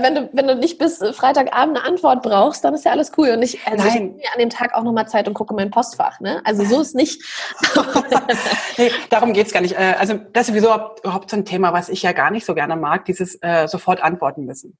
Wenn 0.00 0.14
du, 0.14 0.30
wenn 0.32 0.46
du 0.46 0.56
nicht 0.56 0.78
bis 0.78 0.98
Freitagabend 0.98 1.76
eine 1.76 1.86
Antwort 1.86 2.22
brauchst, 2.22 2.64
dann 2.64 2.74
ist 2.74 2.84
ja 2.84 2.90
alles 2.90 3.12
cool. 3.16 3.30
Und 3.30 3.42
ich, 3.42 3.64
also 3.66 3.78
nein. 3.78 3.86
ich 3.86 3.94
nehme 3.94 4.14
mir 4.16 4.32
an 4.32 4.38
dem 4.38 4.50
Tag 4.50 4.74
auch 4.74 4.82
nochmal 4.82 5.08
Zeit 5.08 5.28
und 5.28 5.34
gucke 5.34 5.54
mein 5.54 5.70
Postfach. 5.70 6.20
Ne? 6.20 6.42
Also 6.44 6.64
so 6.64 6.80
ist 6.80 6.94
nicht. 6.94 7.22
nee, 8.76 8.90
darum 9.10 9.32
geht's 9.32 9.52
gar 9.52 9.60
nicht. 9.60 9.78
Äh, 9.78 9.94
also 9.98 10.14
das 10.32 10.42
ist 10.42 10.48
sowieso 10.48 10.68
überhaupt 11.02 11.30
so 11.30 11.36
ein 11.36 11.44
Thema, 11.44 11.72
was 11.72 11.88
ich 11.88 12.02
ja 12.02 12.12
gar 12.12 12.30
nicht 12.30 12.44
so 12.44 12.54
gerne 12.54 12.76
mag, 12.76 13.04
dieses 13.04 13.38
äh, 13.42 13.68
sofort 13.68 14.02
antworten 14.02 14.44
müssen. 14.44 14.76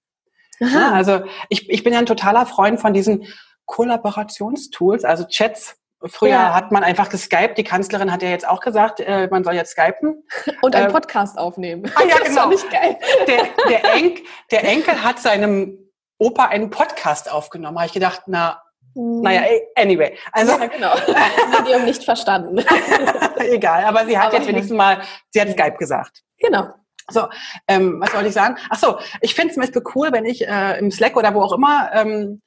Aha. 0.62 0.92
Also 0.92 1.22
ich, 1.48 1.68
ich 1.70 1.84
bin 1.84 1.92
ja 1.92 1.98
ein 1.98 2.06
totaler 2.06 2.46
Freund 2.46 2.80
von 2.80 2.92
diesen 2.92 3.26
Kollaborationstools, 3.66 5.04
also 5.04 5.24
Chats. 5.24 5.76
Früher 6.04 6.30
ja. 6.30 6.54
hat 6.54 6.72
man 6.72 6.84
einfach 6.84 7.08
geskypt. 7.08 7.56
Die 7.56 7.64
Kanzlerin 7.64 8.12
hat 8.12 8.22
ja 8.22 8.28
jetzt 8.28 8.46
auch 8.46 8.60
gesagt, 8.60 9.00
äh, 9.00 9.28
man 9.30 9.44
soll 9.44 9.54
jetzt 9.54 9.72
skypen. 9.72 10.22
Und 10.62 10.74
einen 10.74 10.88
äh, 10.88 10.92
Podcast 10.92 11.38
aufnehmen. 11.38 11.90
Ah 11.94 12.02
ja, 12.06 12.18
genau. 12.24 12.50
Das 12.50 12.68
geil. 12.68 12.98
Der, 13.26 13.44
der, 13.68 13.94
Enk, 13.94 14.20
der 14.50 14.64
Enkel 14.64 15.02
hat 15.02 15.18
seinem 15.18 15.78
Opa 16.18 16.46
einen 16.46 16.70
Podcast 16.70 17.32
aufgenommen. 17.32 17.78
Habe 17.78 17.86
ich 17.86 17.94
gedacht, 17.94 18.22
na, 18.26 18.62
hm. 18.94 19.22
naja, 19.22 19.42
anyway. 19.74 20.16
Also, 20.32 20.52
ja, 20.52 20.66
genau. 20.66 20.94
Medium 21.58 21.84
nicht 21.84 22.04
verstanden. 22.04 22.58
Egal, 23.38 23.84
aber 23.84 24.06
sie 24.06 24.18
hat 24.18 24.28
aber 24.28 24.36
jetzt 24.36 24.48
wenigstens 24.48 24.76
mal, 24.76 25.00
sie 25.30 25.40
hat 25.40 25.50
Skype 25.50 25.76
gesagt. 25.78 26.22
Genau. 26.38 26.68
So, 27.08 27.28
ähm, 27.68 28.00
was 28.00 28.10
soll 28.10 28.26
ich 28.26 28.32
sagen? 28.32 28.56
Ach 28.68 28.78
so, 28.78 28.98
ich 29.20 29.34
finde 29.34 29.48
es 29.48 29.54
zum 29.54 29.62
Beispiel 29.62 29.82
cool, 29.94 30.12
wenn 30.12 30.24
ich 30.24 30.46
äh, 30.46 30.78
im 30.78 30.90
Slack 30.90 31.16
oder 31.16 31.34
wo 31.34 31.42
auch 31.42 31.52
immer 31.52 31.90
ähm, 31.92 32.42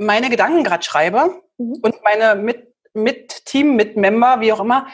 meine 0.00 0.30
Gedanken 0.30 0.64
gerade 0.64 0.82
schreibe 0.82 1.42
mhm. 1.58 1.78
und 1.82 2.02
meine 2.02 2.34
mit, 2.40 2.74
mit 2.94 3.44
Team, 3.46 3.76
mit 3.76 3.96
Member, 3.96 4.40
wie 4.40 4.52
auch 4.52 4.60
immer, 4.60 4.86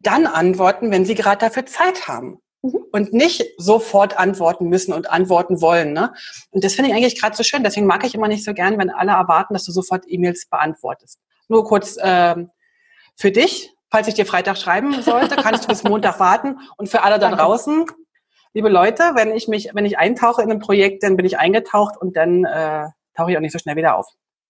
dann 0.00 0.26
antworten, 0.26 0.90
wenn 0.90 1.04
sie 1.04 1.14
gerade 1.14 1.38
dafür 1.38 1.66
Zeit 1.66 2.08
haben. 2.08 2.40
Mhm. 2.62 2.78
Und 2.92 3.12
nicht 3.12 3.44
sofort 3.58 4.18
antworten 4.18 4.68
müssen 4.68 4.92
und 4.92 5.10
antworten 5.10 5.60
wollen. 5.60 5.92
Ne? 5.92 6.12
Und 6.50 6.64
das 6.64 6.74
finde 6.74 6.90
ich 6.90 6.96
eigentlich 6.96 7.20
gerade 7.20 7.36
so 7.36 7.42
schön. 7.42 7.64
Deswegen 7.64 7.86
mag 7.86 8.04
ich 8.04 8.14
immer 8.14 8.28
nicht 8.28 8.44
so 8.44 8.54
gern, 8.54 8.78
wenn 8.78 8.90
alle 8.90 9.12
erwarten, 9.12 9.54
dass 9.54 9.64
du 9.64 9.72
sofort 9.72 10.04
E-Mails 10.06 10.48
beantwortest. 10.48 11.18
Nur 11.48 11.64
kurz 11.64 11.96
äh, 11.96 12.36
für 13.16 13.30
dich, 13.30 13.74
Falls 13.90 14.06
ich 14.06 14.14
dir 14.14 14.26
Freitag 14.26 14.58
schreiben 14.58 15.00
sollte, 15.02 15.36
kannst 15.36 15.64
du 15.64 15.68
bis 15.68 15.82
Montag 15.82 16.20
warten. 16.20 16.58
Und 16.76 16.90
für 16.90 17.02
alle 17.02 17.18
da 17.18 17.30
draußen, 17.30 17.86
liebe 18.52 18.68
Leute, 18.68 19.12
wenn 19.14 19.34
ich 19.34 19.48
mich, 19.48 19.70
wenn 19.72 19.86
ich 19.86 19.98
eintauche 19.98 20.42
in 20.42 20.50
ein 20.50 20.58
Projekt, 20.58 21.02
dann 21.02 21.16
bin 21.16 21.24
ich 21.24 21.38
eingetaucht 21.38 21.96
und 21.96 22.16
dann 22.16 22.44
äh, 22.44 22.84
tauche 23.16 23.30
ich 23.30 23.36
auch 23.36 23.40
nicht 23.40 23.52
so 23.52 23.58
schnell 23.58 23.76
wieder 23.76 23.96
auf. 23.96 24.06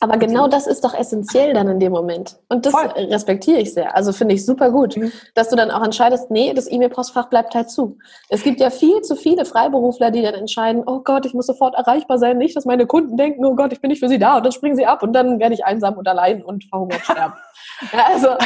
Aber 0.00 0.18
genau 0.18 0.46
das 0.46 0.66
ist 0.66 0.84
doch 0.84 0.92
essentiell 0.92 1.54
dann 1.54 1.68
in 1.68 1.80
dem 1.80 1.92
Moment. 1.92 2.36
Und 2.48 2.66
das 2.66 2.72
Voll. 2.72 2.86
respektiere 2.86 3.60
ich 3.60 3.72
sehr. 3.72 3.96
Also 3.96 4.12
finde 4.12 4.34
ich 4.34 4.44
super 4.44 4.70
gut, 4.70 4.96
mhm. 4.96 5.10
dass 5.34 5.48
du 5.48 5.56
dann 5.56 5.70
auch 5.70 5.82
entscheidest, 5.82 6.30
nee, 6.30 6.52
das 6.52 6.70
E-Mail-Postfach 6.70 7.30
bleibt 7.30 7.54
halt 7.54 7.70
zu. 7.70 7.96
Es 8.28 8.42
gibt 8.42 8.60
ja 8.60 8.68
viel 8.68 9.00
zu 9.00 9.16
viele 9.16 9.46
Freiberufler, 9.46 10.10
die 10.10 10.20
dann 10.20 10.34
entscheiden, 10.34 10.82
oh 10.84 11.00
Gott, 11.00 11.24
ich 11.24 11.32
muss 11.32 11.46
sofort 11.46 11.74
erreichbar 11.74 12.18
sein, 12.18 12.36
nicht, 12.36 12.54
dass 12.54 12.66
meine 12.66 12.86
Kunden 12.86 13.16
denken, 13.16 13.44
oh 13.46 13.54
Gott, 13.54 13.72
ich 13.72 13.80
bin 13.80 13.88
nicht 13.88 14.00
für 14.00 14.08
sie 14.08 14.18
da 14.18 14.36
und 14.36 14.44
dann 14.44 14.52
springen 14.52 14.76
sie 14.76 14.84
ab 14.84 15.02
und 15.02 15.14
dann 15.14 15.40
werde 15.40 15.54
ich 15.54 15.64
einsam 15.64 15.96
und 15.96 16.06
allein 16.06 16.44
und 16.44 16.64
verhungert 16.64 17.00
sterben. 17.00 17.34
ja, 17.92 18.06
also. 18.06 18.36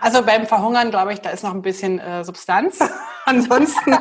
also 0.00 0.22
beim 0.22 0.46
Verhungern, 0.46 0.90
glaube 0.90 1.12
ich, 1.12 1.20
da 1.20 1.30
ist 1.30 1.42
noch 1.42 1.54
ein 1.54 1.62
bisschen 1.62 1.98
äh, 1.98 2.22
Substanz. 2.24 2.78
Ansonsten. 3.24 3.96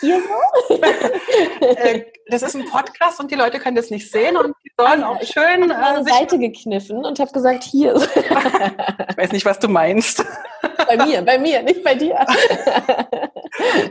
Hier 0.00 0.20
so? 0.20 0.74
Äh, 1.60 2.06
das 2.28 2.42
ist 2.42 2.56
ein 2.56 2.64
Podcast 2.66 3.20
und 3.20 3.30
die 3.30 3.34
Leute 3.36 3.58
können 3.58 3.76
das 3.76 3.90
nicht 3.90 4.10
sehen 4.10 4.36
und 4.36 4.54
die 4.64 4.70
sollen 4.78 5.04
auch 5.04 5.20
ich 5.20 5.30
schön. 5.30 5.64
Ich 5.64 5.72
habe 5.72 6.00
äh, 6.00 6.12
Seite 6.12 6.38
gekniffen 6.38 7.04
und 7.04 7.18
habe 7.18 7.32
gesagt, 7.32 7.64
hier. 7.64 7.94
ich 8.14 9.16
weiß 9.16 9.32
nicht, 9.32 9.46
was 9.46 9.58
du 9.58 9.68
meinst. 9.68 10.24
Bei 10.86 10.96
mir, 10.96 11.22
bei 11.22 11.38
mir, 11.38 11.62
nicht 11.62 11.82
bei 11.82 11.94
dir. 11.94 12.24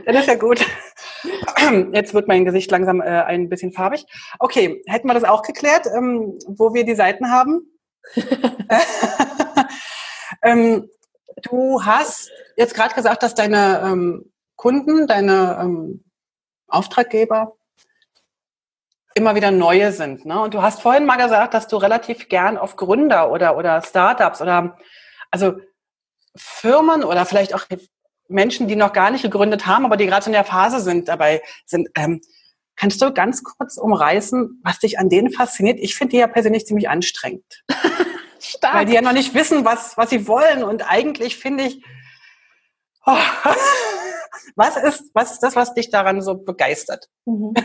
Das 0.06 0.20
ist 0.20 0.28
ja 0.28 0.36
gut. 0.36 0.64
Jetzt 1.92 2.14
wird 2.14 2.28
mein 2.28 2.44
Gesicht 2.44 2.70
langsam 2.70 3.00
äh, 3.00 3.04
ein 3.04 3.48
bisschen 3.48 3.72
farbig. 3.72 4.06
Okay, 4.38 4.80
hätten 4.86 5.08
wir 5.08 5.14
das 5.14 5.24
auch 5.24 5.42
geklärt, 5.42 5.86
ähm, 5.92 6.38
wo 6.46 6.72
wir 6.72 6.84
die 6.84 6.94
Seiten 6.94 7.32
haben? 7.32 7.66
ähm, 10.42 10.88
du 11.42 11.84
hast 11.84 12.30
jetzt 12.56 12.74
gerade 12.74 12.94
gesagt, 12.94 13.24
dass 13.24 13.34
deine 13.34 13.82
ähm, 13.84 14.32
Kunden, 14.54 15.08
deine 15.08 15.58
ähm, 15.60 16.04
Auftraggeber 16.68 17.55
immer 19.16 19.34
wieder 19.34 19.50
neue 19.50 19.92
sind. 19.92 20.26
Ne? 20.26 20.38
Und 20.38 20.52
du 20.52 20.60
hast 20.60 20.82
vorhin 20.82 21.06
mal 21.06 21.16
gesagt, 21.16 21.54
dass 21.54 21.66
du 21.68 21.78
relativ 21.78 22.28
gern 22.28 22.58
auf 22.58 22.76
Gründer 22.76 23.30
oder, 23.30 23.56
oder 23.56 23.80
Startups 23.82 24.42
oder 24.42 24.76
also 25.30 25.54
Firmen 26.36 27.02
oder 27.02 27.24
vielleicht 27.24 27.54
auch 27.54 27.64
Menschen, 28.28 28.68
die 28.68 28.76
noch 28.76 28.92
gar 28.92 29.10
nicht 29.10 29.22
gegründet 29.22 29.66
haben, 29.66 29.86
aber 29.86 29.96
die 29.96 30.06
gerade 30.06 30.22
so 30.22 30.28
in 30.28 30.34
der 30.34 30.44
Phase 30.44 30.80
sind, 30.80 31.08
dabei 31.08 31.42
sind. 31.64 31.88
Ähm, 31.94 32.20
kannst 32.76 33.00
du 33.00 33.10
ganz 33.10 33.42
kurz 33.42 33.78
umreißen, 33.78 34.60
was 34.62 34.80
dich 34.80 34.98
an 34.98 35.08
denen 35.08 35.32
fasziniert? 35.32 35.78
Ich 35.80 35.96
finde 35.96 36.10
die 36.10 36.18
ja 36.18 36.26
persönlich 36.26 36.66
ziemlich 36.66 36.90
anstrengend. 36.90 37.64
Stark. 38.38 38.74
Weil 38.74 38.84
die 38.84 38.92
ja 38.92 39.00
noch 39.00 39.12
nicht 39.12 39.32
wissen, 39.32 39.64
was, 39.64 39.96
was 39.96 40.10
sie 40.10 40.28
wollen. 40.28 40.62
Und 40.62 40.82
eigentlich 40.82 41.38
finde 41.38 41.64
ich, 41.64 41.82
oh, 43.06 43.16
was, 44.56 44.76
ist, 44.76 45.04
was 45.14 45.32
ist 45.32 45.42
das, 45.42 45.56
was 45.56 45.72
dich 45.72 45.88
daran 45.88 46.20
so 46.20 46.34
begeistert? 46.34 47.08
Mhm. 47.24 47.54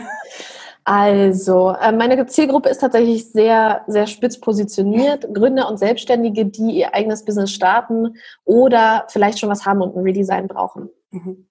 Also, 0.84 1.70
äh, 1.70 1.92
meine 1.92 2.26
Zielgruppe 2.26 2.68
ist 2.68 2.80
tatsächlich 2.80 3.30
sehr, 3.30 3.82
sehr 3.86 4.06
spitz 4.06 4.40
positioniert. 4.40 5.32
Gründer 5.32 5.68
und 5.68 5.78
Selbstständige, 5.78 6.46
die 6.46 6.72
ihr 6.72 6.94
eigenes 6.94 7.24
Business 7.24 7.52
starten 7.52 8.16
oder 8.44 9.06
vielleicht 9.08 9.38
schon 9.38 9.48
was 9.48 9.64
haben 9.64 9.80
und 9.80 9.96
ein 9.96 10.02
Redesign 10.02 10.48
brauchen. 10.48 10.90
Mhm. 11.10 11.46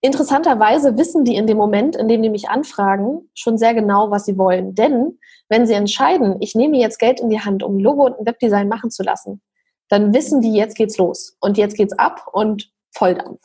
Interessanterweise 0.00 0.96
wissen 0.96 1.24
die 1.24 1.36
in 1.36 1.46
dem 1.46 1.56
Moment, 1.56 1.96
in 1.96 2.08
dem 2.08 2.22
die 2.22 2.30
mich 2.30 2.48
anfragen, 2.48 3.28
schon 3.34 3.58
sehr 3.58 3.74
genau, 3.74 4.10
was 4.10 4.24
sie 4.24 4.38
wollen. 4.38 4.74
Denn 4.74 5.18
wenn 5.48 5.66
sie 5.66 5.74
entscheiden, 5.74 6.36
ich 6.40 6.54
nehme 6.54 6.78
jetzt 6.78 6.98
Geld 6.98 7.20
in 7.20 7.30
die 7.30 7.40
Hand, 7.40 7.62
um 7.62 7.76
ein 7.76 7.80
Logo 7.80 8.04
und 8.04 8.18
ein 8.18 8.26
Webdesign 8.26 8.68
machen 8.68 8.90
zu 8.90 9.02
lassen, 9.02 9.40
dann 9.88 10.12
wissen 10.12 10.40
die, 10.40 10.54
jetzt 10.54 10.76
geht's 10.76 10.98
los 10.98 11.36
und 11.40 11.56
jetzt 11.56 11.76
geht's 11.76 11.98
ab 11.98 12.26
und 12.32 12.70
Volldampf. 12.90 13.40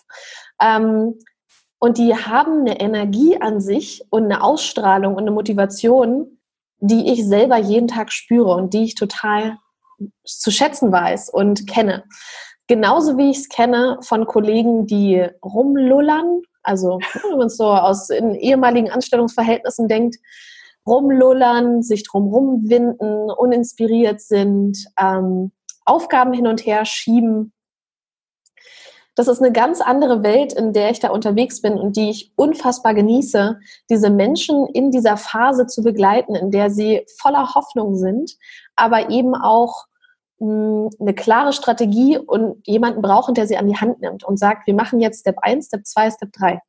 Ähm, 0.62 1.20
und 1.84 1.98
die 1.98 2.16
haben 2.16 2.62
eine 2.62 2.80
Energie 2.80 3.42
an 3.42 3.60
sich 3.60 4.04
und 4.12 4.26
eine 4.26 4.44
Ausstrahlung 4.44 5.16
und 5.16 5.22
eine 5.22 5.32
Motivation, 5.32 6.38
die 6.78 7.12
ich 7.12 7.26
selber 7.26 7.58
jeden 7.58 7.88
Tag 7.88 8.12
spüre 8.12 8.54
und 8.54 8.76
die 8.76 8.84
ich 8.84 8.94
total 8.94 9.58
zu 10.24 10.52
schätzen 10.52 10.92
weiß 10.92 11.30
und 11.30 11.66
kenne. 11.66 12.04
Genauso 12.68 13.18
wie 13.18 13.32
ich 13.32 13.40
es 13.40 13.50
kenne 13.50 13.98
von 14.02 14.28
Kollegen, 14.28 14.86
die 14.86 15.28
rumlullern, 15.44 16.42
also 16.62 17.00
wenn 17.24 17.40
man 17.40 17.50
so 17.50 17.66
aus 17.66 18.12
ehemaligen 18.12 18.92
Anstellungsverhältnissen 18.92 19.88
denkt, 19.88 20.18
rumlullern, 20.86 21.82
sich 21.82 22.04
drumherum 22.04 22.70
winden, 22.70 23.32
uninspiriert 23.32 24.22
sind, 24.22 24.86
ähm, 25.00 25.52
Aufgaben 25.86 26.32
hin 26.32 26.46
und 26.46 26.64
her 26.64 26.86
schieben. 26.86 27.54
Das 29.16 29.28
ist 29.28 29.42
eine 29.42 29.52
ganz 29.52 29.82
andere 29.82 30.24
Welt, 30.24 30.54
in 30.54 30.72
der 30.72 30.92
ich 30.92 31.00
da 31.00 31.10
unterwegs 31.10 31.62
bin 31.62 31.74
und 31.74 31.98
die 31.98 32.10
ich 32.10 32.32
unfassbar 32.36 32.94
genieße, 32.94 33.60
diese 33.90 34.10
Menschen 34.10 34.68
in 34.68 34.90
dieser 34.92 35.18
Phase 35.18 35.68
zu 35.68 35.84
begleiten, 35.84 36.34
in 36.34 36.52
der 36.52 36.70
sie 36.70 37.06
voller 37.20 37.54
Hoffnung 37.54 37.96
sind, 37.96 38.38
aber 38.76 39.10
eben 39.10 39.36
auch 39.36 39.86
hm, 40.40 40.90
eine 41.00 41.14
klare 41.14 41.52
Strategie 41.52 42.18
und 42.18 42.66
jemanden 42.66 43.02
brauchen, 43.02 43.34
der 43.34 43.48
sie 43.48 43.58
an 43.58 43.68
die 43.68 43.78
Hand 43.78 44.00
nimmt 44.00 44.24
und 44.24 44.40
sagt, 44.40 44.66
wir 44.66 44.74
machen 44.74 45.02
jetzt 45.02 45.20
Step 45.20 45.40
1, 45.42 45.68
Step 45.68 45.86
2, 45.86 46.12
Step 46.12 46.32
3 46.32 46.62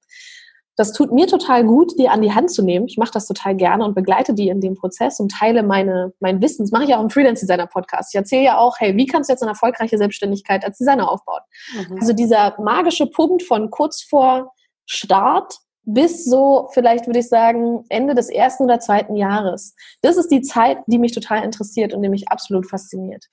das 0.77 0.93
tut 0.93 1.13
mir 1.13 1.27
total 1.27 1.65
gut, 1.65 1.99
die 1.99 2.09
an 2.09 2.23
die 2.23 2.33
Hand 2.33 2.51
zu 2.51 2.63
nehmen. 2.63 2.87
Ich 2.87 2.97
mache 2.97 3.13
das 3.13 3.27
total 3.27 3.55
gerne 3.55 3.85
und 3.85 3.95
begleite 3.95 4.33
die 4.33 4.49
in 4.49 4.61
dem 4.61 4.75
Prozess 4.75 5.21
und 5.21 5.31
teile 5.31 5.63
meine, 5.63 6.13
mein 6.21 6.41
Wissen. 6.41 6.65
Das 6.65 6.73
mache 6.73 6.85
ich 6.85 6.95
auch 6.95 7.03
im 7.03 7.11
Freelance 7.11 7.45
Designer 7.45 7.67
Podcast. 7.67 8.15
Ich 8.15 8.19
erzähle 8.19 8.45
ja 8.45 8.59
auch, 8.59 8.77
hey, 8.79 8.97
wie 8.97 9.07
kannst 9.07 9.29
du 9.29 9.33
jetzt 9.35 9.43
eine 9.43 9.53
erfolgreiche 9.53 9.99
Selbstständigkeit 9.99 10.65
als 10.65 10.79
Designer 10.79 11.11
aufbauen? 11.11 11.43
Mhm. 11.75 11.99
Also 12.01 12.15
dieser 12.15 12.59
magische 12.61 13.07
Punkt 13.07 13.43
von 13.43 13.71
kurz 13.71 14.03
vor 14.03 14.53
Start 14.87 15.59
bis 15.85 16.25
so, 16.25 16.69
vielleicht 16.73 17.07
würde 17.07 17.19
ich 17.19 17.29
sagen, 17.29 17.85
Ende 17.89 18.15
des 18.15 18.31
ersten 18.31 18.65
oder 18.65 18.79
zweiten 18.79 19.17
Jahres. 19.17 19.75
Das 20.01 20.17
ist 20.17 20.29
die 20.29 20.43
Zeit, 20.43 20.79
die 20.87 20.99
mich 20.99 21.13
total 21.13 21.45
interessiert 21.45 21.93
und 21.93 22.03
die 22.03 22.09
mich 22.09 22.29
absolut 22.29 22.69
fasziniert. 22.69 23.27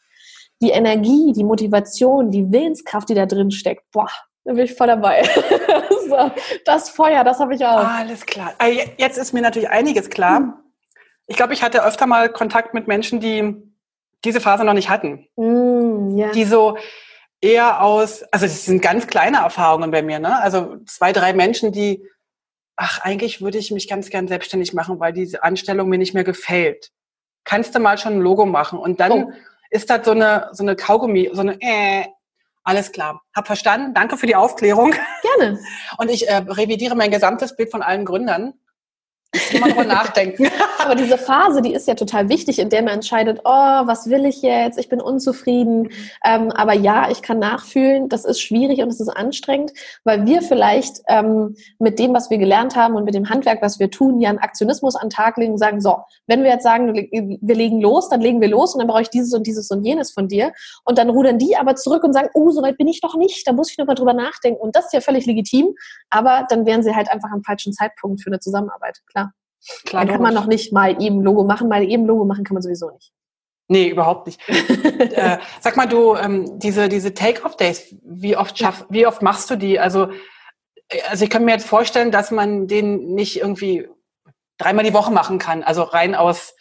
Die 0.62 0.72
Energie, 0.72 1.32
die 1.32 1.44
Motivation, 1.44 2.32
die 2.32 2.52
Willenskraft, 2.52 3.08
die 3.08 3.14
da 3.14 3.26
drin 3.26 3.52
steckt, 3.52 3.84
boah, 3.92 4.10
da 4.50 4.56
bin 4.56 4.66
ich 4.66 4.74
voll 4.74 4.88
dabei. 4.88 5.22
so, 6.10 6.32
das 6.66 6.90
Feuer, 6.90 7.24
das 7.24 7.40
habe 7.40 7.54
ich 7.54 7.64
auch. 7.64 7.86
Alles 7.86 8.26
klar. 8.26 8.56
Ah, 8.58 8.66
jetzt 8.98 9.20
ist 9.20 9.32
mir 9.32 9.42
natürlich 9.42 9.70
einiges 9.70 10.10
klar. 10.10 10.38
Hm. 10.38 10.54
Ich 11.28 11.38
glaube, 11.38 11.54
ich 11.54 11.62
hatte 11.62 11.86
öfter 11.86 12.08
mal 12.08 12.30
Kontakt 12.30 12.74
mit 12.74 12.88
Menschen, 12.88 13.20
die 13.20 13.56
diese 14.26 14.42
Phase 14.42 14.64
noch 14.64 14.74
nicht 14.74 14.90
hatten. 14.90 15.28
Mm, 15.36 16.18
yeah. 16.18 16.32
Die 16.32 16.46
so 16.46 16.80
eher 17.42 17.84
aus, 17.84 18.24
also 18.32 18.48
das 18.48 18.66
sind 18.66 18.82
ganz 18.82 19.06
kleine 19.06 19.38
Erfahrungen 19.38 19.92
bei 19.92 20.02
mir, 20.02 20.18
ne? 20.18 20.42
Also 20.42 20.78
zwei, 20.88 21.14
drei 21.14 21.34
Menschen, 21.34 21.72
die, 21.72 22.04
ach, 22.76 23.02
eigentlich 23.02 23.42
würde 23.42 23.60
ich 23.60 23.70
mich 23.70 23.88
ganz 23.88 24.10
gern 24.10 24.28
selbstständig 24.28 24.74
machen, 24.74 25.00
weil 25.00 25.14
diese 25.14 25.44
Anstellung 25.44 25.90
mir 25.90 26.00
nicht 26.00 26.16
mehr 26.16 26.24
gefällt. 26.24 26.90
Kannst 27.44 27.76
du 27.76 27.80
mal 27.80 28.00
schon 28.00 28.14
ein 28.14 28.22
Logo 28.22 28.48
machen? 28.48 28.80
Und 28.80 29.00
dann 29.00 29.12
oh. 29.12 29.32
ist 29.70 29.92
das 29.92 30.04
so 30.06 30.12
eine, 30.12 30.50
so 30.54 30.64
eine 30.64 30.76
Kaugummi, 30.76 31.30
so 31.34 31.42
eine 31.42 31.62
äh, 31.62 32.06
alles 32.64 32.92
klar. 32.92 33.22
Hab 33.36 33.48
verstanden. 33.48 33.94
Danke 33.94 34.18
für 34.18 34.28
die 34.28 34.36
Aufklärung. 34.36 34.94
Gerne. 35.38 35.60
Und 35.98 36.10
ich 36.10 36.28
äh, 36.28 36.36
revidiere 36.36 36.96
mein 36.96 37.12
gesamtes 37.12 37.56
Bild 37.56 37.72
von 37.72 37.82
allen 37.82 38.06
Gründern 38.06 38.54
Immer 39.52 39.68
drüber 39.68 39.84
nachdenken. 39.86 40.48
Aber 40.80 40.96
diese 40.96 41.18
Phase, 41.18 41.62
die 41.62 41.74
ist 41.74 41.88
ja 41.88 41.94
total 41.94 42.30
wichtig, 42.30 42.58
in 42.58 42.70
der 42.70 42.82
man 42.82 42.96
entscheidet, 42.96 43.42
oh, 43.44 43.50
was 43.50 44.10
will 44.10 44.26
ich 44.26 44.42
jetzt? 44.42 44.80
Ich 44.80 44.90
bin 44.90 45.02
unzufrieden. 45.02 45.90
Ähm, 46.26 46.52
aber 46.52 46.74
ja, 46.74 47.12
ich 47.12 47.22
kann 47.22 47.38
nachfühlen, 47.38 48.10
das 48.10 48.26
ist 48.26 48.42
schwierig 48.42 48.82
und 48.82 48.90
es 48.90 49.00
ist 49.00 49.10
anstrengend, 49.10 49.72
weil 50.04 50.26
wir 50.26 50.42
vielleicht 50.42 51.02
ähm, 51.08 51.56
mit 51.78 52.00
dem, 52.00 52.14
was 52.14 52.30
wir 52.30 52.40
gelernt 52.40 52.76
haben 52.76 52.96
und 52.96 53.04
mit 53.04 53.14
dem 53.14 53.30
Handwerk, 53.30 53.62
was 53.62 53.80
wir 53.80 53.92
tun, 53.92 54.20
ja 54.20 54.30
einen 54.30 54.40
Aktionismus 54.40 54.96
an 54.96 55.08
den 55.08 55.12
Tag 55.12 55.38
legen 55.38 55.54
und 55.54 55.60
sagen, 55.60 55.80
so, 55.80 55.98
wenn 56.26 56.44
wir 56.44 56.50
jetzt 56.50 56.64
sagen, 56.64 56.94
wir 56.94 57.56
legen 57.56 57.82
los, 57.82 58.10
dann 58.10 58.22
legen 58.22 58.42
wir 58.42 58.48
los 58.48 58.74
und 58.74 58.80
dann 58.80 58.88
brauche 58.88 59.04
ich 59.04 59.10
dieses 59.10 59.34
und 59.34 59.46
dieses 59.46 59.70
und 59.70 59.86
jenes 59.86 60.12
von 60.12 60.28
dir. 60.28 60.54
Und 60.86 60.98
dann 60.98 61.10
rudern 61.10 61.38
die 61.38 61.56
aber 61.56 61.76
zurück 61.76 62.04
und 62.04 62.14
sagen, 62.14 62.30
oh, 62.34 62.50
so 62.50 62.64
weit 62.64 62.78
bin 62.78 62.88
ich 62.88 63.02
doch 63.02 63.16
nicht, 63.16 63.48
da 63.48 63.54
muss 63.54 63.72
ich 63.72 63.78
nochmal 63.78 63.96
drüber 63.96 64.14
nachdenken. 64.14 64.60
Und 64.60 64.76
das 64.76 64.86
ist 64.86 64.94
ja 64.94 65.02
völlig 65.02 65.28
legitim, 65.28 65.76
aber 66.10 66.46
dann 66.50 66.66
wären 66.66 66.84
sie 66.84 66.96
halt 66.96 67.10
einfach 67.10 67.30
am 67.32 67.44
falschen 67.44 67.74
Zeitpunkt 67.74 68.22
für 68.22 68.30
eine 68.30 68.40
Zusammenarbeit. 68.40 69.00
Klar. 69.08 69.34
Klar, 69.86 70.06
dann 70.06 70.14
kann 70.14 70.22
man 70.22 70.34
noch 70.34 70.48
nicht 70.48 70.72
mal 70.72 71.02
eben 71.02 71.22
Logo 71.22 71.44
machen, 71.44 71.68
mal 71.68 71.84
eben 71.84 72.06
Logo 72.06 72.26
machen 72.26 72.44
kann 72.44 72.54
man 72.54 72.64
sowieso 72.64 72.90
nicht. 72.92 73.12
Nee, 73.68 73.90
überhaupt 73.90 74.26
nicht. 74.26 74.42
äh, 74.50 75.38
sag 75.60 75.78
mal, 75.78 75.88
du, 75.88 76.16
ähm, 76.16 76.60
diese, 76.60 76.90
diese 76.90 77.14
Take-Off-Days, 77.14 77.96
wie 78.04 78.36
oft 78.36 78.58
schaff, 78.58 78.86
wie 78.90 79.06
oft 79.06 79.22
machst 79.22 79.50
du 79.52 79.58
die? 79.58 79.80
Also, 79.80 80.10
äh, 80.88 81.02
also 81.10 81.24
ich 81.24 81.30
kann 81.30 81.46
mir 81.46 81.52
jetzt 81.52 81.68
vorstellen, 81.68 82.12
dass 82.12 82.32
man 82.32 82.68
den 82.68 83.14
nicht 83.14 83.40
irgendwie 83.40 83.88
dreimal 84.58 84.84
die 84.84 84.94
Woche 84.94 85.12
machen 85.12 85.38
kann. 85.38 85.62
Also 85.62 85.84
rein 85.84 86.16
aus 86.16 86.56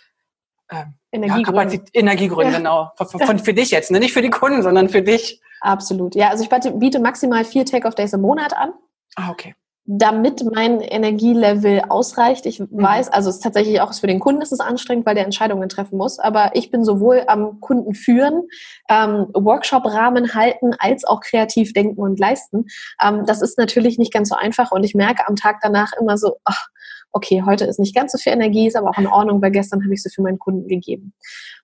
äh, 0.68 0.84
Energiegründen. 1.11 1.80
Ja, 1.80 2.00
Energiegründen, 2.00 2.52
ja. 2.52 2.58
genau. 2.58 2.90
Von, 2.96 3.20
von, 3.20 3.38
für 3.38 3.54
dich 3.54 3.70
jetzt, 3.70 3.90
ne? 3.90 4.01
nicht 4.01 4.12
für 4.12 4.22
die 4.22 4.30
Kunden, 4.30 4.62
sondern 4.62 4.90
für 4.90 5.03
dich. 5.03 5.40
Absolut. 5.62 6.14
Ja, 6.14 6.28
also 6.28 6.44
ich 6.44 6.51
biete 6.74 7.01
maximal 7.01 7.44
vier 7.44 7.64
Take-Off-Days 7.64 8.12
im 8.12 8.20
Monat 8.20 8.55
an. 8.55 8.72
Ah, 9.16 9.30
okay 9.30 9.54
damit 9.90 10.44
mein 10.44 10.82
Energielevel 10.82 11.80
ausreicht. 11.88 12.44
Ich 12.44 12.61
mhm. 12.61 12.68
weiß, 12.70 13.09
also 13.09 13.30
es 13.30 13.36
ist 13.36 13.42
tatsächlich 13.42 13.80
auch 13.80 13.94
für 13.94 14.06
den 14.06 14.20
Kunden 14.20 14.42
ist 14.42 14.52
es 14.52 14.61
anstrengend, 14.61 15.06
weil 15.06 15.14
der 15.14 15.24
Entscheidungen 15.24 15.70
treffen 15.70 15.96
muss. 15.96 16.18
Aber 16.18 16.50
ich 16.52 16.70
bin 16.70 16.84
sowohl 16.84 17.24
am 17.26 17.59
Kunden 17.61 17.94
führen, 17.94 18.48
ähm, 18.90 19.28
Workshop-Rahmen 19.32 20.34
halten, 20.34 20.72
als 20.78 21.04
auch 21.04 21.22
kreativ 21.22 21.72
denken 21.72 22.02
und 22.02 22.20
leisten. 22.20 22.66
Ähm, 23.02 23.24
das 23.24 23.40
ist 23.40 23.56
natürlich 23.56 23.98
nicht 23.98 24.12
ganz 24.12 24.28
so 24.28 24.34
einfach 24.34 24.72
und 24.72 24.84
ich 24.84 24.94
merke 24.94 25.26
am 25.26 25.36
Tag 25.36 25.61
danach 25.62 25.92
immer 25.98 26.18
so, 26.18 26.36
ach, 26.44 26.66
okay, 27.12 27.42
heute 27.46 27.64
ist 27.64 27.80
nicht 27.80 27.96
ganz 27.96 28.12
so 28.12 28.18
viel 28.18 28.34
Energie, 28.34 28.66
ist 28.66 28.76
aber 28.76 28.90
auch 28.90 28.98
in 28.98 29.06
Ordnung, 29.06 29.40
weil 29.40 29.52
gestern 29.52 29.82
habe 29.82 29.94
ich 29.94 30.02
so 30.02 30.11
für 30.11 30.20
meinen 30.20 30.38
Kunden 30.38 30.68
gegeben. 30.68 31.14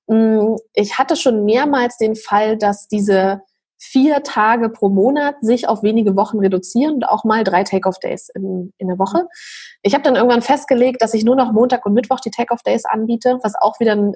Mm, 0.06 0.56
ich 0.72 0.96
hatte 0.96 1.16
schon 1.16 1.44
mehrmals 1.44 1.98
den 1.98 2.16
Fall, 2.16 2.56
dass 2.56 2.88
diese 2.88 3.42
vier 3.84 4.22
Tage 4.22 4.70
pro 4.70 4.88
Monat 4.88 5.36
sich 5.42 5.68
auf 5.68 5.82
wenige 5.82 6.16
Wochen 6.16 6.38
reduzieren 6.38 6.94
und 6.94 7.04
auch 7.04 7.24
mal 7.24 7.44
drei 7.44 7.64
Take-off-Days 7.64 8.30
in, 8.34 8.72
in 8.78 8.88
der 8.88 8.98
Woche. 8.98 9.26
Ich 9.82 9.92
habe 9.92 10.02
dann 10.02 10.16
irgendwann 10.16 10.40
festgelegt, 10.40 11.02
dass 11.02 11.12
ich 11.12 11.24
nur 11.24 11.36
noch 11.36 11.52
Montag 11.52 11.84
und 11.84 11.92
Mittwoch 11.92 12.20
die 12.20 12.30
Take-off-Days 12.30 12.86
anbiete, 12.86 13.38
was 13.42 13.54
auch 13.60 13.78
wieder 13.80 13.92
ein 13.92 14.14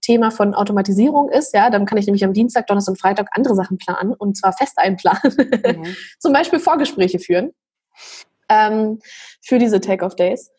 Thema 0.00 0.30
von 0.30 0.54
Automatisierung 0.54 1.28
ist. 1.30 1.54
Ja, 1.54 1.68
dann 1.68 1.84
kann 1.84 1.98
ich 1.98 2.06
nämlich 2.06 2.24
am 2.24 2.32
Dienstag, 2.32 2.66
Donnerstag 2.66 2.92
und 2.92 3.00
Freitag 3.00 3.28
andere 3.32 3.54
Sachen 3.54 3.76
planen 3.76 4.14
und 4.14 4.36
zwar 4.36 4.52
fest 4.54 4.78
einplanen. 4.78 5.36
Mhm. 5.36 5.96
Zum 6.18 6.32
Beispiel 6.32 6.58
Vorgespräche 6.58 7.18
führen 7.18 7.50
ähm, 8.48 9.00
für 9.42 9.58
diese 9.58 9.80
Take-off-Days. 9.80 10.50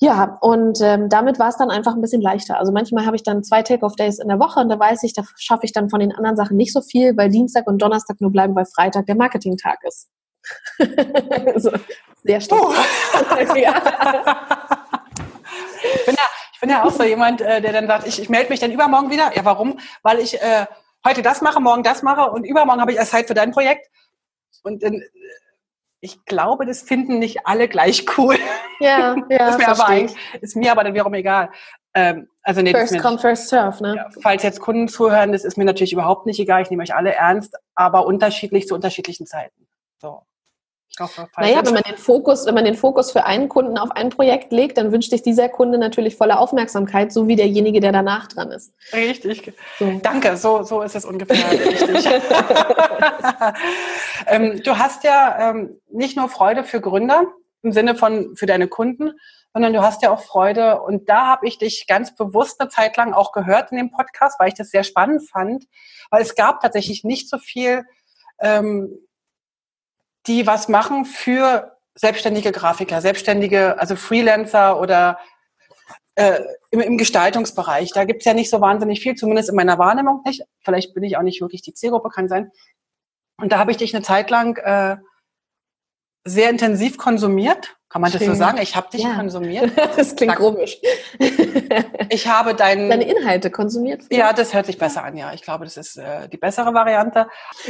Ja, 0.00 0.38
und 0.40 0.80
ähm, 0.82 1.08
damit 1.08 1.38
war 1.38 1.48
es 1.48 1.56
dann 1.56 1.70
einfach 1.70 1.94
ein 1.94 2.00
bisschen 2.00 2.20
leichter. 2.20 2.58
Also 2.58 2.72
manchmal 2.72 3.06
habe 3.06 3.16
ich 3.16 3.22
dann 3.22 3.44
zwei 3.44 3.62
Take-off-Days 3.62 4.18
in 4.18 4.28
der 4.28 4.40
Woche 4.40 4.60
und 4.60 4.68
da 4.68 4.78
weiß 4.78 5.04
ich, 5.04 5.14
da 5.14 5.22
schaffe 5.38 5.64
ich 5.64 5.72
dann 5.72 5.88
von 5.88 6.00
den 6.00 6.12
anderen 6.12 6.36
Sachen 6.36 6.56
nicht 6.56 6.72
so 6.72 6.80
viel, 6.80 7.16
weil 7.16 7.28
Dienstag 7.28 7.66
und 7.66 7.80
Donnerstag 7.80 8.20
nur 8.20 8.32
bleiben, 8.32 8.54
weil 8.56 8.66
Freitag 8.66 9.06
der 9.06 9.14
Marketing-Tag 9.14 9.78
ist. 9.84 10.08
so, 11.56 11.70
sehr 12.24 12.40
stark. 12.40 12.60
Oh. 12.60 12.72
ja. 13.56 13.74
Ich 15.94 16.06
bin 16.06 16.14
ja, 16.14 16.24
ich 16.52 16.60
bin 16.60 16.70
ja 16.70 16.84
auch 16.84 16.90
so 16.90 17.04
jemand, 17.04 17.40
äh, 17.40 17.60
der 17.60 17.72
dann 17.72 17.86
sagt, 17.86 18.06
ich, 18.06 18.20
ich 18.20 18.28
melde 18.28 18.50
mich 18.50 18.60
dann 18.60 18.72
übermorgen 18.72 19.10
wieder. 19.10 19.34
Ja, 19.36 19.44
warum? 19.44 19.78
Weil 20.02 20.18
ich 20.18 20.40
äh, 20.42 20.66
heute 21.06 21.22
das 21.22 21.40
mache, 21.40 21.60
morgen 21.60 21.82
das 21.82 22.02
mache 22.02 22.30
und 22.30 22.44
übermorgen 22.44 22.80
habe 22.80 22.92
ich 22.92 22.98
erst 22.98 23.12
Zeit 23.12 23.28
für 23.28 23.34
dein 23.34 23.52
Projekt. 23.52 23.88
Und 24.64 24.82
dann 24.82 25.02
ich 26.04 26.22
glaube, 26.26 26.66
das 26.66 26.82
finden 26.82 27.18
nicht 27.18 27.46
alle 27.46 27.66
gleich 27.66 28.04
cool. 28.18 28.36
Ja, 28.78 29.16
ja. 29.30 29.48
ist, 29.48 29.58
mir 29.58 29.68
aber 29.68 30.06
ist 30.40 30.54
mir 30.54 30.70
aber 30.70 30.84
dann 30.84 30.92
wiederum 30.92 31.14
egal. 31.14 31.48
Ähm, 31.94 32.28
also 32.42 32.60
nee, 32.60 32.72
first 32.72 33.00
come, 33.00 33.18
first 33.18 33.48
serve, 33.48 33.82
ne? 33.82 33.96
Ja, 33.96 34.08
falls 34.20 34.42
jetzt 34.42 34.60
Kunden 34.60 34.86
zuhören, 34.86 35.32
das 35.32 35.44
ist 35.44 35.56
mir 35.56 35.64
natürlich 35.64 35.94
überhaupt 35.94 36.26
nicht 36.26 36.38
egal. 36.38 36.60
Ich 36.60 36.70
nehme 36.70 36.82
euch 36.82 36.94
alle 36.94 37.14
ernst, 37.14 37.56
aber 37.74 38.04
unterschiedlich 38.04 38.68
zu 38.68 38.74
unterschiedlichen 38.74 39.26
Zeiten. 39.26 39.66
So. 39.98 40.22
Naja, 41.36 41.60
wenn 41.64 41.74
man 41.74 41.82
den 41.82 41.96
Fokus, 41.96 42.46
wenn 42.46 42.54
man 42.54 42.64
den 42.64 42.76
Fokus 42.76 43.10
für 43.10 43.24
einen 43.24 43.48
Kunden 43.48 43.78
auf 43.78 43.90
ein 43.90 44.10
Projekt 44.10 44.52
legt, 44.52 44.78
dann 44.78 44.92
wünscht 44.92 45.10
sich 45.10 45.22
dieser 45.22 45.48
Kunde 45.48 45.78
natürlich 45.78 46.16
volle 46.16 46.38
Aufmerksamkeit, 46.38 47.12
so 47.12 47.26
wie 47.26 47.36
derjenige, 47.36 47.80
der 47.80 47.92
danach 47.92 48.28
dran 48.28 48.50
ist. 48.50 48.72
Richtig. 48.92 49.52
So. 49.78 50.00
Danke, 50.02 50.36
so, 50.36 50.62
so 50.62 50.82
ist 50.82 50.94
es 50.94 51.04
ungefähr 51.04 51.50
richtig. 51.50 52.06
ähm, 54.26 54.62
du 54.62 54.78
hast 54.78 55.04
ja 55.04 55.50
ähm, 55.50 55.80
nicht 55.90 56.16
nur 56.16 56.28
Freude 56.28 56.64
für 56.64 56.80
Gründer 56.80 57.24
im 57.62 57.72
Sinne 57.72 57.96
von 57.96 58.36
für 58.36 58.46
deine 58.46 58.68
Kunden, 58.68 59.12
sondern 59.52 59.72
du 59.72 59.82
hast 59.82 60.02
ja 60.02 60.10
auch 60.12 60.20
Freude. 60.20 60.80
Und 60.82 61.08
da 61.08 61.26
habe 61.26 61.48
ich 61.48 61.58
dich 61.58 61.86
ganz 61.86 62.14
bewusst 62.14 62.60
eine 62.60 62.68
Zeit 62.68 62.96
lang 62.96 63.12
auch 63.12 63.32
gehört 63.32 63.72
in 63.72 63.78
dem 63.78 63.90
Podcast, 63.90 64.38
weil 64.38 64.48
ich 64.48 64.54
das 64.54 64.70
sehr 64.70 64.84
spannend 64.84 65.28
fand, 65.28 65.64
weil 66.10 66.22
es 66.22 66.34
gab 66.34 66.60
tatsächlich 66.60 67.04
nicht 67.04 67.28
so 67.28 67.38
viel 67.38 67.84
ähm, 68.40 68.98
die 70.26 70.46
was 70.46 70.68
machen 70.68 71.04
für 71.04 71.76
selbstständige 71.94 72.52
Grafiker, 72.52 73.00
selbstständige, 73.00 73.78
also 73.78 73.96
Freelancer 73.96 74.80
oder 74.80 75.18
äh, 76.16 76.40
im, 76.70 76.80
im 76.80 76.98
Gestaltungsbereich. 76.98 77.92
Da 77.92 78.04
gibt's 78.04 78.24
ja 78.24 78.34
nicht 78.34 78.50
so 78.50 78.60
wahnsinnig 78.60 79.00
viel, 79.00 79.14
zumindest 79.14 79.48
in 79.48 79.56
meiner 79.56 79.78
Wahrnehmung 79.78 80.22
nicht. 80.24 80.42
Vielleicht 80.64 80.94
bin 80.94 81.04
ich 81.04 81.16
auch 81.16 81.22
nicht 81.22 81.40
wirklich 81.40 81.62
die 81.62 81.74
Zielgruppe, 81.74 82.10
kann 82.10 82.28
sein. 82.28 82.50
Und 83.36 83.52
da 83.52 83.58
habe 83.58 83.70
ich 83.70 83.76
dich 83.76 83.94
eine 83.94 84.04
Zeit 84.04 84.30
lang 84.30 84.56
äh, 84.58 84.96
sehr 86.24 86.50
intensiv 86.50 86.98
konsumiert. 86.98 87.76
Kann 87.88 88.00
man 88.00 88.10
Schön. 88.10 88.20
das 88.20 88.28
so 88.28 88.34
sagen? 88.34 88.58
Ich 88.60 88.74
habe 88.74 88.88
dich 88.90 89.02
ja. 89.02 89.14
konsumiert. 89.14 89.70
Das 89.96 90.16
klingt 90.16 90.32
Sag, 90.32 90.40
komisch. 90.40 90.80
ich 92.08 92.26
habe 92.26 92.54
deinen, 92.54 92.90
deine 92.90 93.04
Inhalte 93.04 93.50
konsumiert. 93.50 94.02
Ja, 94.10 94.32
das 94.32 94.52
hört 94.52 94.66
sich 94.66 94.78
besser 94.78 95.04
an. 95.04 95.16
Ja, 95.16 95.32
ich 95.32 95.42
glaube, 95.42 95.64
das 95.64 95.76
ist 95.76 95.96
äh, 95.96 96.28
die 96.28 96.36
bessere 96.36 96.74
Variante. 96.74 97.28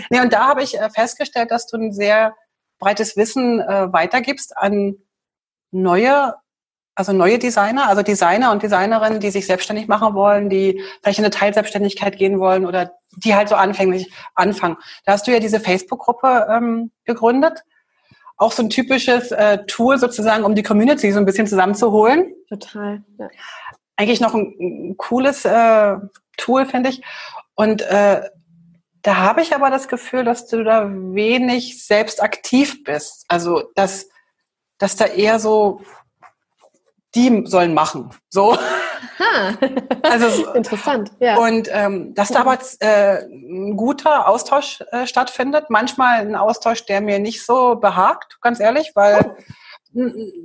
Nee, 0.09 0.21
und 0.21 0.33
da 0.33 0.47
habe 0.47 0.63
ich 0.63 0.79
äh, 0.79 0.89
festgestellt, 0.89 1.51
dass 1.51 1.67
du 1.67 1.77
ein 1.77 1.93
sehr 1.93 2.35
breites 2.79 3.17
Wissen 3.17 3.61
äh, 3.61 3.93
weitergibst 3.93 4.57
an 4.57 4.97
neue, 5.71 6.35
also 6.95 7.13
neue 7.13 7.39
Designer, 7.39 7.89
also 7.89 8.03
Designer 8.03 8.53
und 8.53 8.63
Designerinnen, 8.63 9.21
die 9.21 9.31
sich 9.31 9.47
selbstständig 9.47 9.89
machen 9.89 10.15
wollen, 10.15 10.49
die 10.49 10.83
vielleicht 11.03 11.19
in 11.19 11.25
eine 11.25 11.35
Teilselbstständigkeit 11.35 12.17
gehen 12.17 12.39
wollen 12.39 12.67
oder 12.67 12.93
die 13.17 13.35
halt 13.35 13.49
so 13.49 13.55
anfänglich 13.55 14.13
anfangen. 14.35 14.77
Da 15.05 15.13
hast 15.13 15.27
du 15.27 15.33
ja 15.33 15.41
diese 15.41 15.61
Facebook-Gruppe 15.61 16.47
ähm, 16.51 16.91
gegründet. 17.05 17.65
Auch 18.37 18.53
so 18.53 18.63
ein 18.63 18.71
typisches 18.71 19.31
äh, 19.31 19.65
Tool 19.67 19.99
sozusagen, 19.99 20.45
um 20.45 20.55
die 20.55 20.63
Community 20.63 21.13
so 21.13 21.19
ein 21.19 21.27
bisschen 21.27 21.47
zusammenzuholen. 21.47 22.35
Total. 22.49 23.05
Ja. 23.19 23.29
Eigentlich 23.97 24.21
noch 24.21 24.35
ein, 24.35 24.55
ein 24.59 24.97
cooles 24.97 25.45
äh, 25.45 25.97
Tool, 26.37 26.67
finde 26.67 26.91
ich. 26.91 27.03
Und 27.55 27.83
äh, 27.83 28.23
da 29.05 29.17
habe 29.17 29.43
ich 29.43 29.55
aber 29.55 29.71
das 29.71 29.87
Gefühl, 29.87 30.25
dass 30.25 30.47
du 30.47 30.65
da 30.65 30.89
wenig 30.89 31.85
selbst 31.85 32.23
aktiv 32.23 32.83
bist. 32.85 33.27
Also, 33.29 33.71
dass, 33.75 34.09
dass 34.79 34.97
da 34.97 35.05
eher 35.05 35.39
so, 35.39 35.83
die 37.15 37.45
sollen 37.47 37.75
machen. 37.75 38.11
So. 38.31 38.55
Aha. 38.55 39.59
Also, 40.03 40.53
Interessant, 40.55 41.13
ja. 41.21 41.37
Und 41.37 41.69
ähm, 41.71 42.15
dass 42.15 42.31
da 42.31 42.41
aber 42.41 42.59
äh, 42.81 43.27
ein 43.27 43.77
guter 43.77 44.27
Austausch 44.27 44.83
äh, 44.91 45.07
stattfindet. 45.07 45.69
Manchmal 45.69 46.21
ein 46.21 46.35
Austausch, 46.35 46.87
der 46.87 47.03
mir 47.03 47.19
nicht 47.19 47.45
so 47.45 47.77
behagt, 47.77 48.39
ganz 48.41 48.59
ehrlich, 48.59 48.93
weil 48.95 49.37
oh 49.39 49.43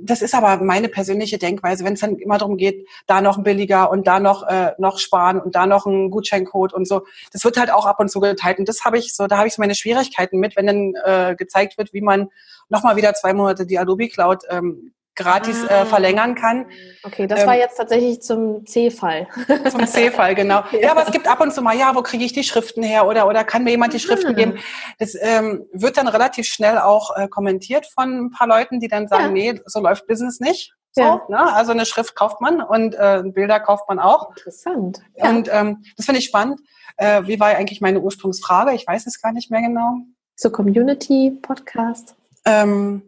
das 0.02 0.22
ist 0.22 0.34
aber 0.34 0.62
meine 0.62 0.88
persönliche 0.88 1.36
Denkweise, 1.36 1.84
wenn 1.84 1.94
es 1.94 2.00
dann 2.00 2.16
immer 2.16 2.38
darum 2.38 2.56
geht, 2.56 2.86
da 3.06 3.20
noch 3.20 3.36
ein 3.36 3.42
billiger 3.42 3.90
und 3.90 4.06
da 4.06 4.20
noch 4.20 4.46
äh, 4.46 4.72
noch 4.78 4.98
sparen 4.98 5.40
und 5.40 5.56
da 5.56 5.66
noch 5.66 5.86
ein 5.86 6.10
Gutscheincode 6.10 6.72
und 6.72 6.86
so. 6.86 7.02
Das 7.32 7.44
wird 7.44 7.58
halt 7.58 7.72
auch 7.72 7.86
ab 7.86 7.98
und 7.98 8.10
zu 8.10 8.20
geteilt 8.20 8.58
und 8.58 8.68
das 8.68 8.84
habe 8.84 8.98
ich 8.98 9.14
so, 9.14 9.26
da 9.26 9.38
habe 9.38 9.48
ich 9.48 9.54
so 9.54 9.62
meine 9.62 9.74
Schwierigkeiten 9.74 10.38
mit, 10.38 10.56
wenn 10.56 10.66
dann 10.66 10.94
äh, 11.04 11.34
gezeigt 11.34 11.78
wird, 11.78 11.92
wie 11.92 12.00
man 12.00 12.28
nochmal 12.68 12.94
wieder 12.96 13.12
zwei 13.14 13.32
Monate 13.32 13.66
die 13.66 13.78
Adobe 13.78 14.08
Cloud 14.08 14.44
ähm, 14.50 14.92
gratis 15.20 15.64
äh, 15.64 15.68
ah. 15.68 15.82
äh, 15.82 15.86
verlängern 15.86 16.34
kann. 16.34 16.66
Okay, 17.02 17.26
das 17.26 17.40
ähm, 17.40 17.46
war 17.46 17.56
jetzt 17.56 17.76
tatsächlich 17.76 18.22
zum 18.22 18.66
C-Fall. 18.66 19.28
Zum 19.70 19.86
C-Fall, 19.86 20.34
genau. 20.34 20.62
Ja. 20.72 20.80
ja. 20.80 20.90
aber 20.92 21.04
es 21.04 21.12
gibt 21.12 21.28
ab 21.28 21.40
und 21.40 21.52
zu 21.52 21.62
mal, 21.62 21.76
ja, 21.76 21.94
wo 21.94 22.02
kriege 22.02 22.24
ich 22.24 22.32
die 22.32 22.44
Schriften 22.44 22.82
her 22.82 23.06
oder, 23.06 23.26
oder 23.26 23.44
kann 23.44 23.64
mir 23.64 23.70
jemand 23.70 23.92
die 23.92 24.00
Schriften 24.00 24.34
geben? 24.34 24.58
Das 24.98 25.14
ähm, 25.20 25.66
wird 25.72 25.96
dann 25.96 26.08
relativ 26.08 26.46
schnell 26.46 26.78
auch 26.78 27.16
äh, 27.16 27.28
kommentiert 27.28 27.86
von 27.86 28.26
ein 28.26 28.30
paar 28.30 28.46
Leuten, 28.46 28.80
die 28.80 28.88
dann 28.88 29.08
sagen, 29.08 29.36
ja. 29.36 29.52
nee, 29.52 29.60
so 29.66 29.80
läuft 29.80 30.06
Business 30.06 30.40
nicht. 30.40 30.74
So, 30.92 31.02
ja. 31.02 31.22
ne? 31.28 31.52
Also 31.52 31.72
eine 31.72 31.86
Schrift 31.86 32.16
kauft 32.16 32.40
man 32.40 32.60
und 32.60 32.94
äh, 32.94 33.22
Bilder 33.24 33.60
kauft 33.60 33.88
man 33.88 33.98
auch. 33.98 34.30
Interessant. 34.30 35.00
Ja. 35.16 35.30
Und 35.30 35.48
ähm, 35.52 35.84
das 35.96 36.06
finde 36.06 36.18
ich 36.18 36.26
spannend. 36.26 36.60
Äh, 36.96 37.22
wie 37.26 37.38
war 37.38 37.48
eigentlich 37.48 37.80
meine 37.80 38.00
Ursprungsfrage? 38.00 38.74
Ich 38.74 38.86
weiß 38.86 39.06
es 39.06 39.22
gar 39.22 39.32
nicht 39.32 39.50
mehr 39.50 39.62
genau. 39.62 39.98
Zur 40.36 40.52
Community 40.52 41.38
Podcast. 41.42 42.16
Ähm, 42.44 43.02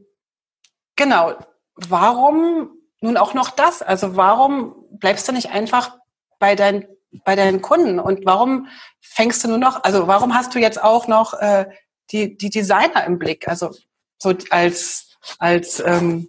genau, 0.97 1.35
warum 1.77 2.71
nun 3.01 3.17
auch 3.17 3.35
noch 3.35 3.51
das? 3.51 3.83
Also 3.83 4.17
warum 4.17 4.75
bleibst 4.91 5.27
du 5.29 5.33
nicht 5.33 5.51
einfach 5.51 5.97
bei, 6.39 6.55
dein, 6.55 6.87
bei 7.25 7.37
deinen 7.37 7.63
Kunden 7.63 7.99
und 7.99 8.25
warum 8.25 8.69
fängst 9.01 9.45
du 9.45 9.49
nur 9.49 9.59
noch, 9.59 9.85
also 9.85 10.07
warum 10.07 10.35
hast 10.35 10.55
du 10.55 10.59
jetzt 10.59 10.83
auch 10.83 11.09
noch 11.09 11.35
äh, 11.35 11.67
die, 12.11 12.37
die 12.37 12.51
Designer 12.51 13.05
im 13.05 13.19
Blick? 13.19 13.49
Also 13.49 13.71
so 14.19 14.35
als, 14.51 15.17
als 15.39 15.81
ähm, 15.81 16.29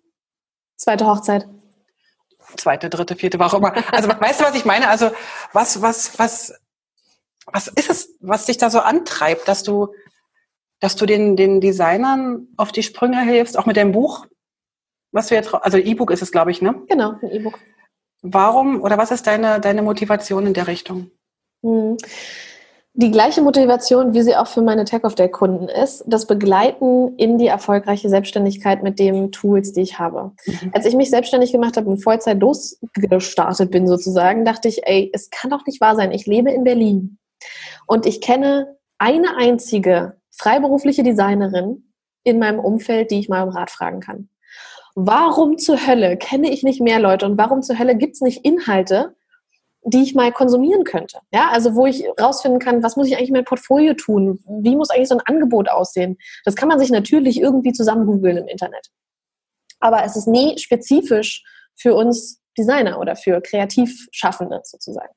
zweite 0.78 1.06
Hochzeit. 1.06 1.48
Zweite, 2.58 2.90
dritte, 2.90 3.16
vierte, 3.16 3.40
warum 3.40 3.64
immer. 3.64 3.74
Also 3.92 4.10
weißt 4.10 4.42
du, 4.42 4.46
was 4.46 4.56
ich 4.56 4.66
meine? 4.66 4.88
Also 4.88 5.12
was, 5.54 5.82
was, 5.82 6.20
was, 6.20 6.54
was 7.46 7.68
ist 7.68 7.90
es, 7.90 8.10
was 8.20 8.46
dich 8.46 8.58
da 8.58 8.70
so 8.70 8.80
antreibt, 8.80 9.48
dass 9.48 9.64
du, 9.64 9.94
dass 10.80 10.96
du 10.96 11.06
den, 11.06 11.36
den 11.36 11.62
Designern 11.62 12.48
auf 12.58 12.72
die 12.72 12.84
Sprünge 12.84 13.22
hilfst, 13.22 13.58
auch 13.58 13.66
mit 13.66 13.78
deinem 13.78 13.92
Buch? 13.92 14.28
Was 15.14 15.28
du 15.28 15.36
jetzt, 15.36 15.54
also 15.54 15.78
E-Book 15.78 16.12
ist 16.12 16.22
es, 16.22 16.32
glaube 16.32 16.52
ich, 16.52 16.62
ne? 16.62 16.76
Genau, 16.90 17.14
ein 17.22 17.32
E-Book. 17.32 17.60
Warum 18.24 18.82
oder 18.82 18.98
was 18.98 19.12
ist 19.12 19.28
deine, 19.28 19.60
deine 19.60 19.82
Motivation 19.82 20.48
in 20.48 20.54
der 20.54 20.68
Richtung? 20.68 21.12
Hm. 21.64 21.98
Die 22.96 23.10
gleiche 23.10 23.42
Motivation, 23.42 24.14
wie 24.14 24.22
sie 24.22 24.36
auch 24.36 24.46
für 24.46 24.62
meine 24.62 24.86
Tech 24.86 25.04
of 25.04 25.16
Day 25.16 25.30
Kunden 25.30 25.68
ist, 25.68 26.04
das 26.06 26.28
Begleiten 26.28 27.16
in 27.18 27.40
die 27.40 27.48
erfolgreiche 27.48 28.08
Selbstständigkeit 28.08 28.84
mit 28.84 29.00
den 29.00 29.32
Tools, 29.32 29.74
die 29.74 29.82
ich 29.82 29.98
habe. 29.98 30.32
Mhm. 30.46 30.72
Als 30.74 30.86
ich 30.86 30.96
mich 30.96 31.10
selbstständig 31.10 31.52
gemacht 31.52 31.76
habe 31.76 31.90
und 31.90 32.04
Vollzeit 32.04 32.40
losgestartet 32.40 33.72
bin 33.72 33.88
sozusagen, 33.88 34.46
dachte 34.46 34.68
ich, 34.68 34.86
ey, 34.86 35.10
es 35.12 35.32
kann 35.32 35.50
doch 35.50 35.66
nicht 35.66 35.82
wahr 35.82 35.96
sein. 35.96 36.12
Ich 36.12 36.28
lebe 36.28 36.52
in 36.52 36.64
Berlin 36.64 37.18
und 37.88 38.06
ich 38.06 38.22
kenne 38.22 38.78
eine 39.00 39.38
einzige 39.38 40.18
freiberufliche 40.30 41.02
Designerin 41.02 41.92
in 42.24 42.38
meinem 42.38 42.60
Umfeld, 42.60 43.10
die 43.10 43.20
ich 43.20 43.28
mal 43.28 43.42
um 43.42 43.50
Rat 43.50 43.72
fragen 43.72 44.02
kann 44.02 44.30
warum 44.96 45.58
zur 45.58 45.86
Hölle 45.86 46.18
kenne 46.18 46.52
ich 46.52 46.64
nicht 46.64 46.82
mehr 46.82 47.00
Leute 47.00 47.26
und 47.26 47.38
warum 47.38 47.62
zur 47.62 47.80
Hölle 47.80 47.96
gibt 47.96 48.16
es 48.16 48.22
nicht 48.22 48.46
Inhalte, 48.46 49.16
die 49.86 50.04
ich 50.04 50.16
mal 50.16 50.32
konsumieren 50.32 50.84
könnte. 50.84 51.20
Ja, 51.34 51.50
also 51.50 51.76
wo 51.76 51.86
ich 51.86 52.06
rausfinden 52.20 52.60
kann, 52.60 52.84
was 52.84 52.96
muss 52.96 53.08
ich 53.08 53.18
eigentlich 53.18 53.30
in 53.30 53.36
mein 53.36 53.46
Portfolio 53.46 53.94
tun? 53.94 54.40
Wie 54.48 54.76
muss 54.76 54.90
eigentlich 54.90 55.10
so 55.10 55.18
ein 55.18 55.26
Angebot 55.26 55.70
aussehen? 55.70 56.18
Das 56.46 56.56
kann 56.56 56.70
man 56.70 56.80
sich 56.80 56.90
natürlich 56.90 57.40
irgendwie 57.40 57.74
zusammen 57.74 58.06
googeln 58.06 58.38
im 58.38 58.48
Internet. 58.48 58.90
Aber 59.80 60.04
es 60.04 60.16
ist 60.16 60.28
nie 60.28 60.58
spezifisch 60.58 61.44
für 61.76 61.96
uns 61.96 62.40
Designer 62.58 63.00
oder 63.00 63.16
für 63.16 63.42
Kreativschaffende 63.42 64.62
sozusagen. 64.64 65.14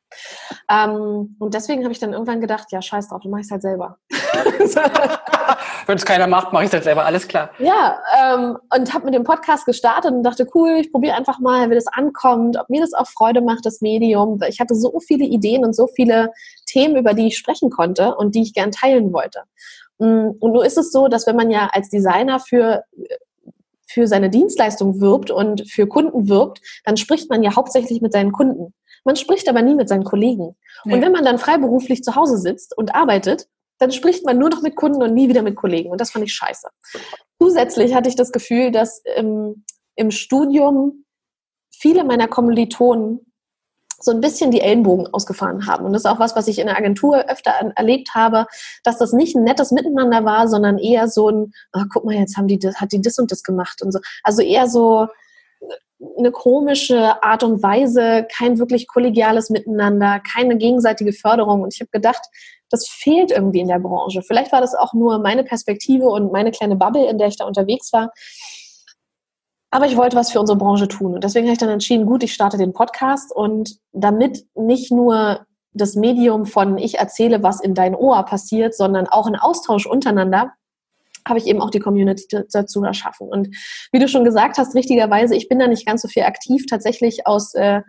Ähm, 0.71 1.37
und 1.39 1.55
deswegen 1.55 1.83
habe 1.85 1.93
ich 1.93 1.99
dann 1.99 2.13
irgendwann 2.13 2.41
gedacht, 2.41 2.69
ja, 2.71 2.81
scheiß 2.81 3.09
drauf, 3.09 3.21
du 3.23 3.29
machst 3.29 3.47
es 3.47 3.51
halt 3.51 3.63
selber. 3.63 3.99
Wenn 5.87 5.97
es 5.97 6.05
keiner 6.05 6.27
macht, 6.27 6.53
mache 6.53 6.65
ich 6.65 6.69
es 6.69 6.73
halt 6.75 6.85
selber, 6.85 7.05
alles 7.05 7.29
klar. 7.29 7.51
Ja, 7.59 7.99
ähm, 8.19 8.59
und 8.75 8.93
habe 8.93 9.05
mit 9.05 9.15
dem 9.15 9.25
Podcast 9.25 9.67
gestartet 9.67 10.13
und 10.13 10.23
dachte, 10.23 10.47
cool, 10.55 10.79
ich 10.81 10.91
probiere 10.91 11.17
einfach 11.17 11.39
mal, 11.39 11.71
wie 11.71 11.75
das 11.75 11.87
ankommt, 11.87 12.57
ob 12.59 12.69
mir 12.69 12.81
das 12.81 12.93
auch 12.93 13.07
Freude 13.07 13.41
macht, 13.41 13.65
das 13.67 13.81
Medium. 13.81 14.41
Ich 14.49 14.61
hatte 14.61 14.75
so 14.75 14.99
viele 15.01 15.25
Ideen 15.25 15.65
und 15.65 15.75
so 15.75 15.87
viele 15.87 16.33
Themen, 16.67 16.97
über 16.97 17.15
die 17.15 17.29
ich 17.29 17.39
sprechen 17.39 17.71
konnte 17.71 18.15
und 18.17 18.35
die 18.35 18.43
ich 18.43 18.55
gern 18.55 18.73
teilen 18.73 19.13
wollte. 19.13 19.43
Mm, 19.99 20.31
und 20.41 20.53
nur 20.53 20.65
ist 20.65 20.79
es 20.79 20.93
so, 20.93 21.09
dass 21.09 21.27
wenn 21.27 21.37
man 21.37 21.51
ja 21.51 21.69
als 21.73 21.89
Designer 21.89 22.41
für 22.41 22.85
für 23.87 24.07
seine 24.07 24.31
Dienstleistung 24.31 25.01
wirbt 25.01 25.31
und 25.31 25.71
für 25.71 25.87
Kunden 25.87 26.29
wirbt, 26.29 26.61
dann 26.85 26.97
spricht 26.97 27.31
man 27.31 27.43
ja 27.43 27.57
hauptsächlich 27.57 28.01
mit 28.01 28.13
seinen 28.13 28.33
Kunden. 28.33 28.75
Man 29.05 29.17
spricht 29.17 29.49
aber 29.49 29.63
nie 29.63 29.75
mit 29.75 29.89
seinen 29.89 30.05
Kollegen. 30.05 30.57
Nee. 30.85 30.95
Und 30.95 31.03
wenn 31.03 31.13
man 31.13 31.25
dann 31.25 31.39
freiberuflich 31.39 32.03
zu 32.03 32.17
Hause 32.17 32.39
sitzt 32.39 32.77
und 32.77 32.95
arbeitet, 32.95 33.49
dann 33.79 33.93
spricht 33.93 34.25
man 34.25 34.39
nur 34.39 34.49
noch 34.49 34.63
mit 34.63 34.75
Kunden 34.75 35.03
und 35.03 35.15
nie 35.15 35.29
wieder 35.29 35.43
mit 35.43 35.57
Kollegen. 35.57 35.91
Und 35.91 36.01
das 36.01 36.11
fand 36.11 36.25
ich 36.25 36.35
scheiße. 36.35 36.69
Zusätzlich 37.41 37.95
hatte 37.95 38.09
ich 38.09 38.17
das 38.17 38.33
Gefühl, 38.33 38.71
dass 38.71 39.03
im, 39.17 39.65
im 39.95 40.11
Studium 40.11 41.05
viele 41.71 42.05
meiner 42.05 42.27
Kommilitonen 42.27 43.33
so 43.99 44.11
ein 44.11 44.21
bisschen 44.21 44.51
die 44.51 44.61
Ellenbogen 44.61 45.07
ausgefahren 45.13 45.67
haben. 45.67 45.85
Und 45.85 45.93
das 45.93 46.03
ist 46.03 46.11
auch 46.11 46.19
was, 46.19 46.37
was 46.37 46.49
ich 46.49 46.59
in 46.59 46.67
der 46.67 46.77
Agentur 46.77 47.29
öfter 47.29 47.53
erlebt 47.77 48.11
habe, 48.15 48.47
dass 48.85 48.99
das 48.99 49.13
nicht 49.13 49.37
ein 49.37 49.45
nettes 49.45 49.73
Miteinander 49.73 50.25
war, 50.25 50.49
sondern 50.49 50.79
eher 50.79 51.09
so 51.09 51.31
ein, 51.31 51.53
oh, 51.73 51.83
guck 51.93 52.05
mal, 52.05 52.15
jetzt 52.15 52.37
haben 52.37 52.49
die 52.49 52.59
das, 52.59 52.77
hat 52.77 52.93
die 52.93 53.01
das 53.01 53.19
und 53.19 53.33
das 53.33 53.43
gemacht 53.43 53.83
und 53.83 53.93
so. 53.93 53.99
Also 54.23 54.43
eher 54.43 54.69
so 54.69 55.09
eine 56.19 56.31
komische 56.31 57.23
Art 57.23 57.43
und 57.43 57.63
Weise, 57.63 58.27
kein 58.37 58.59
wirklich 58.59 58.87
kollegiales 58.87 59.49
Miteinander, 59.49 60.21
keine 60.21 60.59
gegenseitige 60.59 61.13
Förderung. 61.13 61.63
Und 61.63 61.75
ich 61.75 61.81
habe 61.81 61.91
gedacht, 61.91 62.23
das 62.71 62.87
fehlt 62.89 63.31
irgendwie 63.31 63.61
in 63.61 63.69
der 63.69 63.79
Branche. 63.79 64.23
Vielleicht 64.23 64.53
war 64.53 64.61
das 64.61 64.75
auch 64.75 64.93
nur 64.93 65.19
meine 65.21 65.45
Perspektive 65.45 66.07
und 66.07 66.33
meine 66.33 66.51
kleine 66.51 66.77
Bubble, 66.77 67.09
in 67.09 67.19
der 67.19 67.29
ich 67.29 67.37
da 67.37 67.47
unterwegs 67.47 67.93
war. 67.93 68.13
Aber 69.71 69.87
ich 69.87 69.97
wollte 69.97 70.17
was 70.17 70.31
für 70.31 70.41
unsere 70.41 70.59
Branche 70.59 70.89
tun. 70.89 71.15
Und 71.15 71.25
deswegen 71.25 71.47
habe 71.47 71.53
ich 71.53 71.59
dann 71.59 71.69
entschieden, 71.69 72.07
gut, 72.07 72.23
ich 72.23 72.33
starte 72.33 72.57
den 72.57 72.73
Podcast 72.73 73.35
und 73.35 73.79
damit 73.93 74.47
nicht 74.55 74.93
nur 74.93 75.47
das 75.73 75.95
Medium 75.95 76.47
von 76.47 76.79
ich 76.79 76.99
erzähle, 76.99 77.43
was 77.43 77.61
in 77.61 77.75
dein 77.75 77.95
Ohr 77.95 78.23
passiert, 78.25 78.75
sondern 78.75 79.07
auch 79.07 79.27
ein 79.27 79.37
Austausch 79.37 79.87
untereinander, 79.87 80.53
habe 81.27 81.39
ich 81.39 81.47
eben 81.47 81.61
auch 81.61 81.71
die 81.71 81.81
Community 81.81 82.45
dazu 82.51 82.83
erschaffen. 82.85 83.29
Und 83.29 83.49
wie 83.93 83.99
du 83.99 84.09
schon 84.09 84.25
gesagt 84.25 84.59
hast, 84.59 84.75
richtigerweise, 84.75 85.35
ich 85.35 85.49
bin 85.49 85.59
da 85.59 85.67
nicht 85.67 85.87
ganz 85.87 86.03
so 86.03 86.09
viel 86.09 86.23
aktiv, 86.23 86.65
tatsächlich 86.67 87.27
aus 87.27 87.55
äh, 87.55 87.83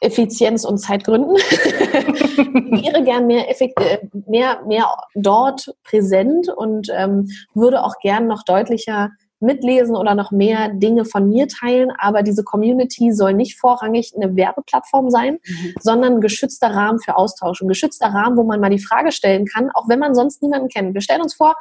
Effizienz- 0.00 0.64
und 0.64 0.78
Zeitgründen. 0.78 1.36
ich 1.40 2.84
wäre 2.84 3.02
gern 3.04 3.26
mehr, 3.26 3.48
effekt, 3.48 3.80
äh, 3.80 4.00
mehr, 4.26 4.62
mehr 4.66 4.86
dort 5.14 5.74
präsent 5.84 6.48
und 6.48 6.88
ähm, 6.92 7.28
würde 7.54 7.82
auch 7.82 7.94
gern 8.02 8.26
noch 8.26 8.42
deutlicher 8.42 9.10
mitlesen 9.40 9.96
oder 9.96 10.14
noch 10.14 10.30
mehr 10.30 10.70
Dinge 10.70 11.04
von 11.04 11.28
mir 11.28 11.46
teilen, 11.48 11.90
aber 11.98 12.22
diese 12.22 12.42
Community 12.42 13.12
soll 13.12 13.34
nicht 13.34 13.58
vorrangig 13.58 14.12
eine 14.16 14.34
Werbeplattform 14.34 15.10
sein, 15.10 15.38
mhm. 15.46 15.74
sondern 15.80 16.14
ein 16.14 16.20
geschützter 16.20 16.68
Rahmen 16.68 17.00
für 17.00 17.16
Austausch, 17.16 17.60
ein 17.60 17.68
geschützter 17.68 18.08
Rahmen, 18.08 18.36
wo 18.36 18.44
man 18.44 18.60
mal 18.60 18.70
die 18.70 18.78
Frage 18.78 19.12
stellen 19.12 19.46
kann, 19.46 19.70
auch 19.74 19.88
wenn 19.88 19.98
man 19.98 20.14
sonst 20.14 20.42
niemanden 20.42 20.68
kennt. 20.68 20.94
Wir 20.94 21.00
stellen 21.00 21.22
uns 21.22 21.34
vor, 21.34 21.54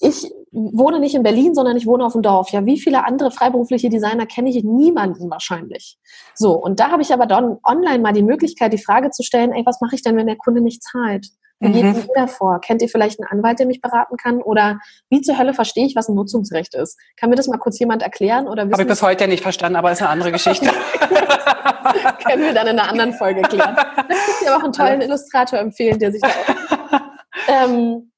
ich 0.00 0.32
wohne 0.50 0.98
nicht 0.98 1.14
in 1.14 1.22
Berlin, 1.22 1.54
sondern 1.54 1.76
ich 1.76 1.86
wohne 1.86 2.04
auf 2.06 2.14
dem 2.14 2.22
Dorf. 2.22 2.50
Ja, 2.50 2.64
wie 2.64 2.80
viele 2.80 3.04
andere 3.04 3.30
freiberufliche 3.30 3.90
Designer 3.90 4.24
kenne 4.24 4.48
ich? 4.48 4.64
Niemanden 4.64 5.30
wahrscheinlich. 5.30 5.98
So, 6.34 6.54
und 6.54 6.80
da 6.80 6.90
habe 6.90 7.02
ich 7.02 7.12
aber 7.12 7.26
dann 7.26 7.58
online 7.64 7.98
mal 7.98 8.14
die 8.14 8.22
Möglichkeit, 8.22 8.72
die 8.72 8.82
Frage 8.82 9.10
zu 9.10 9.22
stellen, 9.22 9.52
ey, 9.52 9.62
was 9.66 9.80
mache 9.82 9.94
ich 9.94 10.02
denn, 10.02 10.16
wenn 10.16 10.26
der 10.26 10.36
Kunde 10.36 10.62
nicht 10.62 10.82
zahlt? 10.82 11.28
Wie 11.60 11.68
mhm. 11.68 11.92
geht 11.92 12.04
ihr 12.08 12.14
davor? 12.14 12.60
Kennt 12.60 12.80
ihr 12.80 12.88
vielleicht 12.88 13.20
einen 13.20 13.28
Anwalt, 13.28 13.58
der 13.58 13.66
mich 13.66 13.82
beraten 13.82 14.16
kann? 14.16 14.40
Oder 14.40 14.78
wie 15.10 15.20
zur 15.20 15.38
Hölle 15.38 15.52
verstehe 15.52 15.86
ich, 15.86 15.94
was 15.94 16.08
ein 16.08 16.14
Nutzungsrecht 16.14 16.74
ist? 16.74 16.98
Kann 17.16 17.28
mir 17.28 17.36
das 17.36 17.48
mal 17.48 17.58
kurz 17.58 17.78
jemand 17.78 18.02
erklären? 18.02 18.48
Habe 18.48 18.70
ich 18.80 18.88
bis 18.88 19.02
heute 19.02 19.28
nicht 19.28 19.42
verstanden, 19.42 19.76
aber 19.76 19.92
ist 19.92 20.00
eine 20.00 20.10
andere 20.10 20.32
Geschichte. 20.32 20.66
Können 22.24 22.42
wir 22.44 22.54
dann 22.54 22.66
in 22.66 22.78
einer 22.78 22.88
anderen 22.88 23.12
Folge 23.12 23.42
klären. 23.42 23.76
Da 23.76 23.84
könnte 23.84 24.14
ich 24.40 24.48
aber 24.48 24.56
auch 24.56 24.64
einen 24.64 24.72
tollen 24.72 25.00
Illustrator 25.02 25.58
empfehlen, 25.58 25.98
der 25.98 26.12
sich 26.12 26.22
da 26.22 26.28
auch... 26.28 27.00
Ähm, 27.48 28.10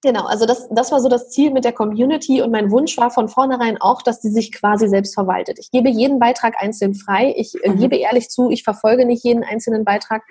Genau, 0.00 0.26
also 0.26 0.46
das, 0.46 0.68
das 0.70 0.92
war 0.92 1.00
so 1.00 1.08
das 1.08 1.28
Ziel 1.30 1.50
mit 1.50 1.64
der 1.64 1.72
Community 1.72 2.40
und 2.40 2.52
mein 2.52 2.70
Wunsch 2.70 2.96
war 2.98 3.10
von 3.10 3.28
vornherein 3.28 3.80
auch, 3.80 4.00
dass 4.00 4.20
die 4.20 4.28
sich 4.28 4.52
quasi 4.52 4.88
selbst 4.88 5.12
verwaltet. 5.12 5.58
Ich 5.58 5.72
gebe 5.72 5.88
jeden 5.88 6.20
Beitrag 6.20 6.54
einzeln 6.62 6.94
frei. 6.94 7.34
Ich 7.36 7.56
äh, 7.64 7.70
mhm. 7.70 7.78
gebe 7.78 7.96
ehrlich 7.96 8.28
zu, 8.28 8.48
ich 8.50 8.62
verfolge 8.62 9.04
nicht 9.04 9.24
jeden 9.24 9.42
einzelnen 9.42 9.84
Beitrag. 9.84 10.22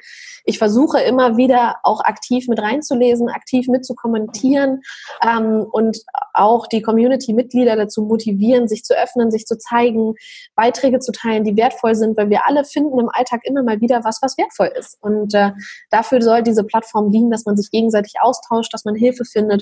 Ich 0.45 0.57
versuche 0.57 1.01
immer 1.01 1.35
wieder 1.35 1.75
auch 1.83 1.99
aktiv 1.99 2.47
mit 2.47 2.61
reinzulesen, 2.61 3.27
aktiv 3.27 3.67
mitzukommentieren 3.67 4.83
ähm, 5.21 5.65
und 5.69 5.97
auch 6.33 6.67
die 6.67 6.81
Community-Mitglieder 6.81 7.75
dazu 7.75 8.03
motivieren, 8.03 8.69
sich 8.69 8.85
zu 8.85 8.97
öffnen, 8.97 9.31
sich 9.31 9.45
zu 9.45 9.57
zeigen, 9.57 10.13
Beiträge 10.55 10.99
zu 10.99 11.11
teilen, 11.11 11.43
die 11.43 11.57
wertvoll 11.57 11.95
sind, 11.95 12.15
weil 12.15 12.29
wir 12.29 12.47
alle 12.47 12.63
finden 12.63 12.97
im 12.97 13.09
Alltag 13.11 13.41
immer 13.43 13.63
mal 13.63 13.81
wieder 13.81 14.05
was, 14.05 14.21
was 14.21 14.37
wertvoll 14.37 14.71
ist. 14.79 14.97
Und 15.01 15.33
äh, 15.33 15.51
dafür 15.89 16.21
soll 16.21 16.41
diese 16.41 16.63
Plattform 16.63 17.11
dienen, 17.11 17.31
dass 17.31 17.45
man 17.45 17.57
sich 17.57 17.69
gegenseitig 17.69 18.13
austauscht, 18.21 18.73
dass 18.73 18.85
man 18.85 18.95
Hilfe 18.95 19.25
findet 19.25 19.56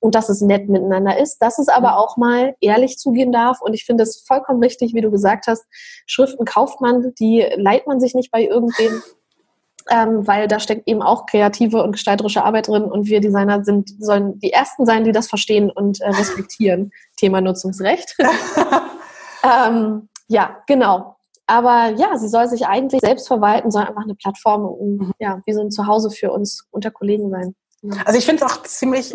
und 0.00 0.14
dass 0.14 0.28
es 0.28 0.40
nett 0.40 0.68
miteinander 0.68 1.18
ist, 1.18 1.38
dass 1.38 1.58
es 1.58 1.68
aber 1.68 1.98
auch 1.98 2.16
mal 2.16 2.54
ehrlich 2.60 2.98
zugehen 2.98 3.32
darf. 3.32 3.60
Und 3.60 3.74
ich 3.74 3.84
finde 3.84 4.02
es 4.02 4.24
vollkommen 4.26 4.62
richtig, 4.62 4.94
wie 4.94 5.02
du 5.02 5.10
gesagt 5.10 5.46
hast, 5.46 5.64
Schriften 6.06 6.44
kauft 6.44 6.80
man, 6.80 7.14
die 7.20 7.46
leiht 7.56 7.86
man 7.86 8.00
sich 8.00 8.14
nicht 8.14 8.30
bei 8.30 8.42
irgendwem 8.42 9.02
ähm, 9.90 10.26
weil 10.26 10.48
da 10.48 10.60
steckt 10.60 10.86
eben 10.88 11.02
auch 11.02 11.26
kreative 11.26 11.82
und 11.82 11.92
gestalterische 11.92 12.44
Arbeit 12.44 12.68
drin 12.68 12.84
und 12.84 13.06
wir 13.06 13.20
Designer 13.20 13.64
sind, 13.64 13.90
sollen 13.98 14.38
die 14.38 14.52
Ersten 14.52 14.86
sein, 14.86 15.04
die 15.04 15.12
das 15.12 15.28
verstehen 15.28 15.70
und 15.70 16.00
äh, 16.00 16.08
respektieren. 16.08 16.92
Thema 17.16 17.40
Nutzungsrecht. 17.40 18.16
ähm, 19.42 20.08
ja, 20.28 20.58
genau. 20.66 21.16
Aber 21.46 21.92
ja, 21.96 22.16
sie 22.16 22.28
soll 22.28 22.46
sich 22.46 22.66
eigentlich 22.66 23.00
selbst 23.00 23.26
verwalten, 23.26 23.72
soll 23.72 23.82
einfach 23.82 24.04
eine 24.04 24.14
Plattform, 24.14 24.64
um, 24.64 25.12
ja, 25.18 25.40
wie 25.44 25.52
so 25.52 25.60
ein 25.60 25.72
Zuhause 25.72 26.10
für 26.10 26.30
uns 26.30 26.68
unter 26.70 26.92
Kollegen 26.92 27.28
sein. 27.30 27.56
Also 28.04 28.18
ich 28.18 28.26
finde 28.26 28.44
es 28.44 28.50
auch 28.50 28.62
ziemlich, 28.62 29.14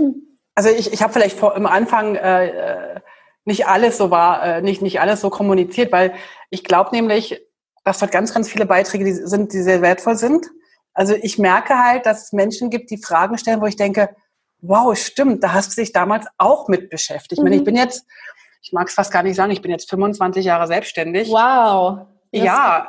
also 0.55 0.69
ich, 0.69 0.91
ich 0.91 1.01
habe 1.01 1.13
vielleicht 1.13 1.37
vor, 1.37 1.55
im 1.55 1.65
Anfang 1.65 2.15
äh, 2.15 2.47
äh, 2.47 2.99
nicht 3.45 3.67
alles 3.67 3.97
so 3.97 4.09
war, 4.09 4.43
äh, 4.43 4.61
nicht, 4.61 4.81
nicht 4.81 4.99
alles 4.99 5.21
so 5.21 5.29
kommuniziert, 5.29 5.91
weil 5.91 6.13
ich 6.49 6.63
glaube 6.63 6.89
nämlich, 6.91 7.41
dass 7.83 7.99
dort 7.99 8.11
ganz, 8.11 8.33
ganz 8.33 8.49
viele 8.49 8.65
Beiträge 8.65 9.05
die 9.05 9.13
sind, 9.13 9.53
die 9.53 9.61
sehr 9.61 9.81
wertvoll 9.81 10.15
sind. 10.15 10.47
Also 10.93 11.13
ich 11.13 11.37
merke 11.37 11.77
halt, 11.77 12.05
dass 12.05 12.23
es 12.23 12.33
Menschen 12.33 12.69
gibt, 12.69 12.89
die 12.89 12.97
Fragen 12.97 13.37
stellen, 13.37 13.61
wo 13.61 13.65
ich 13.65 13.75
denke, 13.75 14.15
wow, 14.61 14.97
stimmt, 14.97 15.43
da 15.43 15.53
hast 15.53 15.77
du 15.77 15.81
dich 15.81 15.91
damals 15.91 16.25
auch 16.37 16.67
mit 16.67 16.89
beschäftigt. 16.89 17.41
Mhm. 17.41 17.45
Ich, 17.47 17.51
meine, 17.51 17.55
ich 17.55 17.61
mhm. 17.61 17.65
bin 17.65 17.75
jetzt, 17.75 18.05
ich 18.63 18.71
mag 18.71 18.87
es 18.87 18.95
fast 18.95 19.11
gar 19.11 19.21
nicht 19.21 19.35
sagen, 19.35 19.51
ich 19.51 19.61
bin 19.61 19.71
jetzt 19.71 19.89
25 19.89 20.43
Jahre 20.43 20.65
selbstständig. 20.65 21.29
Wow. 21.29 22.07
Das 22.35 22.43
ja, 22.43 22.87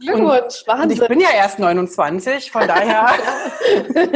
Glückwunsch, 0.00 0.62
Wahnsinn. 0.66 0.90
Und 0.90 1.02
ich 1.02 1.08
bin 1.08 1.20
ja 1.20 1.28
erst 1.34 1.58
29, 1.58 2.50
von 2.50 2.66
daher. 2.66 3.08
ich 3.94 4.12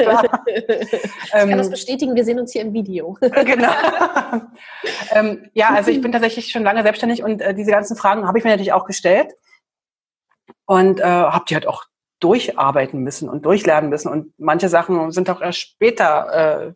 kann 1.31 1.59
das 1.59 1.66
ähm, 1.66 1.70
bestätigen, 1.70 2.14
wir 2.14 2.24
sehen 2.24 2.41
uns 2.41 2.53
hier 2.53 2.62
im 2.62 2.72
Video. 2.72 3.16
genau. 3.20 3.72
ähm, 5.12 5.51
ja, 5.53 5.70
also 5.70 5.91
ich 5.91 6.01
bin 6.01 6.12
tatsächlich 6.12 6.51
schon 6.51 6.62
lange 6.62 6.83
selbstständig 6.83 7.22
und 7.22 7.43
äh, 7.43 7.55
diese 7.55 7.70
ganzen 7.70 7.97
Fragen 7.97 8.26
habe 8.26 8.39
ich 8.39 8.45
mir 8.45 8.51
natürlich 8.51 8.72
auch 8.72 8.87
gestellt 8.87 9.33
und 10.66 11.01
äh, 11.01 11.05
habe 11.05 11.45
die 11.49 11.55
halt 11.55 11.66
auch 11.66 11.85
durcharbeiten 12.20 13.01
müssen 13.01 13.28
und 13.28 13.45
durchlernen 13.45 13.91
müssen. 13.91 14.09
Und 14.09 14.33
manche 14.39 14.68
Sachen 14.68 15.11
sind 15.11 15.28
auch 15.31 15.41
erst 15.41 15.59
später 15.59 16.68
äh, 16.68 16.72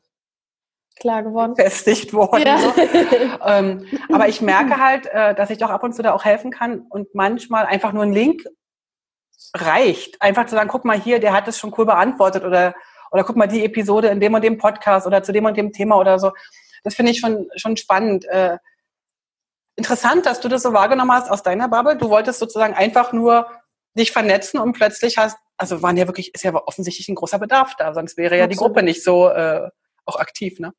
klar 0.97 1.23
geworden, 1.23 1.57
festigt 1.57 2.13
worden. 2.13 2.47
Ja. 2.47 2.59
So. 2.59 2.73
ähm, 3.47 3.87
aber 4.13 4.29
ich 4.29 4.41
merke 4.41 4.79
halt, 4.79 5.07
äh, 5.07 5.35
dass 5.35 5.51
ich 5.51 5.59
doch 5.59 5.71
ab 5.71 5.83
und 5.83 5.95
zu 5.95 6.03
da 6.03 6.13
auch 6.13 6.25
helfen 6.25 6.51
kann 6.51 6.87
und 6.89 7.15
manchmal 7.15 7.67
einfach 7.67 7.93
nur 7.93 8.05
ein 8.05 8.13
Link 8.13 8.45
reicht. 9.55 10.21
Einfach 10.21 10.47
zu 10.47 10.55
sagen, 10.55 10.69
guck 10.69 10.85
mal 10.85 10.99
hier, 10.99 11.21
der 11.21 11.33
hat 11.33 11.49
es 11.49 11.59
schon 11.59 11.75
cool 11.77 11.87
beantwortet 11.87 12.45
oder 12.45 12.75
oder 13.11 13.23
guck 13.23 13.37
mal 13.37 13.47
die 13.47 13.65
Episode 13.65 14.09
in 14.09 14.19
dem 14.19 14.35
und 14.35 14.43
dem 14.43 14.59
Podcast 14.59 15.07
oder 15.07 15.23
zu 15.23 15.33
dem 15.33 15.45
und 15.45 15.57
dem 15.57 15.73
Thema 15.73 15.97
oder 15.99 16.19
so. 16.19 16.33
Das 16.83 16.95
finde 16.95 17.13
ich 17.13 17.21
schon 17.21 17.49
schon 17.57 17.77
spannend. 17.77 18.25
Äh, 18.25 18.59
interessant, 19.77 20.27
dass 20.27 20.41
du 20.41 20.49
das 20.49 20.63
so 20.63 20.73
wahrgenommen 20.73 21.13
hast 21.13 21.31
aus 21.31 21.43
deiner 21.43 21.69
Bubble. 21.69 21.97
Du 21.97 22.09
wolltest 22.11 22.39
sozusagen 22.39 22.75
einfach 22.75 23.13
nur 23.13 23.47
dich 23.97 24.13
vernetzen 24.13 24.59
und 24.61 24.73
plötzlich 24.73 25.19
hast, 25.19 25.39
also 25.57 25.83
waren 25.83 25.97
ja 25.97 26.07
wirklich, 26.07 26.35
ist 26.35 26.43
ja 26.43 26.55
offensichtlich 26.55 27.09
ein 27.09 27.15
großer 27.15 27.39
Bedarf 27.39 27.75
da, 27.77 27.95
sonst 27.95 28.17
wäre 28.17 28.37
ja 28.37 28.45
Absolut. 28.45 28.53
die 28.53 28.65
Gruppe 28.65 28.83
nicht 28.83 29.05
so 29.05 29.29
äh, 29.29 29.69
auch 30.07 30.17
aktiv, 30.17 30.61
ne? 30.61 30.73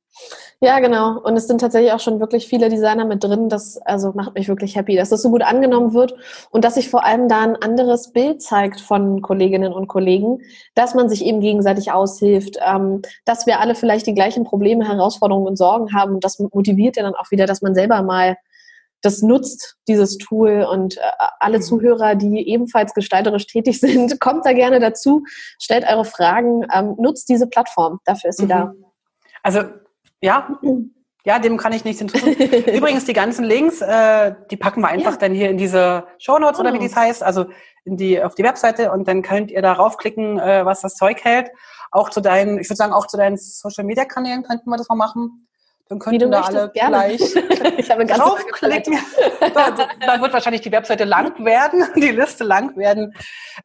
Ja, 0.61 0.79
genau. 0.79 1.19
Und 1.19 1.35
es 1.35 1.47
sind 1.47 1.59
tatsächlich 1.59 1.91
auch 1.91 1.99
schon 1.99 2.19
wirklich 2.19 2.47
viele 2.47 2.69
Designer 2.69 3.05
mit 3.05 3.23
drin. 3.23 3.49
Das 3.49 3.77
also 3.77 4.13
macht 4.13 4.35
mich 4.35 4.47
wirklich 4.47 4.75
happy, 4.75 4.95
dass 4.95 5.09
das 5.09 5.21
so 5.21 5.29
gut 5.29 5.41
angenommen 5.41 5.93
wird 5.93 6.15
und 6.51 6.63
dass 6.63 6.75
sich 6.75 6.89
vor 6.89 7.03
allem 7.03 7.27
da 7.27 7.41
ein 7.41 7.55
anderes 7.55 8.13
Bild 8.13 8.41
zeigt 8.41 8.79
von 8.79 9.21
Kolleginnen 9.21 9.73
und 9.73 9.87
Kollegen, 9.87 10.39
dass 10.73 10.93
man 10.93 11.09
sich 11.09 11.25
eben 11.25 11.41
gegenseitig 11.41 11.91
aushilft, 11.91 12.57
ähm, 12.65 13.01
dass 13.25 13.45
wir 13.45 13.59
alle 13.59 13.75
vielleicht 13.75 14.07
die 14.07 14.13
gleichen 14.13 14.45
Probleme, 14.45 14.87
Herausforderungen 14.87 15.47
und 15.47 15.57
Sorgen 15.57 15.93
haben. 15.93 16.15
Und 16.15 16.23
das 16.23 16.39
motiviert 16.39 16.95
ja 16.97 17.03
dann 17.03 17.15
auch 17.15 17.31
wieder, 17.31 17.45
dass 17.45 17.61
man 17.61 17.75
selber 17.75 18.01
mal 18.01 18.37
das 19.05 19.21
nutzt, 19.21 19.75
dieses 19.87 20.17
Tool. 20.17 20.65
Und 20.69 20.97
äh, 20.97 21.01
alle 21.39 21.57
mhm. 21.57 21.61
Zuhörer, 21.61 22.15
die 22.15 22.47
ebenfalls 22.47 22.93
gestalterisch 22.93 23.47
tätig 23.47 23.79
sind, 23.81 24.19
kommt 24.19 24.45
da 24.45 24.53
gerne 24.53 24.79
dazu, 24.79 25.23
stellt 25.61 25.87
eure 25.87 26.05
Fragen, 26.05 26.65
ähm, 26.73 26.95
nutzt 26.97 27.29
diese 27.29 27.47
Plattform. 27.47 27.99
Dafür 28.05 28.29
ist 28.31 28.37
sie 28.37 28.45
mhm. 28.45 28.49
da. 28.49 28.73
Also, 29.45 29.61
ja. 30.21 30.59
Ja, 31.23 31.37
dem 31.37 31.57
kann 31.57 31.71
ich 31.71 31.85
nichts 31.85 31.99
hinzufügen. 31.99 32.73
Übrigens, 32.75 33.05
die 33.05 33.13
ganzen 33.13 33.45
Links, 33.45 33.79
äh, 33.79 34.33
die 34.49 34.57
packen 34.57 34.81
wir 34.81 34.87
einfach 34.87 35.13
ja. 35.13 35.17
dann 35.17 35.33
hier 35.33 35.51
in 35.51 35.57
diese 35.57 36.07
Show 36.17 36.39
Notes 36.39 36.57
oh. 36.57 36.61
oder 36.61 36.73
wie 36.73 36.79
oh. 36.79 36.83
das 36.83 36.95
heißt, 36.95 37.21
also 37.21 37.45
in 37.83 37.95
die, 37.95 38.21
auf 38.21 38.33
die 38.33 38.43
Webseite 38.43 38.91
und 38.91 39.07
dann 39.07 39.21
könnt 39.21 39.51
ihr 39.51 39.61
da 39.61 39.73
raufklicken, 39.73 40.39
äh, 40.39 40.65
was 40.65 40.81
das 40.81 40.95
Zeug 40.95 41.23
hält. 41.23 41.51
Auch 41.91 42.09
zu 42.09 42.21
deinen, 42.21 42.57
ich 42.57 42.67
würde 42.67 42.77
sagen, 42.77 42.93
auch 42.93 43.05
zu 43.05 43.17
deinen 43.17 43.37
Social 43.37 43.83
Media 43.83 44.05
Kanälen 44.05 44.41
könnten 44.41 44.67
wir 44.67 44.77
das 44.77 44.89
mal 44.89 44.95
machen. 44.95 45.47
Dann 45.89 45.99
könnten 45.99 46.31
da 46.31 46.41
alle 46.41 46.71
gerne. 46.71 47.15
gleich 47.15 47.21
ich 47.77 47.91
habe 47.91 48.05
draufklicken. 48.07 48.97
da, 49.53 50.21
wird 50.21 50.33
wahrscheinlich 50.33 50.61
die 50.61 50.71
Webseite 50.71 51.03
lang 51.03 51.45
werden, 51.45 51.85
die 51.95 52.09
Liste 52.09 52.43
lang 52.43 52.75
werden. 52.77 53.13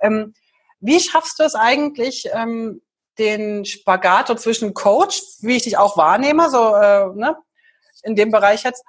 Ähm, 0.01 0.35
wie 0.81 1.01
schaffst 1.01 1.39
du 1.39 1.45
es 1.45 1.55
eigentlich, 1.55 2.29
ähm, 2.35 2.83
den 3.21 3.65
Spagat 3.65 4.29
so 4.29 4.35
zwischen 4.35 4.75
Coach, 4.75 5.23
wie 5.41 5.57
ich 5.57 5.63
dich 5.63 5.79
auch 5.79 5.97
wahrnehme, 5.97 6.51
so 6.51 6.75
äh, 6.75 7.07
ne, 7.15 7.37
in 8.03 8.17
dem 8.17 8.31
Bereich 8.31 8.65
jetzt, 8.65 8.83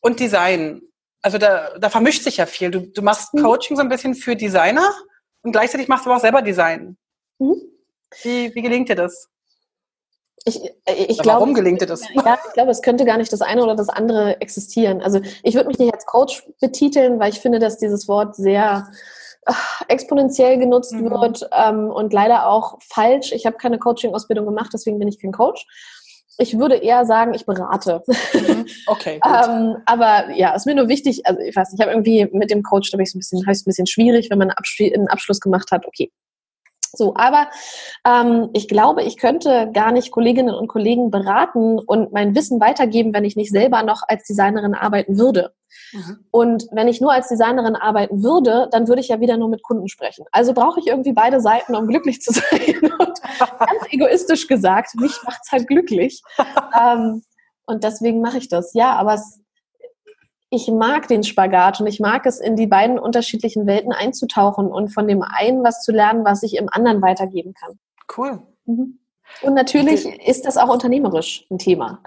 und 0.00 0.20
Design? 0.20 0.80
Also 1.20 1.38
da, 1.38 1.76
da 1.78 1.90
vermischt 1.90 2.22
sich 2.22 2.36
ja 2.36 2.46
viel. 2.46 2.70
Du, 2.70 2.80
du 2.80 3.02
machst 3.02 3.34
mhm. 3.34 3.42
Coaching 3.42 3.76
so 3.76 3.82
ein 3.82 3.88
bisschen 3.88 4.14
für 4.14 4.36
Designer 4.36 4.94
und 5.42 5.52
gleichzeitig 5.52 5.88
machst 5.88 6.06
du 6.06 6.10
aber 6.10 6.18
auch 6.18 6.22
selber 6.22 6.42
Design. 6.42 6.96
Mhm. 7.38 7.60
Wie, 8.22 8.54
wie 8.54 8.62
gelingt 8.62 8.88
dir 8.88 8.94
das? 8.94 9.28
Ich, 10.44 10.62
äh, 10.84 10.94
ich 11.08 11.18
glaube, 11.18 11.40
Warum 11.40 11.54
gelingt 11.54 11.80
dir 11.80 11.86
das? 11.86 12.02
Ja, 12.14 12.38
ich 12.46 12.52
glaube, 12.52 12.70
es 12.70 12.82
könnte 12.82 13.04
gar 13.04 13.16
nicht 13.16 13.32
das 13.32 13.40
eine 13.40 13.62
oder 13.62 13.74
das 13.74 13.88
andere 13.88 14.40
existieren. 14.40 15.00
Also 15.00 15.20
ich 15.42 15.54
würde 15.54 15.68
mich 15.68 15.78
nicht 15.78 15.92
als 15.92 16.06
Coach 16.06 16.44
betiteln, 16.60 17.18
weil 17.18 17.32
ich 17.32 17.40
finde, 17.40 17.58
dass 17.58 17.78
dieses 17.78 18.06
Wort 18.06 18.36
sehr 18.36 18.90
exponentiell 19.88 20.58
genutzt 20.58 20.92
mhm. 20.92 21.10
wird 21.10 21.48
ähm, 21.52 21.90
und 21.90 22.12
leider 22.12 22.48
auch 22.48 22.78
falsch. 22.82 23.32
Ich 23.32 23.46
habe 23.46 23.56
keine 23.56 23.78
Coaching-Ausbildung 23.78 24.46
gemacht, 24.46 24.70
deswegen 24.72 24.98
bin 24.98 25.08
ich 25.08 25.20
kein 25.20 25.32
Coach. 25.32 25.66
Ich 26.38 26.58
würde 26.58 26.74
eher 26.76 27.04
sagen, 27.06 27.32
ich 27.34 27.46
berate. 27.46 28.02
Mhm. 28.32 28.66
Okay. 28.86 29.20
ähm, 29.24 29.76
aber 29.86 30.30
ja, 30.34 30.54
ist 30.54 30.66
mir 30.66 30.74
nur 30.74 30.88
wichtig, 30.88 31.26
also 31.26 31.40
ich 31.40 31.54
weiß 31.54 31.70
nicht, 31.70 31.80
ich 31.80 31.86
habe 31.86 31.92
irgendwie 31.92 32.28
mit 32.32 32.50
dem 32.50 32.62
Coach, 32.62 32.90
da 32.90 32.96
bin 32.96 33.04
ich 33.04 33.12
so 33.12 33.18
ein 33.18 33.20
bisschen, 33.20 33.46
heißt 33.46 33.66
ein 33.66 33.70
bisschen 33.70 33.86
schwierig, 33.86 34.30
wenn 34.30 34.38
man 34.38 34.50
einen 34.50 35.08
Abschluss 35.08 35.40
gemacht 35.40 35.70
hat, 35.70 35.86
okay, 35.86 36.10
so, 36.96 37.14
aber 37.16 37.48
ähm, 38.06 38.50
ich 38.52 38.68
glaube, 38.68 39.02
ich 39.02 39.16
könnte 39.16 39.70
gar 39.72 39.92
nicht 39.92 40.10
Kolleginnen 40.10 40.54
und 40.54 40.68
Kollegen 40.68 41.10
beraten 41.10 41.78
und 41.78 42.12
mein 42.12 42.34
Wissen 42.34 42.60
weitergeben, 42.60 43.12
wenn 43.14 43.24
ich 43.24 43.36
nicht 43.36 43.50
selber 43.50 43.82
noch 43.82 44.02
als 44.06 44.24
Designerin 44.24 44.74
arbeiten 44.74 45.18
würde. 45.18 45.52
Mhm. 45.92 46.24
Und 46.30 46.66
wenn 46.72 46.88
ich 46.88 47.00
nur 47.00 47.12
als 47.12 47.28
Designerin 47.28 47.76
arbeiten 47.76 48.22
würde, 48.22 48.68
dann 48.70 48.88
würde 48.88 49.00
ich 49.00 49.08
ja 49.08 49.20
wieder 49.20 49.36
nur 49.36 49.48
mit 49.48 49.62
Kunden 49.62 49.88
sprechen. 49.88 50.24
Also 50.32 50.52
brauche 50.52 50.80
ich 50.80 50.86
irgendwie 50.86 51.12
beide 51.12 51.40
Seiten, 51.40 51.74
um 51.74 51.86
glücklich 51.86 52.20
zu 52.20 52.32
sein. 52.32 52.78
Und 52.98 53.20
ganz 53.22 53.82
egoistisch 53.90 54.46
gesagt, 54.46 54.94
mich 54.96 55.16
macht's 55.24 55.52
halt 55.52 55.66
glücklich. 55.66 56.22
ähm, 56.80 57.22
und 57.66 57.84
deswegen 57.84 58.20
mache 58.20 58.38
ich 58.38 58.48
das. 58.48 58.74
Ja, 58.74 58.94
aber 58.96 59.14
es 59.14 59.40
ich 60.54 60.68
mag 60.68 61.08
den 61.08 61.24
Spagat 61.24 61.80
und 61.80 61.86
ich 61.86 62.00
mag 62.00 62.26
es, 62.26 62.40
in 62.40 62.56
die 62.56 62.66
beiden 62.66 62.98
unterschiedlichen 62.98 63.66
Welten 63.66 63.92
einzutauchen 63.92 64.66
und 64.66 64.88
von 64.88 65.08
dem 65.08 65.22
einen 65.22 65.64
was 65.64 65.82
zu 65.82 65.92
lernen, 65.92 66.24
was 66.24 66.42
ich 66.42 66.56
im 66.56 66.68
anderen 66.70 67.02
weitergeben 67.02 67.54
kann. 67.54 67.78
Cool. 68.16 68.42
Mhm. 68.66 68.98
Und 69.42 69.54
natürlich 69.54 70.06
ist 70.26 70.46
das 70.46 70.56
auch 70.56 70.68
unternehmerisch 70.68 71.46
ein 71.50 71.58
Thema. 71.58 72.00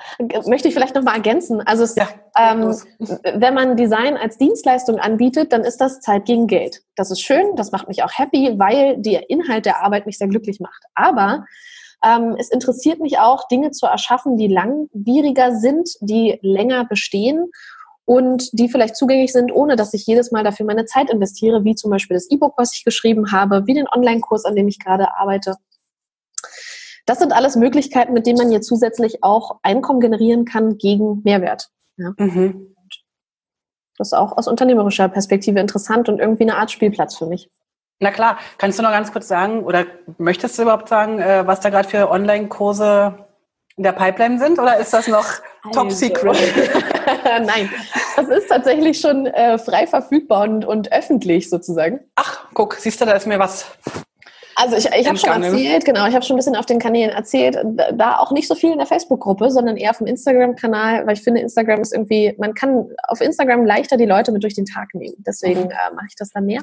Möchte 0.45 0.67
ich 0.67 0.73
vielleicht 0.73 0.95
nochmal 0.95 1.15
ergänzen. 1.15 1.61
Also 1.61 1.83
es, 1.83 1.95
ja, 1.95 2.07
ähm, 2.37 2.75
wenn 2.99 3.53
man 3.53 3.75
Design 3.75 4.15
als 4.15 4.37
Dienstleistung 4.37 4.99
anbietet, 4.99 5.51
dann 5.51 5.63
ist 5.63 5.81
das 5.81 5.99
Zeit 5.99 6.25
gegen 6.25 6.47
Geld. 6.47 6.83
Das 6.95 7.11
ist 7.11 7.21
schön, 7.21 7.55
das 7.55 7.71
macht 7.71 7.87
mich 7.87 8.03
auch 8.03 8.11
happy, 8.15 8.53
weil 8.57 8.97
der 8.97 9.29
Inhalt 9.29 9.65
der 9.65 9.83
Arbeit 9.83 10.05
mich 10.05 10.17
sehr 10.17 10.27
glücklich 10.27 10.59
macht. 10.59 10.83
Aber 10.93 11.45
ähm, 12.05 12.35
es 12.37 12.49
interessiert 12.49 12.99
mich 12.99 13.19
auch, 13.19 13.47
Dinge 13.47 13.71
zu 13.71 13.87
erschaffen, 13.87 14.37
die 14.37 14.47
langwieriger 14.47 15.55
sind, 15.55 15.89
die 15.99 16.39
länger 16.41 16.85
bestehen 16.85 17.49
und 18.07 18.49
die 18.53 18.69
vielleicht 18.69 18.95
zugänglich 18.95 19.33
sind, 19.33 19.51
ohne 19.51 19.75
dass 19.75 19.93
ich 19.93 20.07
jedes 20.07 20.31
Mal 20.31 20.45
dafür 20.45 20.65
meine 20.65 20.85
Zeit 20.85 21.09
investiere, 21.09 21.65
wie 21.65 21.75
zum 21.75 21.91
Beispiel 21.91 22.15
das 22.15 22.31
E-Book, 22.31 22.53
was 22.55 22.73
ich 22.73 22.85
geschrieben 22.85 23.33
habe, 23.33 23.67
wie 23.67 23.73
den 23.73 23.85
Online-Kurs, 23.93 24.45
an 24.45 24.55
dem 24.55 24.69
ich 24.69 24.79
gerade 24.79 25.13
arbeite. 25.17 25.55
Das 27.05 27.19
sind 27.19 27.33
alles 27.33 27.57
Möglichkeiten, 27.57 28.13
mit 28.13 28.25
denen 28.25 28.37
man 28.37 28.49
hier 28.49 28.61
zusätzlich 28.61 29.25
auch 29.25 29.59
Einkommen 29.61 29.99
generieren 29.99 30.45
kann 30.45 30.77
gegen 30.77 31.21
Mehrwert. 31.25 31.69
Ja. 31.97 32.13
Mhm. 32.17 32.73
Das 33.97 34.09
ist 34.09 34.13
auch 34.13 34.37
aus 34.37 34.47
unternehmerischer 34.47 35.09
Perspektive 35.09 35.59
interessant 35.59 36.07
und 36.07 36.19
irgendwie 36.19 36.43
eine 36.43 36.55
Art 36.55 36.71
Spielplatz 36.71 37.17
für 37.17 37.25
mich. 37.25 37.49
Na 37.99 38.11
klar, 38.11 38.37
kannst 38.57 38.79
du 38.79 38.83
noch 38.83 38.91
ganz 38.91 39.11
kurz 39.11 39.27
sagen 39.27 39.65
oder 39.65 39.85
möchtest 40.17 40.57
du 40.57 40.61
überhaupt 40.61 40.87
sagen, 40.87 41.19
äh, 41.19 41.45
was 41.45 41.59
da 41.59 41.69
gerade 41.69 41.89
für 41.89 42.09
Online-Kurse 42.09 43.25
in 43.75 43.83
der 43.83 43.91
Pipeline 43.91 44.39
sind 44.39 44.59
oder 44.59 44.77
ist 44.77 44.93
das 44.93 45.09
noch 45.09 45.25
also. 45.63 45.81
top 45.81 45.91
secret? 45.91 46.37
Nein, 47.45 47.69
das 48.15 48.27
ist 48.29 48.47
tatsächlich 48.47 48.99
schon 48.99 49.27
äh, 49.27 49.57
frei 49.57 49.87
verfügbar 49.87 50.43
und, 50.43 50.65
und 50.65 50.91
öffentlich 50.91 51.49
sozusagen. 51.49 51.99
Ach, 52.15 52.45
guck, 52.53 52.75
siehst 52.75 52.99
du, 53.01 53.05
da 53.05 53.13
ist 53.13 53.27
mir 53.27 53.39
was. 53.39 53.65
Also 54.59 54.75
ich, 54.75 54.87
ich 54.87 55.07
habe 55.07 55.19
schon 55.19 55.43
erzählt, 55.43 55.85
genau, 55.85 56.07
ich 56.07 56.15
habe 56.15 56.25
schon 56.25 56.35
ein 56.35 56.39
bisschen 56.39 56.55
auf 56.55 56.65
den 56.65 56.79
Kanälen 56.79 57.11
erzählt, 57.11 57.59
da 57.93 58.17
auch 58.17 58.31
nicht 58.31 58.47
so 58.47 58.55
viel 58.55 58.71
in 58.71 58.79
der 58.79 58.87
Facebook-Gruppe, 58.87 59.51
sondern 59.51 59.77
eher 59.77 59.91
auf 59.91 59.99
dem 59.99 60.07
Instagram-Kanal, 60.07 61.05
weil 61.05 61.13
ich 61.13 61.21
finde, 61.21 61.41
Instagram 61.41 61.81
ist 61.81 61.93
irgendwie, 61.93 62.33
man 62.39 62.55
kann 62.55 62.89
auf 63.07 63.21
Instagram 63.21 63.65
leichter 63.65 63.97
die 63.97 64.07
Leute 64.07 64.31
mit 64.31 64.41
durch 64.41 64.55
den 64.55 64.65
Tag 64.65 64.95
nehmen. 64.95 65.15
Deswegen 65.19 65.65
mhm. 65.65 65.69
äh, 65.69 65.93
mache 65.93 66.07
ich 66.09 66.15
das 66.15 66.31
dann 66.31 66.45
mehr. 66.45 66.61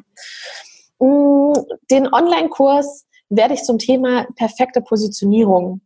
Mm, 0.98 1.52
den 1.88 2.12
Online-Kurs 2.12 3.06
werde 3.28 3.54
ich 3.54 3.62
zum 3.62 3.78
Thema 3.78 4.26
perfekte 4.34 4.80
Positionierung 4.80 5.80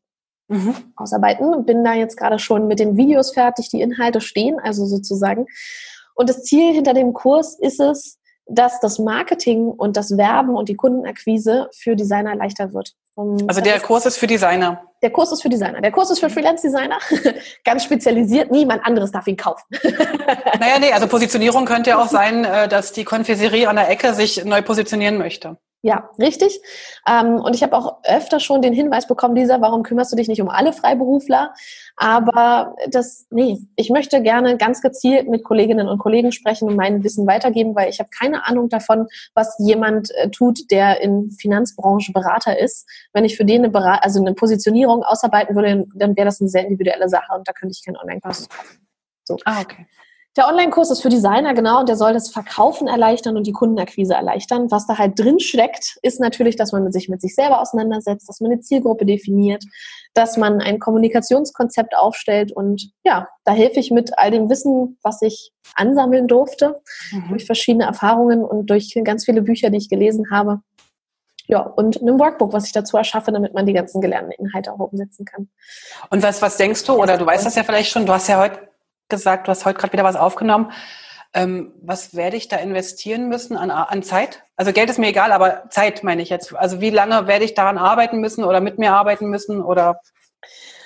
mhm. 0.48 0.74
ausarbeiten. 0.96 1.64
Bin 1.64 1.84
da 1.84 1.94
jetzt 1.94 2.16
gerade 2.16 2.38
schon 2.38 2.66
mit 2.66 2.80
den 2.80 2.96
Videos 2.96 3.32
fertig, 3.32 3.70
die 3.70 3.80
Inhalte 3.80 4.20
stehen, 4.20 4.58
also 4.58 4.86
sozusagen. 4.86 5.46
Und 6.14 6.28
das 6.28 6.42
Ziel 6.42 6.74
hinter 6.74 6.94
dem 6.94 7.12
Kurs 7.12 7.56
ist 7.58 7.80
es, 7.80 8.18
dass 8.48 8.80
das 8.80 8.98
Marketing 8.98 9.68
und 9.68 9.96
das 9.96 10.16
Werben 10.16 10.56
und 10.56 10.68
die 10.68 10.74
Kundenakquise 10.74 11.68
für 11.72 11.94
Designer 11.94 12.34
leichter 12.34 12.72
wird. 12.72 12.94
also 13.46 13.60
der 13.60 13.78
Kurs 13.80 14.06
ist 14.06 14.16
für 14.16 14.26
Designer. 14.26 14.82
Der 15.02 15.10
Kurs 15.10 15.30
ist 15.30 15.42
für 15.42 15.48
Designer. 15.48 15.80
Der 15.80 15.92
Kurs 15.92 16.10
ist 16.10 16.18
für 16.18 16.30
Freelance-Designer. 16.30 16.98
Ganz 17.64 17.84
spezialisiert. 17.84 18.50
Niemand 18.50 18.84
anderes 18.84 19.12
darf 19.12 19.26
ihn 19.26 19.36
kaufen. 19.36 19.64
naja, 20.58 20.78
nee, 20.80 20.92
also 20.92 21.06
Positionierung 21.08 21.66
könnte 21.66 21.90
ja 21.90 22.02
auch 22.02 22.08
sein, 22.08 22.44
äh, 22.44 22.68
dass 22.68 22.92
die 22.92 23.04
Konfiserie 23.04 23.68
an 23.68 23.76
der 23.76 23.90
Ecke 23.90 24.14
sich 24.14 24.44
neu 24.44 24.62
positionieren 24.62 25.18
möchte. 25.18 25.58
Ja, 25.82 26.10
richtig. 26.18 26.60
Ähm, 27.08 27.36
und 27.36 27.54
ich 27.54 27.62
habe 27.62 27.76
auch 27.76 27.98
öfter 28.02 28.40
schon 28.40 28.62
den 28.62 28.72
Hinweis 28.72 29.06
bekommen, 29.06 29.36
Lisa, 29.36 29.60
warum 29.60 29.84
kümmerst 29.84 30.10
du 30.10 30.16
dich 30.16 30.26
nicht 30.26 30.42
um 30.42 30.48
alle 30.48 30.72
Freiberufler? 30.72 31.54
Aber 31.96 32.74
das, 32.88 33.26
nee, 33.30 33.58
ich 33.76 33.88
möchte 33.88 34.20
gerne 34.20 34.56
ganz 34.56 34.82
gezielt 34.82 35.28
mit 35.28 35.44
Kolleginnen 35.44 35.88
und 35.88 35.98
Kollegen 35.98 36.32
sprechen 36.32 36.68
und 36.68 36.74
mein 36.74 37.04
Wissen 37.04 37.28
weitergeben, 37.28 37.76
weil 37.76 37.90
ich 37.90 38.00
habe 38.00 38.10
keine 38.10 38.44
Ahnung 38.44 38.68
davon, 38.68 39.06
was 39.34 39.54
jemand 39.60 40.10
äh, 40.16 40.30
tut, 40.30 40.68
der 40.72 41.00
in 41.00 41.30
Finanzbranche 41.30 42.12
Berater 42.12 42.58
ist. 42.58 42.88
Wenn 43.12 43.24
ich 43.24 43.36
für 43.36 43.44
den 43.44 43.62
eine, 43.62 43.70
Berat 43.70 44.02
also 44.02 44.20
eine 44.20 44.34
Positionierung 44.34 45.04
ausarbeiten 45.04 45.54
würde, 45.54 45.86
dann 45.94 46.16
wäre 46.16 46.24
das 46.24 46.40
eine 46.40 46.50
sehr 46.50 46.64
individuelle 46.64 47.08
Sache 47.08 47.36
und 47.36 47.46
da 47.46 47.52
könnte 47.52 47.72
ich 47.78 47.84
keinen 47.84 47.98
Online-Kurs 47.98 48.48
kaufen. 48.48 48.88
So. 49.24 49.36
Ah, 49.44 49.60
okay. 49.60 49.86
Der 50.36 50.46
Online-Kurs 50.46 50.90
ist 50.90 51.02
für 51.02 51.08
Designer, 51.08 51.52
genau, 51.52 51.80
und 51.80 51.88
der 51.88 51.96
soll 51.96 52.12
das 52.12 52.30
Verkaufen 52.30 52.86
erleichtern 52.86 53.36
und 53.36 53.46
die 53.46 53.52
Kundenakquise 53.52 54.14
erleichtern. 54.14 54.70
Was 54.70 54.86
da 54.86 54.96
halt 54.96 55.18
drin 55.18 55.40
steckt, 55.40 55.98
ist 56.02 56.20
natürlich, 56.20 56.54
dass 56.54 56.70
man 56.70 56.92
sich 56.92 57.08
mit 57.08 57.20
sich 57.20 57.34
selber 57.34 57.60
auseinandersetzt, 57.60 58.28
dass 58.28 58.40
man 58.40 58.52
eine 58.52 58.60
Zielgruppe 58.60 59.04
definiert, 59.04 59.64
dass 60.14 60.36
man 60.36 60.60
ein 60.60 60.78
Kommunikationskonzept 60.78 61.96
aufstellt 61.96 62.52
und 62.52 62.90
ja, 63.04 63.28
da 63.44 63.52
helfe 63.52 63.80
ich 63.80 63.90
mit 63.90 64.16
all 64.18 64.30
dem 64.30 64.48
Wissen, 64.48 64.98
was 65.02 65.22
ich 65.22 65.50
ansammeln 65.74 66.28
durfte, 66.28 66.80
mhm. 67.10 67.30
durch 67.30 67.46
verschiedene 67.46 67.84
Erfahrungen 67.84 68.44
und 68.44 68.70
durch 68.70 68.96
ganz 69.04 69.24
viele 69.24 69.42
Bücher, 69.42 69.70
die 69.70 69.78
ich 69.78 69.88
gelesen 69.88 70.30
habe. 70.30 70.60
Ja, 71.46 71.60
und 71.60 72.02
einem 72.02 72.20
Workbook, 72.20 72.52
was 72.52 72.66
ich 72.66 72.72
dazu 72.72 72.98
erschaffe, 72.98 73.32
damit 73.32 73.54
man 73.54 73.64
die 73.64 73.72
ganzen 73.72 74.02
gelernten 74.02 74.32
Inhalte 74.32 74.70
auch 74.70 74.80
umsetzen 74.80 75.24
kann. 75.24 75.48
Und 76.10 76.22
was, 76.22 76.42
was 76.42 76.58
denkst 76.58 76.84
du, 76.84 76.92
oder 76.92 77.16
du 77.16 77.24
weißt 77.24 77.46
das 77.46 77.54
ja 77.54 77.64
vielleicht 77.64 77.90
schon, 77.90 78.04
du 78.04 78.12
hast 78.12 78.28
ja 78.28 78.38
heute 78.38 78.67
gesagt, 79.08 79.46
du 79.46 79.50
hast 79.50 79.64
heute 79.64 79.78
gerade 79.78 79.92
wieder 79.92 80.04
was 80.04 80.16
aufgenommen. 80.16 80.72
Ähm, 81.34 81.72
was 81.82 82.14
werde 82.14 82.36
ich 82.36 82.48
da 82.48 82.56
investieren 82.56 83.28
müssen 83.28 83.56
an, 83.56 83.70
an 83.70 84.02
Zeit? 84.02 84.42
Also 84.56 84.72
Geld 84.72 84.88
ist 84.88 84.98
mir 84.98 85.08
egal, 85.08 85.32
aber 85.32 85.68
Zeit 85.70 86.02
meine 86.02 86.22
ich 86.22 86.30
jetzt. 86.30 86.54
Also 86.54 86.80
wie 86.80 86.90
lange 86.90 87.26
werde 87.26 87.44
ich 87.44 87.54
daran 87.54 87.78
arbeiten 87.78 88.18
müssen 88.18 88.44
oder 88.44 88.60
mit 88.60 88.78
mir 88.78 88.94
arbeiten 88.94 89.28
müssen 89.28 89.62
oder 89.62 90.00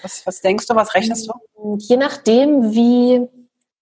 was, 0.03 0.27
was 0.27 0.41
denkst 0.41 0.67
du, 0.67 0.75
was 0.75 0.95
rechnest 0.95 1.29
du? 1.29 1.77
Je 1.79 1.97
nachdem, 1.97 2.73
wie, 2.73 3.29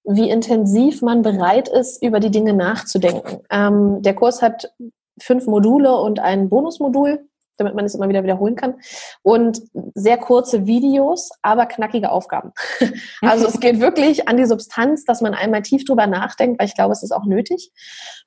wie 0.04 0.28
intensiv 0.28 1.00
man 1.00 1.22
bereit 1.22 1.68
ist, 1.68 2.02
über 2.02 2.20
die 2.20 2.30
Dinge 2.30 2.52
nachzudenken. 2.52 3.40
Ähm, 3.50 4.02
der 4.02 4.14
Kurs 4.14 4.42
hat 4.42 4.70
fünf 5.18 5.46
Module 5.46 5.96
und 5.96 6.20
ein 6.20 6.50
Bonusmodul. 6.50 7.26
Damit 7.60 7.74
man 7.74 7.84
es 7.84 7.94
immer 7.94 8.08
wieder 8.08 8.22
wiederholen 8.22 8.56
kann. 8.56 8.74
Und 9.22 9.62
sehr 9.94 10.18
kurze 10.18 10.66
Videos, 10.66 11.30
aber 11.42 11.66
knackige 11.66 12.10
Aufgaben. 12.10 12.52
Also 13.22 13.46
es 13.46 13.60
geht 13.60 13.80
wirklich 13.80 14.28
an 14.28 14.36
die 14.38 14.46
Substanz, 14.46 15.04
dass 15.04 15.20
man 15.20 15.34
einmal 15.34 15.62
tief 15.62 15.84
drüber 15.84 16.06
nachdenkt, 16.06 16.58
weil 16.58 16.66
ich 16.66 16.74
glaube, 16.74 16.92
es 16.92 17.02
ist 17.02 17.12
auch 17.12 17.26
nötig. 17.26 17.70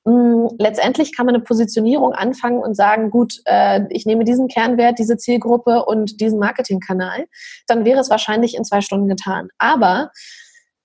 Mm, 0.04 0.46
letztendlich 0.58 1.14
kann 1.14 1.26
man 1.26 1.34
eine 1.34 1.44
Positionierung 1.44 2.12
anfangen 2.12 2.60
und 2.60 2.74
sagen, 2.74 3.10
gut, 3.10 3.40
äh, 3.44 3.82
ich 3.90 4.06
nehme 4.06 4.24
diesen 4.24 4.48
Kernwert, 4.48 4.98
diese 4.98 5.16
Zielgruppe 5.16 5.84
und 5.84 6.20
diesen 6.20 6.38
Marketingkanal. 6.38 7.26
Dann 7.66 7.84
wäre 7.84 8.00
es 8.00 8.10
wahrscheinlich 8.10 8.56
in 8.56 8.64
zwei 8.64 8.80
Stunden 8.80 9.08
getan. 9.08 9.48
Aber 9.58 10.10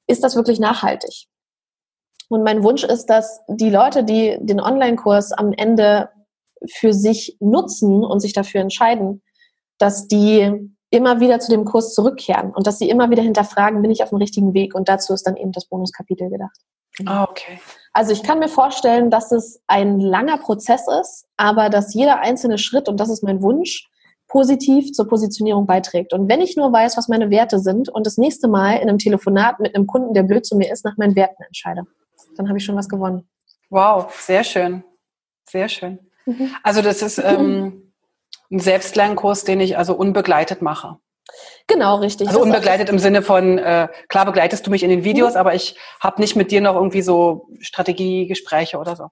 ist 0.08 0.24
das 0.24 0.36
wirklich 0.36 0.60
nachhaltig? 0.60 1.28
Und 2.30 2.44
mein 2.44 2.64
Wunsch 2.64 2.84
ist, 2.84 3.08
dass 3.08 3.42
die 3.48 3.70
Leute, 3.70 4.04
die 4.04 4.38
den 4.40 4.62
Online-Kurs 4.62 5.32
am 5.32 5.52
Ende 5.52 6.10
für 6.68 6.94
sich 6.94 7.38
nutzen 7.40 8.04
und 8.04 8.20
sich 8.20 8.34
dafür 8.34 8.62
entscheiden, 8.62 9.22
dass 9.78 10.08
die 10.08 10.72
immer 10.92 11.20
wieder 11.20 11.40
zu 11.40 11.52
dem 11.52 11.66
Kurs 11.66 11.94
zurückkehren 11.94 12.52
und 12.52 12.66
dass 12.68 12.80
sie 12.80 12.90
immer 12.90 13.10
wieder 13.10 13.22
hinterfragen, 13.22 13.82
bin 13.82 13.92
ich 13.92 14.04
auf 14.04 14.10
dem 14.10 14.18
richtigen 14.18 14.54
Weg? 14.54 14.74
Und 14.74 14.90
dazu 14.90 15.14
ist 15.14 15.28
dann 15.28 15.38
eben 15.38 15.52
das 15.52 15.66
Bonuskapitel 15.66 16.30
gedacht. 16.30 16.58
Ah, 17.06 17.24
okay. 17.24 17.60
Also 17.94 18.12
ich 18.12 18.24
kann 18.24 18.40
mir 18.40 18.50
vorstellen, 18.50 19.10
dass 19.10 19.32
es 19.32 19.62
ein 19.68 20.00
langer 20.00 20.38
Prozess 20.40 20.86
ist, 21.02 21.28
aber 21.38 21.70
dass 21.70 21.94
jeder 21.94 22.20
einzelne 22.20 22.58
Schritt, 22.58 22.90
und 22.90 23.00
das 23.00 23.10
ist 23.10 23.24
mein 23.24 23.42
Wunsch, 23.42 23.88
positiv 24.28 24.92
zur 24.92 25.08
Positionierung 25.08 25.66
beiträgt. 25.66 26.14
Und 26.14 26.30
wenn 26.30 26.42
ich 26.42 26.56
nur 26.56 26.72
weiß, 26.72 26.98
was 26.98 27.08
meine 27.08 27.30
Werte 27.30 27.60
sind 27.60 27.90
und 27.90 28.06
das 28.06 28.18
nächste 28.18 28.48
Mal 28.48 28.76
in 28.76 28.90
einem 28.90 29.00
Telefonat 29.00 29.60
mit 29.60 29.76
einem 29.76 29.88
Kunden, 29.88 30.14
der 30.14 30.24
blöd 30.24 30.46
zu 30.46 30.56
mir 30.56 30.72
ist, 30.72 30.86
nach 30.86 30.98
meinen 30.98 31.16
Werten 31.16 31.42
entscheide, 31.44 31.84
dann 32.38 32.48
habe 32.48 32.58
ich 32.58 32.66
schon 32.66 32.76
was 32.76 32.90
gewonnen. 32.90 33.28
Wow, 33.70 34.14
sehr 34.22 34.44
schön. 34.44 34.84
Sehr 35.50 35.68
schön. 35.68 36.00
Mhm. 36.30 36.56
Also 36.64 36.82
das 36.82 37.02
ist 37.02 37.18
ähm, 37.18 37.92
ein 38.52 38.60
Selbstlernkurs, 38.60 39.44
den 39.44 39.60
ich 39.60 39.78
also 39.78 39.94
unbegleitet 39.94 40.62
mache. 40.62 40.98
Genau, 41.68 41.98
richtig. 41.98 42.28
Also 42.28 42.42
unbegleitet 42.42 42.90
im 42.90 43.00
Sinne 43.00 43.22
von, 43.22 43.60
äh, 43.60 43.88
klar 44.08 44.26
begleitest 44.26 44.66
du 44.66 44.72
mich 44.72 44.84
in 44.84 44.90
den 44.90 45.04
Videos, 45.04 45.34
mhm. 45.34 45.40
aber 45.40 45.54
ich 45.54 45.76
habe 46.00 46.22
nicht 46.22 46.36
mit 46.36 46.52
dir 46.52 46.62
noch 46.62 46.76
irgendwie 46.76 47.02
so 47.02 47.48
Strategiegespräche 47.60 48.78
oder 48.78 48.96
so. 48.96 49.08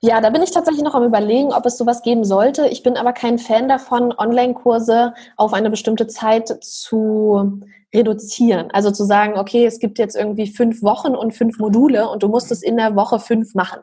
Ja, 0.00 0.20
da 0.20 0.30
bin 0.30 0.42
ich 0.42 0.52
tatsächlich 0.52 0.84
noch 0.84 0.94
am 0.94 1.04
Überlegen, 1.04 1.52
ob 1.52 1.66
es 1.66 1.76
sowas 1.76 2.02
geben 2.02 2.24
sollte. 2.24 2.68
Ich 2.68 2.82
bin 2.82 2.96
aber 2.96 3.12
kein 3.12 3.38
Fan 3.38 3.68
davon, 3.68 4.14
Online-Kurse 4.16 5.14
auf 5.36 5.52
eine 5.52 5.70
bestimmte 5.70 6.06
Zeit 6.06 6.56
zu 6.62 7.60
reduzieren. 7.94 8.70
Also 8.70 8.90
zu 8.90 9.04
sagen, 9.04 9.38
okay, 9.38 9.64
es 9.64 9.78
gibt 9.78 9.98
jetzt 9.98 10.16
irgendwie 10.16 10.46
fünf 10.46 10.82
Wochen 10.82 11.14
und 11.14 11.32
fünf 11.32 11.58
Module 11.58 12.08
und 12.08 12.22
du 12.22 12.28
musst 12.28 12.52
es 12.52 12.62
in 12.62 12.76
der 12.76 12.96
Woche 12.96 13.18
fünf 13.18 13.54
machen. 13.54 13.80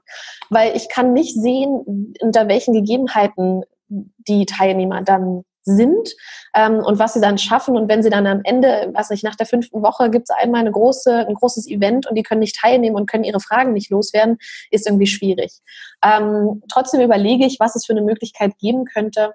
Weil 0.50 0.76
ich 0.76 0.90
kann 0.90 1.14
nicht 1.14 1.36
sehen, 1.36 2.14
unter 2.22 2.48
welchen 2.48 2.74
Gegebenheiten 2.74 3.64
die 3.88 4.46
Teilnehmer 4.46 5.02
dann 5.02 5.44
sind 5.66 6.16
ähm, 6.54 6.76
und 6.78 7.00
was 7.00 7.14
sie 7.14 7.22
dann 7.22 7.40
schaffen. 7.40 7.76
Und 7.76 7.90
wenn 7.90 8.04
sie 8.04 8.12
dann 8.12 8.28
am 8.28 8.42
Ende, 8.44 8.92
was 8.94 9.10
nicht, 9.10 9.24
nach 9.24 9.36
der 9.36 9.48
fünften 9.48 9.82
Woche 9.82 10.12
gibt 10.12 10.30
es 10.30 10.36
einmal 10.36 10.62
eine 10.62 10.72
große, 10.72 11.26
ein 11.28 11.34
großes 11.34 11.68
Event 11.68 12.08
und 12.08 12.16
die 12.16 12.24
können 12.24 12.40
nicht 12.40 12.56
teilnehmen 12.56 12.96
und 12.96 13.10
können 13.10 13.24
ihre 13.24 13.40
Fragen 13.40 13.74
nicht 13.74 13.90
loswerden, 13.90 14.38
ist 14.70 14.86
irgendwie 14.86 15.08
schwierig. 15.08 15.60
Ähm, 16.04 16.62
trotzdem 16.72 17.02
überlege 17.02 17.46
ich, 17.46 17.60
was 17.60 17.76
es 17.76 17.86
für 17.86 17.94
eine 17.94 18.04
Möglichkeit 18.04 18.58
geben 18.60 18.86
könnte. 18.86 19.34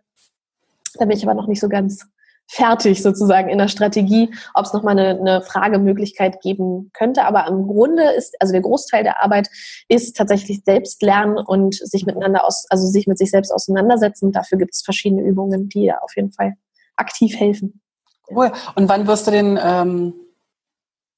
Da 0.95 1.05
bin 1.05 1.17
ich 1.17 1.25
aber 1.25 1.35
noch 1.35 1.49
nicht 1.49 1.61
so 1.61 1.69
ganz 1.69 2.07
fertig 2.51 3.01
sozusagen 3.01 3.49
in 3.49 3.59
der 3.59 3.69
Strategie, 3.69 4.35
ob 4.55 4.67
es 4.67 4.73
nochmal 4.73 4.99
eine, 4.99 5.21
eine 5.21 5.43
Fragemöglichkeit 5.43 6.41
geben 6.41 6.91
könnte. 6.93 7.25
Aber 7.25 7.47
im 7.47 7.69
Grunde 7.69 8.11
ist, 8.11 8.35
also 8.41 8.53
der 8.53 8.63
Großteil 8.63 9.05
der 9.05 9.23
Arbeit 9.23 9.49
ist 9.89 10.17
tatsächlich 10.17 10.63
selbst 10.65 11.01
lernen 11.01 11.39
und 11.39 11.77
sich 11.77 12.07
miteinander 12.07 12.45
aus, 12.45 12.67
also 12.69 12.89
sich 12.89 13.07
mit 13.07 13.19
sich 13.19 13.31
selbst 13.31 13.53
auseinandersetzen. 13.53 14.33
Dafür 14.33 14.59
gibt 14.59 14.75
es 14.75 14.83
verschiedene 14.83 15.23
Übungen, 15.23 15.69
die 15.69 15.85
ja 15.85 15.99
auf 16.01 16.17
jeden 16.17 16.33
Fall 16.33 16.55
aktiv 16.97 17.39
helfen. 17.39 17.81
Cool. 18.29 18.51
Und 18.75 18.89
wann 18.89 19.07
wirst 19.07 19.29
du 19.29 19.31
den 19.31 19.59
ähm, 19.63 20.15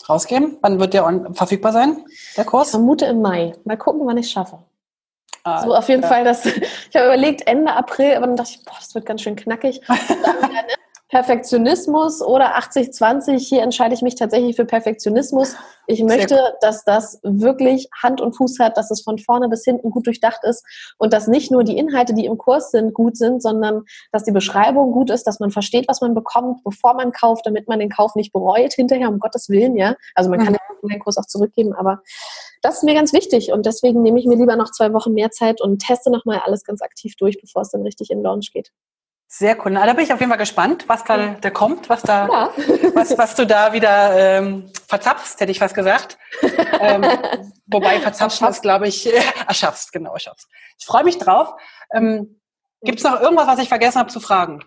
rausgeben? 0.07 0.59
Wann 0.61 0.81
wird 0.81 0.93
der 0.93 1.31
verfügbar 1.33 1.73
sein, 1.73 2.05
der 2.37 2.45
Kurs? 2.45 2.69
Ich 2.69 2.73
vermute 2.73 3.07
im 3.07 3.23
Mai. 3.23 3.55
Mal 3.65 3.79
gucken, 3.79 4.07
wann 4.07 4.19
ich 4.19 4.27
es 4.27 4.33
schaffe. 4.33 4.59
Ah, 5.45 5.63
so 5.63 5.75
auf 5.75 5.89
jeden 5.89 6.03
ja. 6.03 6.09
Fall, 6.09 6.25
dass 6.25 6.45
ich 6.47 6.95
habe 6.95 7.07
überlegt 7.07 7.47
Ende 7.47 7.73
April, 7.73 8.17
aber 8.17 8.27
dann 8.27 8.37
dachte 8.37 8.51
ich, 8.51 8.65
boah, 8.65 8.75
das 8.79 8.95
wird 8.95 9.07
ganz 9.07 9.23
schön 9.23 9.35
knackig. 9.35 9.81
Dann, 9.89 9.97
ne? 10.53 10.82
Perfektionismus 11.13 12.23
oder 12.23 12.57
80-20. 12.57 13.39
Hier 13.39 13.61
entscheide 13.61 13.95
ich 13.95 14.01
mich 14.01 14.15
tatsächlich 14.15 14.57
für 14.57 14.65
Perfektionismus. 14.65 15.55
Ich 15.87 16.03
möchte, 16.03 16.55
dass 16.63 16.85
das 16.85 17.21
wirklich 17.23 17.91
Hand 18.03 18.23
und 18.23 18.35
Fuß 18.35 18.59
hat, 18.61 18.79
dass 18.79 18.91
es 18.91 19.03
von 19.03 19.19
vorne 19.19 19.51
bis 19.51 19.63
hinten 19.63 19.91
gut 19.91 20.07
durchdacht 20.07 20.41
ist 20.43 20.65
und 20.97 21.13
dass 21.13 21.29
nicht 21.29 21.51
nur 21.51 21.65
die 21.65 21.77
Inhalte, 21.77 22.15
die 22.15 22.25
im 22.25 22.39
Kurs 22.39 22.71
sind, 22.71 22.95
gut 22.95 23.19
sind, 23.19 23.43
sondern 23.43 23.83
dass 24.11 24.25
die 24.25 24.33
Beschreibung 24.33 24.93
gut 24.93 25.11
ist, 25.11 25.25
dass 25.25 25.39
man 25.39 25.51
versteht, 25.51 25.87
was 25.87 26.01
man 26.01 26.15
bekommt, 26.15 26.65
bevor 26.65 26.95
man 26.95 27.13
kauft, 27.13 27.45
damit 27.45 27.69
man 27.69 27.79
den 27.79 27.91
Kauf 27.91 28.15
nicht 28.15 28.33
bereut 28.33 28.73
hinterher, 28.73 29.11
um 29.11 29.19
Gottes 29.19 29.51
Willen, 29.51 29.77
ja. 29.77 29.97
Also 30.15 30.31
man 30.31 30.43
kann 30.43 30.57
mhm. 30.83 30.89
den 30.89 30.99
Kurs 30.99 31.19
auch 31.19 31.27
zurückgeben, 31.27 31.75
aber 31.75 32.01
das 32.63 32.77
ist 32.77 32.85
mir 32.85 32.95
ganz 32.95 33.13
wichtig 33.13 33.53
und 33.53 33.67
deswegen 33.67 34.01
nehme 34.01 34.19
ich 34.19 34.25
mir 34.25 34.37
lieber 34.37 34.57
noch 34.57 34.71
zwei 34.71 34.95
Wochen 34.95 35.13
mehr 35.13 35.31
Zeit 35.31 35.61
und 35.61 35.81
teste 35.81 36.11
nochmal 36.11 36.41
alles 36.43 36.65
ganz 36.65 36.81
aktiv 36.81 37.17
durch, 37.19 37.39
bevor 37.39 37.61
es 37.61 37.71
dann 37.71 37.83
richtig 37.83 38.11
in 38.11 38.23
Launch 38.23 38.51
geht. 38.51 38.71
Sehr 39.35 39.57
cool. 39.65 39.73
Na, 39.73 39.87
da 39.87 39.95
bin 39.95 40.05
ich 40.05 40.13
auf 40.13 40.21
jeden 40.21 40.31
Fall 40.31 40.39
gespannt, 40.39 40.91
was 40.91 41.05
da, 41.05 41.29
da 41.41 41.49
kommt, 41.49 41.89
was 41.89 42.03
da, 42.03 42.29
ja. 42.29 42.53
was, 42.95 43.17
was 43.17 43.35
du 43.35 43.47
da 43.47 43.73
wieder 43.73 44.15
ähm, 44.15 44.71
verzapfst, 44.87 45.41
hätte 45.41 45.51
ich 45.51 45.59
was 45.59 45.73
gesagt. 45.73 46.19
ähm, 46.79 47.03
wobei 47.65 47.99
verzapfen 47.99 48.47
ist, 48.49 48.61
glaube 48.61 48.89
ich, 48.89 49.07
äh, 49.07 49.23
erschaffst, 49.49 49.91
genau, 49.91 50.13
erschaffst. 50.13 50.51
Ich 50.79 50.85
freue 50.85 51.03
mich 51.03 51.17
drauf. 51.17 51.55
Ähm, 51.95 52.43
Gibt 52.83 52.99
es 52.99 53.05
noch 53.05 53.19
irgendwas, 53.23 53.47
was 53.47 53.59
ich 53.61 53.71
vergessen 53.71 54.01
habe 54.01 54.11
zu 54.11 54.21
fragen? 54.21 54.63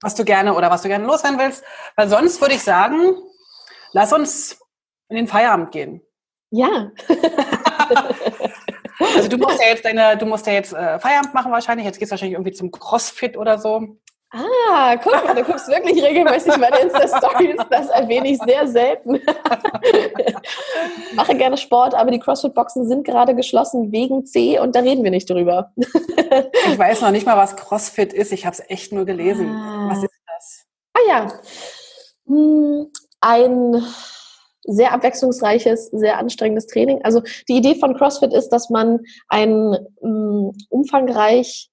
Was 0.00 0.14
du 0.14 0.24
gerne 0.24 0.54
oder 0.54 0.70
was 0.70 0.82
du 0.82 0.88
gerne 0.88 1.04
loswerden 1.04 1.40
willst? 1.40 1.64
Weil 1.96 2.08
sonst 2.08 2.40
würde 2.40 2.54
ich 2.54 2.62
sagen, 2.62 3.16
lass 3.90 4.12
uns 4.12 4.60
in 5.08 5.16
den 5.16 5.26
Feierabend 5.26 5.72
gehen. 5.72 6.02
Ja. 6.50 6.92
Also 8.98 9.28
du 9.28 9.38
musst 9.38 9.60
ja 9.60 9.68
jetzt 9.68 9.84
deine, 9.84 10.16
du 10.16 10.26
musst 10.26 10.46
ja 10.46 10.52
jetzt 10.52 10.72
äh, 10.72 10.98
Feierabend 10.98 11.34
machen 11.34 11.52
wahrscheinlich. 11.52 11.86
Jetzt 11.86 11.98
gehst 11.98 12.10
du 12.10 12.14
wahrscheinlich 12.14 12.34
irgendwie 12.34 12.52
zum 12.52 12.70
Crossfit 12.70 13.36
oder 13.36 13.58
so. 13.58 13.96
Ah, 14.34 14.96
guck 14.96 15.12
mal, 15.24 15.34
du 15.34 15.44
guckst 15.44 15.68
wirklich 15.68 16.02
regelmäßig 16.02 16.56
meine 16.56 16.78
Insta-Stories. 16.78 17.56
Das 17.68 17.88
erwähne 17.88 18.30
ich 18.30 18.38
sehr 18.38 18.66
selten. 18.66 19.20
Mache 21.14 21.36
gerne 21.36 21.58
Sport, 21.58 21.94
aber 21.94 22.10
die 22.10 22.18
CrossFit-Boxen 22.18 22.88
sind 22.88 23.04
gerade 23.04 23.34
geschlossen 23.34 23.92
wegen 23.92 24.24
C 24.24 24.58
und 24.58 24.74
da 24.74 24.80
reden 24.80 25.04
wir 25.04 25.10
nicht 25.10 25.28
drüber. 25.28 25.72
ich 25.76 26.78
weiß 26.78 27.02
noch 27.02 27.10
nicht 27.10 27.26
mal, 27.26 27.36
was 27.36 27.56
CrossFit 27.56 28.14
ist. 28.14 28.32
Ich 28.32 28.46
habe 28.46 28.54
es 28.54 28.70
echt 28.70 28.92
nur 28.92 29.04
gelesen. 29.04 29.50
Ah. 29.54 29.88
Was 29.90 30.02
ist 30.02 30.14
das? 30.26 30.64
Ah 30.94 31.00
ja. 31.08 31.26
Hm, 32.26 32.90
ein 33.20 33.84
sehr 34.64 34.92
abwechslungsreiches, 34.92 35.86
sehr 35.86 36.18
anstrengendes 36.18 36.66
Training. 36.66 37.00
Also 37.04 37.22
die 37.48 37.56
Idee 37.56 37.74
von 37.74 37.96
CrossFit 37.96 38.32
ist, 38.32 38.50
dass 38.50 38.70
man 38.70 39.00
ein 39.28 39.76
um, 39.96 40.56
umfangreich, 40.68 41.70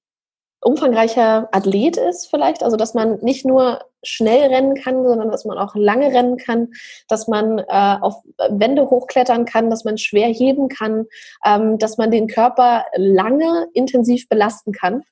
umfangreicher 0.61 1.49
Athlet 1.51 1.97
ist 1.97 2.27
vielleicht. 2.29 2.63
Also 2.63 2.77
dass 2.77 2.93
man 2.93 3.19
nicht 3.21 3.45
nur 3.45 3.79
schnell 4.03 4.47
rennen 4.47 4.75
kann, 4.75 5.05
sondern 5.05 5.29
dass 5.29 5.45
man 5.45 5.57
auch 5.57 5.75
lange 5.75 6.07
rennen 6.07 6.37
kann, 6.37 6.69
dass 7.07 7.27
man 7.27 7.59
äh, 7.59 7.97
auf 8.01 8.15
Wände 8.49 8.89
hochklettern 8.89 9.45
kann, 9.45 9.69
dass 9.69 9.83
man 9.83 9.97
schwer 9.97 10.27
heben 10.27 10.69
kann, 10.69 11.05
ähm, 11.45 11.77
dass 11.77 11.97
man 11.97 12.11
den 12.11 12.27
Körper 12.27 12.85
lange 12.95 13.67
intensiv 13.73 14.27
belasten 14.29 14.71
kann. 14.71 15.03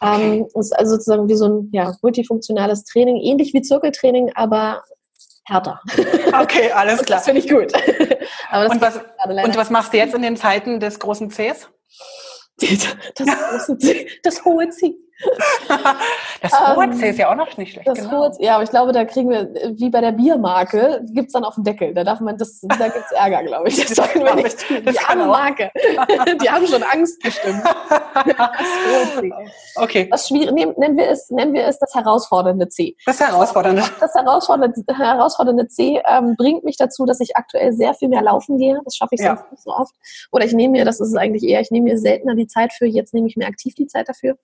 Okay. 0.00 0.38
Ähm, 0.38 0.46
ist 0.54 0.72
also 0.72 0.92
sozusagen 0.92 1.28
wie 1.28 1.36
so 1.36 1.46
ein 1.46 1.68
ja, 1.72 1.94
multifunktionales 2.00 2.84
Training, 2.84 3.16
ähnlich 3.16 3.52
wie 3.52 3.60
Zirkeltraining, 3.60 4.32
aber 4.34 4.82
härter. 5.50 5.80
Okay, 6.32 6.70
alles 6.72 7.02
klar. 7.02 7.18
Das 7.18 7.24
finde 7.24 7.40
ich 7.40 7.48
gut. 7.48 7.72
und, 7.72 8.80
was, 8.80 8.96
und 8.96 9.56
was 9.56 9.70
machst 9.70 9.92
du 9.92 9.98
jetzt 9.98 10.14
in 10.14 10.22
den 10.22 10.36
Zeiten 10.36 10.80
des 10.80 10.98
großen 10.98 11.28
Cs? 11.28 11.68
Das, 13.16 13.26
große 13.26 13.78
C, 13.78 14.08
das 14.22 14.44
hohe 14.44 14.68
C. 14.68 14.94
das 16.42 16.52
hohe 16.52 16.84
ähm, 16.84 16.92
ist 16.92 17.18
ja 17.18 17.30
auch 17.30 17.34
noch 17.34 17.56
nicht 17.56 17.72
schlecht. 17.72 17.86
Das 17.86 17.98
genau. 17.98 18.28
hohe, 18.28 18.32
ja, 18.38 18.54
aber 18.54 18.64
ich 18.64 18.70
glaube, 18.70 18.92
da 18.92 19.04
kriegen 19.04 19.30
wir, 19.30 19.52
wie 19.76 19.90
bei 19.90 20.00
der 20.00 20.12
Biermarke, 20.12 21.02
gibt 21.10 21.28
es 21.28 21.32
dann 21.32 21.44
auf 21.44 21.54
dem 21.54 21.64
Deckel. 21.64 21.94
Da 21.94 22.04
darf 22.04 22.20
man, 22.20 22.38
das, 22.38 22.60
da 22.60 22.88
gibt 22.88 23.04
es 23.04 23.12
Ärger, 23.12 23.42
glaube 23.42 23.68
ich. 23.68 23.80
Das, 23.80 23.96
sollten 23.96 24.24
wir 24.24 24.34
nicht 24.34 24.58
tun. 24.66 24.82
Die 24.84 24.98
arme 24.98 25.26
Marke. 25.26 25.70
Die 26.42 26.50
haben 26.50 26.66
schon 26.66 26.82
Angst 26.82 27.20
bestimmt. 27.22 27.62
okay. 29.76 30.08
Das 30.10 30.28
schwierig, 30.28 30.52
nennen, 30.52 30.96
wir 30.96 31.08
es, 31.08 31.30
nennen 31.30 31.52
wir 31.52 31.66
es 31.66 31.78
das 31.78 31.94
herausfordernde 31.94 32.68
C. 32.68 32.96
Das 33.06 33.20
herausfordernde. 33.20 33.82
Das 34.00 34.14
herausfordernde, 34.14 34.82
herausfordernde 34.96 35.68
C 35.68 36.00
ähm, 36.06 36.34
bringt 36.36 36.64
mich 36.64 36.76
dazu, 36.76 37.04
dass 37.04 37.20
ich 37.20 37.36
aktuell 37.36 37.72
sehr 37.72 37.94
viel 37.94 38.08
mehr 38.08 38.22
laufen 38.22 38.58
gehe. 38.58 38.80
Das 38.84 38.96
schaffe 38.96 39.14
ich 39.14 39.20
ja. 39.20 39.36
sonst 39.36 39.50
nicht 39.50 39.62
so 39.62 39.72
oft. 39.72 39.94
Oder 40.32 40.44
ich 40.44 40.52
nehme 40.52 40.72
mir, 40.72 40.84
das 40.84 41.00
ist 41.00 41.08
es 41.08 41.16
eigentlich 41.16 41.44
eher, 41.44 41.60
ich 41.60 41.70
nehme 41.70 41.90
mir 41.90 41.98
seltener 41.98 42.34
die 42.34 42.46
Zeit 42.46 42.72
für, 42.72 42.86
jetzt 42.86 43.14
nehme 43.14 43.26
ich 43.26 43.36
mir 43.36 43.46
aktiv 43.46 43.74
die 43.74 43.86
Zeit 43.86 44.08
dafür. 44.08 44.36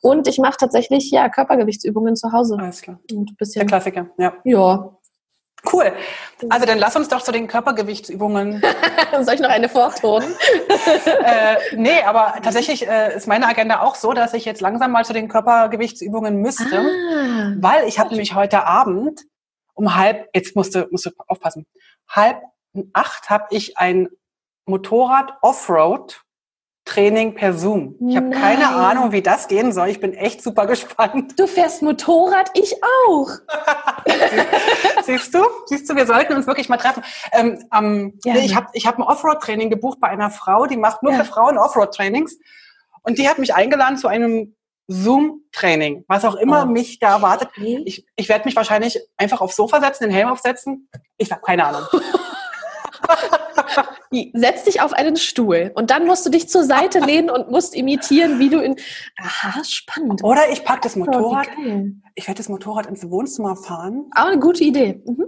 Und 0.00 0.15
ich 0.24 0.38
mache 0.38 0.56
tatsächlich 0.58 1.10
ja 1.10 1.28
Körpergewichtsübungen 1.28 2.16
zu 2.16 2.32
Hause. 2.32 2.56
Alles 2.58 2.82
klar. 2.82 2.98
Und 3.12 3.36
bisschen, 3.36 3.60
Der 3.60 3.66
Klassiker, 3.66 4.08
ja. 4.18 4.34
Ja. 4.44 4.96
Cool. 5.72 5.92
Also 6.48 6.64
dann 6.66 6.78
lass 6.78 6.94
uns 6.94 7.08
doch 7.08 7.22
zu 7.22 7.32
den 7.32 7.48
Körpergewichtsübungen. 7.48 8.62
Soll 9.22 9.34
ich 9.34 9.40
noch 9.40 9.48
eine 9.48 9.68
vortun? 9.68 10.22
äh, 11.24 11.56
nee, 11.74 12.02
aber 12.02 12.34
tatsächlich 12.42 12.86
äh, 12.86 13.16
ist 13.16 13.26
meine 13.26 13.48
Agenda 13.48 13.80
auch 13.80 13.96
so, 13.96 14.12
dass 14.12 14.34
ich 14.34 14.44
jetzt 14.44 14.60
langsam 14.60 14.92
mal 14.92 15.04
zu 15.04 15.12
den 15.12 15.28
Körpergewichtsübungen 15.28 16.40
müsste, 16.40 16.78
ah, 16.78 17.52
weil 17.58 17.88
ich 17.88 17.98
habe 17.98 18.10
nämlich 18.10 18.34
heute 18.34 18.64
Abend 18.64 19.22
um 19.74 19.96
halb, 19.96 20.28
jetzt 20.34 20.56
musst 20.56 20.74
du, 20.74 20.86
musst 20.90 21.06
du 21.06 21.10
aufpassen, 21.26 21.66
halb 22.08 22.40
acht 22.92 23.30
habe 23.30 23.46
ich 23.50 23.78
ein 23.78 24.08
Motorrad 24.66 25.32
Offroad 25.42 26.22
Training 26.86 27.34
per 27.34 27.52
Zoom. 27.52 27.96
Ich 28.08 28.16
habe 28.16 28.30
keine 28.30 28.68
Ahnung, 28.68 29.10
wie 29.10 29.20
das 29.20 29.48
gehen 29.48 29.72
soll. 29.72 29.88
Ich 29.88 30.00
bin 30.00 30.14
echt 30.14 30.40
super 30.40 30.66
gespannt. 30.66 31.34
Du 31.36 31.48
fährst 31.48 31.82
Motorrad, 31.82 32.50
ich 32.54 32.74
auch. 33.08 33.28
Siehst 35.04 35.34
du? 35.34 35.40
Siehst 35.66 35.90
du, 35.90 35.96
wir 35.96 36.06
sollten 36.06 36.34
uns 36.34 36.46
wirklich 36.46 36.68
mal 36.68 36.76
treffen. 36.76 37.02
Ähm, 37.32 37.64
ähm, 37.76 38.18
ja, 38.24 38.36
ich 38.36 38.54
habe 38.54 38.68
ich 38.72 38.86
hab 38.86 38.98
ein 38.98 39.02
Offroad-Training 39.02 39.68
gebucht 39.68 39.98
bei 40.00 40.08
einer 40.08 40.30
Frau, 40.30 40.66
die 40.66 40.76
macht 40.76 41.02
nur 41.02 41.12
ja. 41.12 41.18
für 41.18 41.24
Frauen 41.24 41.58
Offroad-Trainings. 41.58 42.38
Und 43.02 43.18
die 43.18 43.28
hat 43.28 43.38
mich 43.38 43.52
eingeladen 43.52 43.98
zu 43.98 44.06
einem 44.06 44.54
Zoom-Training, 44.86 46.04
was 46.06 46.24
auch 46.24 46.36
immer 46.36 46.62
oh. 46.62 46.70
mich 46.70 47.00
da 47.00 47.16
erwartet. 47.16 47.48
Ich, 47.56 48.06
ich 48.14 48.28
werde 48.28 48.44
mich 48.44 48.54
wahrscheinlich 48.54 49.00
einfach 49.16 49.40
aufs 49.40 49.56
Sofa 49.56 49.80
setzen, 49.80 50.04
den 50.04 50.12
Helm 50.12 50.28
aufsetzen. 50.28 50.88
Ich 51.16 51.32
habe 51.32 51.42
keine 51.42 51.66
Ahnung. 51.66 51.82
Setz 54.34 54.64
dich 54.64 54.80
auf 54.80 54.92
einen 54.92 55.16
Stuhl 55.16 55.72
und 55.74 55.90
dann 55.90 56.06
musst 56.06 56.24
du 56.24 56.30
dich 56.30 56.48
zur 56.48 56.64
Seite 56.64 56.98
lehnen 57.06 57.30
und 57.30 57.50
musst 57.50 57.74
imitieren, 57.74 58.38
wie 58.38 58.48
du 58.48 58.60
in. 58.60 58.76
Aha, 59.18 59.62
spannend. 59.64 60.22
Oder 60.24 60.50
ich 60.50 60.64
packe 60.64 60.80
das 60.82 60.96
oh, 60.96 61.00
Motorrad. 61.00 61.48
Oh, 61.58 61.84
ich 62.14 62.26
werde 62.26 62.38
das 62.38 62.48
Motorrad 62.48 62.86
ins 62.86 63.08
Wohnzimmer 63.10 63.56
fahren. 63.56 64.06
Aber 64.12 64.30
eine 64.30 64.40
gute 64.40 64.64
Idee. 64.64 65.02
Mhm. 65.04 65.26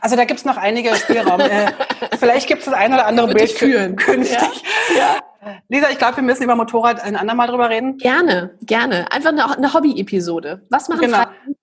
Also 0.00 0.16
da 0.16 0.24
gibt 0.24 0.38
es 0.38 0.46
noch 0.46 0.56
einige 0.56 0.94
Spielraum. 0.94 1.40
äh, 1.40 1.72
vielleicht 2.18 2.46
gibt 2.46 2.60
es 2.60 2.66
das 2.66 2.74
ein 2.74 2.92
oder 2.92 3.06
andere 3.06 3.28
Bild 3.28 3.50
führen. 3.50 3.96
künftig. 3.96 4.62
Ja. 4.96 4.96
ja. 4.96 5.20
Lisa, 5.68 5.88
ich 5.90 5.98
glaube, 5.98 6.16
wir 6.16 6.22
müssen 6.22 6.42
über 6.42 6.54
Motorrad 6.54 7.02
ein 7.02 7.16
andermal 7.16 7.48
drüber 7.48 7.70
reden. 7.70 7.96
Gerne, 7.96 8.56
gerne. 8.62 9.10
Einfach 9.10 9.30
eine, 9.30 9.56
eine 9.56 9.72
Hobby-Episode. 9.72 10.66
Was 10.70 10.88
machen 10.88 11.00
genau. 11.00 11.22
Frauen? 11.22 11.56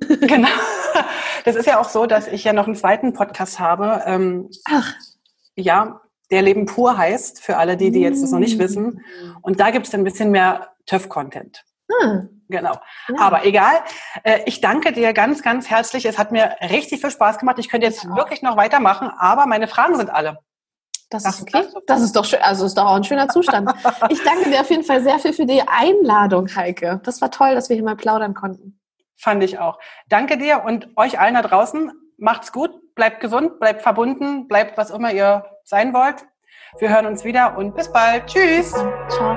genau. 0.20 0.48
Das 1.44 1.56
ist 1.56 1.66
ja 1.66 1.80
auch 1.80 1.88
so, 1.88 2.06
dass 2.06 2.26
ich 2.26 2.44
ja 2.44 2.52
noch 2.52 2.66
einen 2.66 2.76
zweiten 2.76 3.12
Podcast 3.12 3.60
habe. 3.60 4.02
Ähm, 4.06 4.50
Ach. 4.66 4.94
Ja, 5.56 6.00
der 6.30 6.42
Leben 6.42 6.66
pur 6.66 6.96
heißt, 6.96 7.42
für 7.42 7.56
alle 7.56 7.76
die, 7.76 7.90
die 7.90 8.00
jetzt 8.00 8.22
das 8.22 8.30
noch 8.30 8.38
nicht 8.38 8.58
wissen. 8.58 9.02
Mm. 9.22 9.36
Und 9.42 9.60
da 9.60 9.70
gibt 9.70 9.86
es 9.86 9.94
ein 9.94 10.04
bisschen 10.04 10.30
mehr 10.30 10.68
TÜV-Content. 10.86 11.64
Hm. 11.90 12.44
Genau. 12.48 12.74
Ja. 13.08 13.20
Aber 13.20 13.44
egal. 13.44 13.80
Äh, 14.22 14.40
ich 14.46 14.60
danke 14.60 14.92
dir 14.92 15.12
ganz, 15.12 15.42
ganz 15.42 15.70
herzlich. 15.70 16.04
Es 16.04 16.18
hat 16.18 16.32
mir 16.32 16.56
richtig 16.60 17.00
viel 17.00 17.10
Spaß 17.10 17.38
gemacht. 17.38 17.58
Ich 17.58 17.68
könnte 17.68 17.86
jetzt 17.86 18.04
ja. 18.04 18.16
wirklich 18.16 18.42
noch 18.42 18.56
weitermachen, 18.56 19.10
aber 19.18 19.46
meine 19.46 19.68
Fragen 19.68 19.96
sind 19.96 20.10
alle. 20.10 20.38
Das 21.10 21.24
ist 21.24 21.42
okay. 21.42 21.64
Das 21.86 22.02
ist 22.02 22.14
doch 22.14 22.24
schön. 22.24 22.40
Also 22.40 22.66
ist 22.66 22.78
doch 22.78 22.86
auch 22.86 22.94
ein 22.94 23.04
schöner 23.04 23.28
Zustand. 23.28 23.70
ich 24.10 24.22
danke 24.22 24.50
dir 24.50 24.60
auf 24.60 24.70
jeden 24.70 24.84
Fall 24.84 25.02
sehr 25.02 25.18
viel 25.18 25.32
für 25.32 25.46
die 25.46 25.62
Einladung, 25.62 26.48
Heike. 26.54 27.00
Das 27.04 27.20
war 27.20 27.30
toll, 27.30 27.54
dass 27.54 27.68
wir 27.68 27.74
hier 27.74 27.84
mal 27.84 27.96
plaudern 27.96 28.34
konnten. 28.34 28.79
Fand 29.20 29.44
ich 29.44 29.58
auch. 29.58 29.78
Danke 30.08 30.38
dir 30.38 30.62
und 30.64 30.88
euch 30.96 31.20
allen 31.20 31.34
da 31.34 31.42
draußen. 31.42 31.92
Macht's 32.16 32.52
gut, 32.52 32.70
bleibt 32.94 33.20
gesund, 33.20 33.60
bleibt 33.60 33.82
verbunden, 33.82 34.48
bleibt 34.48 34.78
was 34.78 34.90
immer 34.90 35.12
ihr 35.12 35.44
sein 35.64 35.92
wollt. 35.92 36.26
Wir 36.78 36.88
hören 36.88 37.06
uns 37.06 37.24
wieder 37.24 37.56
und 37.56 37.74
bis 37.74 37.92
bald. 37.92 38.26
Tschüss. 38.26 38.72
Ciao. 39.08 39.36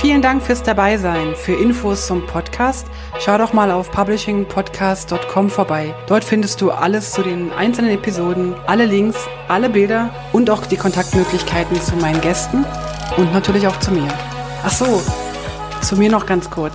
Vielen 0.00 0.22
Dank 0.22 0.42
fürs 0.42 0.62
Dabeisein. 0.62 1.34
Für 1.34 1.52
Infos 1.52 2.06
zum 2.06 2.26
Podcast 2.26 2.86
schau 3.18 3.36
doch 3.36 3.52
mal 3.52 3.70
auf 3.70 3.90
publishingpodcast.com 3.90 5.50
vorbei. 5.50 5.94
Dort 6.06 6.24
findest 6.24 6.62
du 6.62 6.70
alles 6.70 7.12
zu 7.12 7.22
den 7.22 7.52
einzelnen 7.52 7.90
Episoden, 7.90 8.54
alle 8.66 8.86
Links, 8.86 9.28
alle 9.48 9.68
Bilder 9.68 10.08
und 10.32 10.48
auch 10.48 10.64
die 10.64 10.78
Kontaktmöglichkeiten 10.78 11.78
zu 11.82 11.96
meinen 11.96 12.22
Gästen 12.22 12.64
und 13.18 13.30
natürlich 13.34 13.66
auch 13.66 13.78
zu 13.80 13.90
mir. 13.90 14.08
Ach 14.64 14.70
so, 14.70 15.02
zu 15.82 15.96
mir 15.96 16.10
noch 16.10 16.24
ganz 16.24 16.48
kurz. 16.48 16.74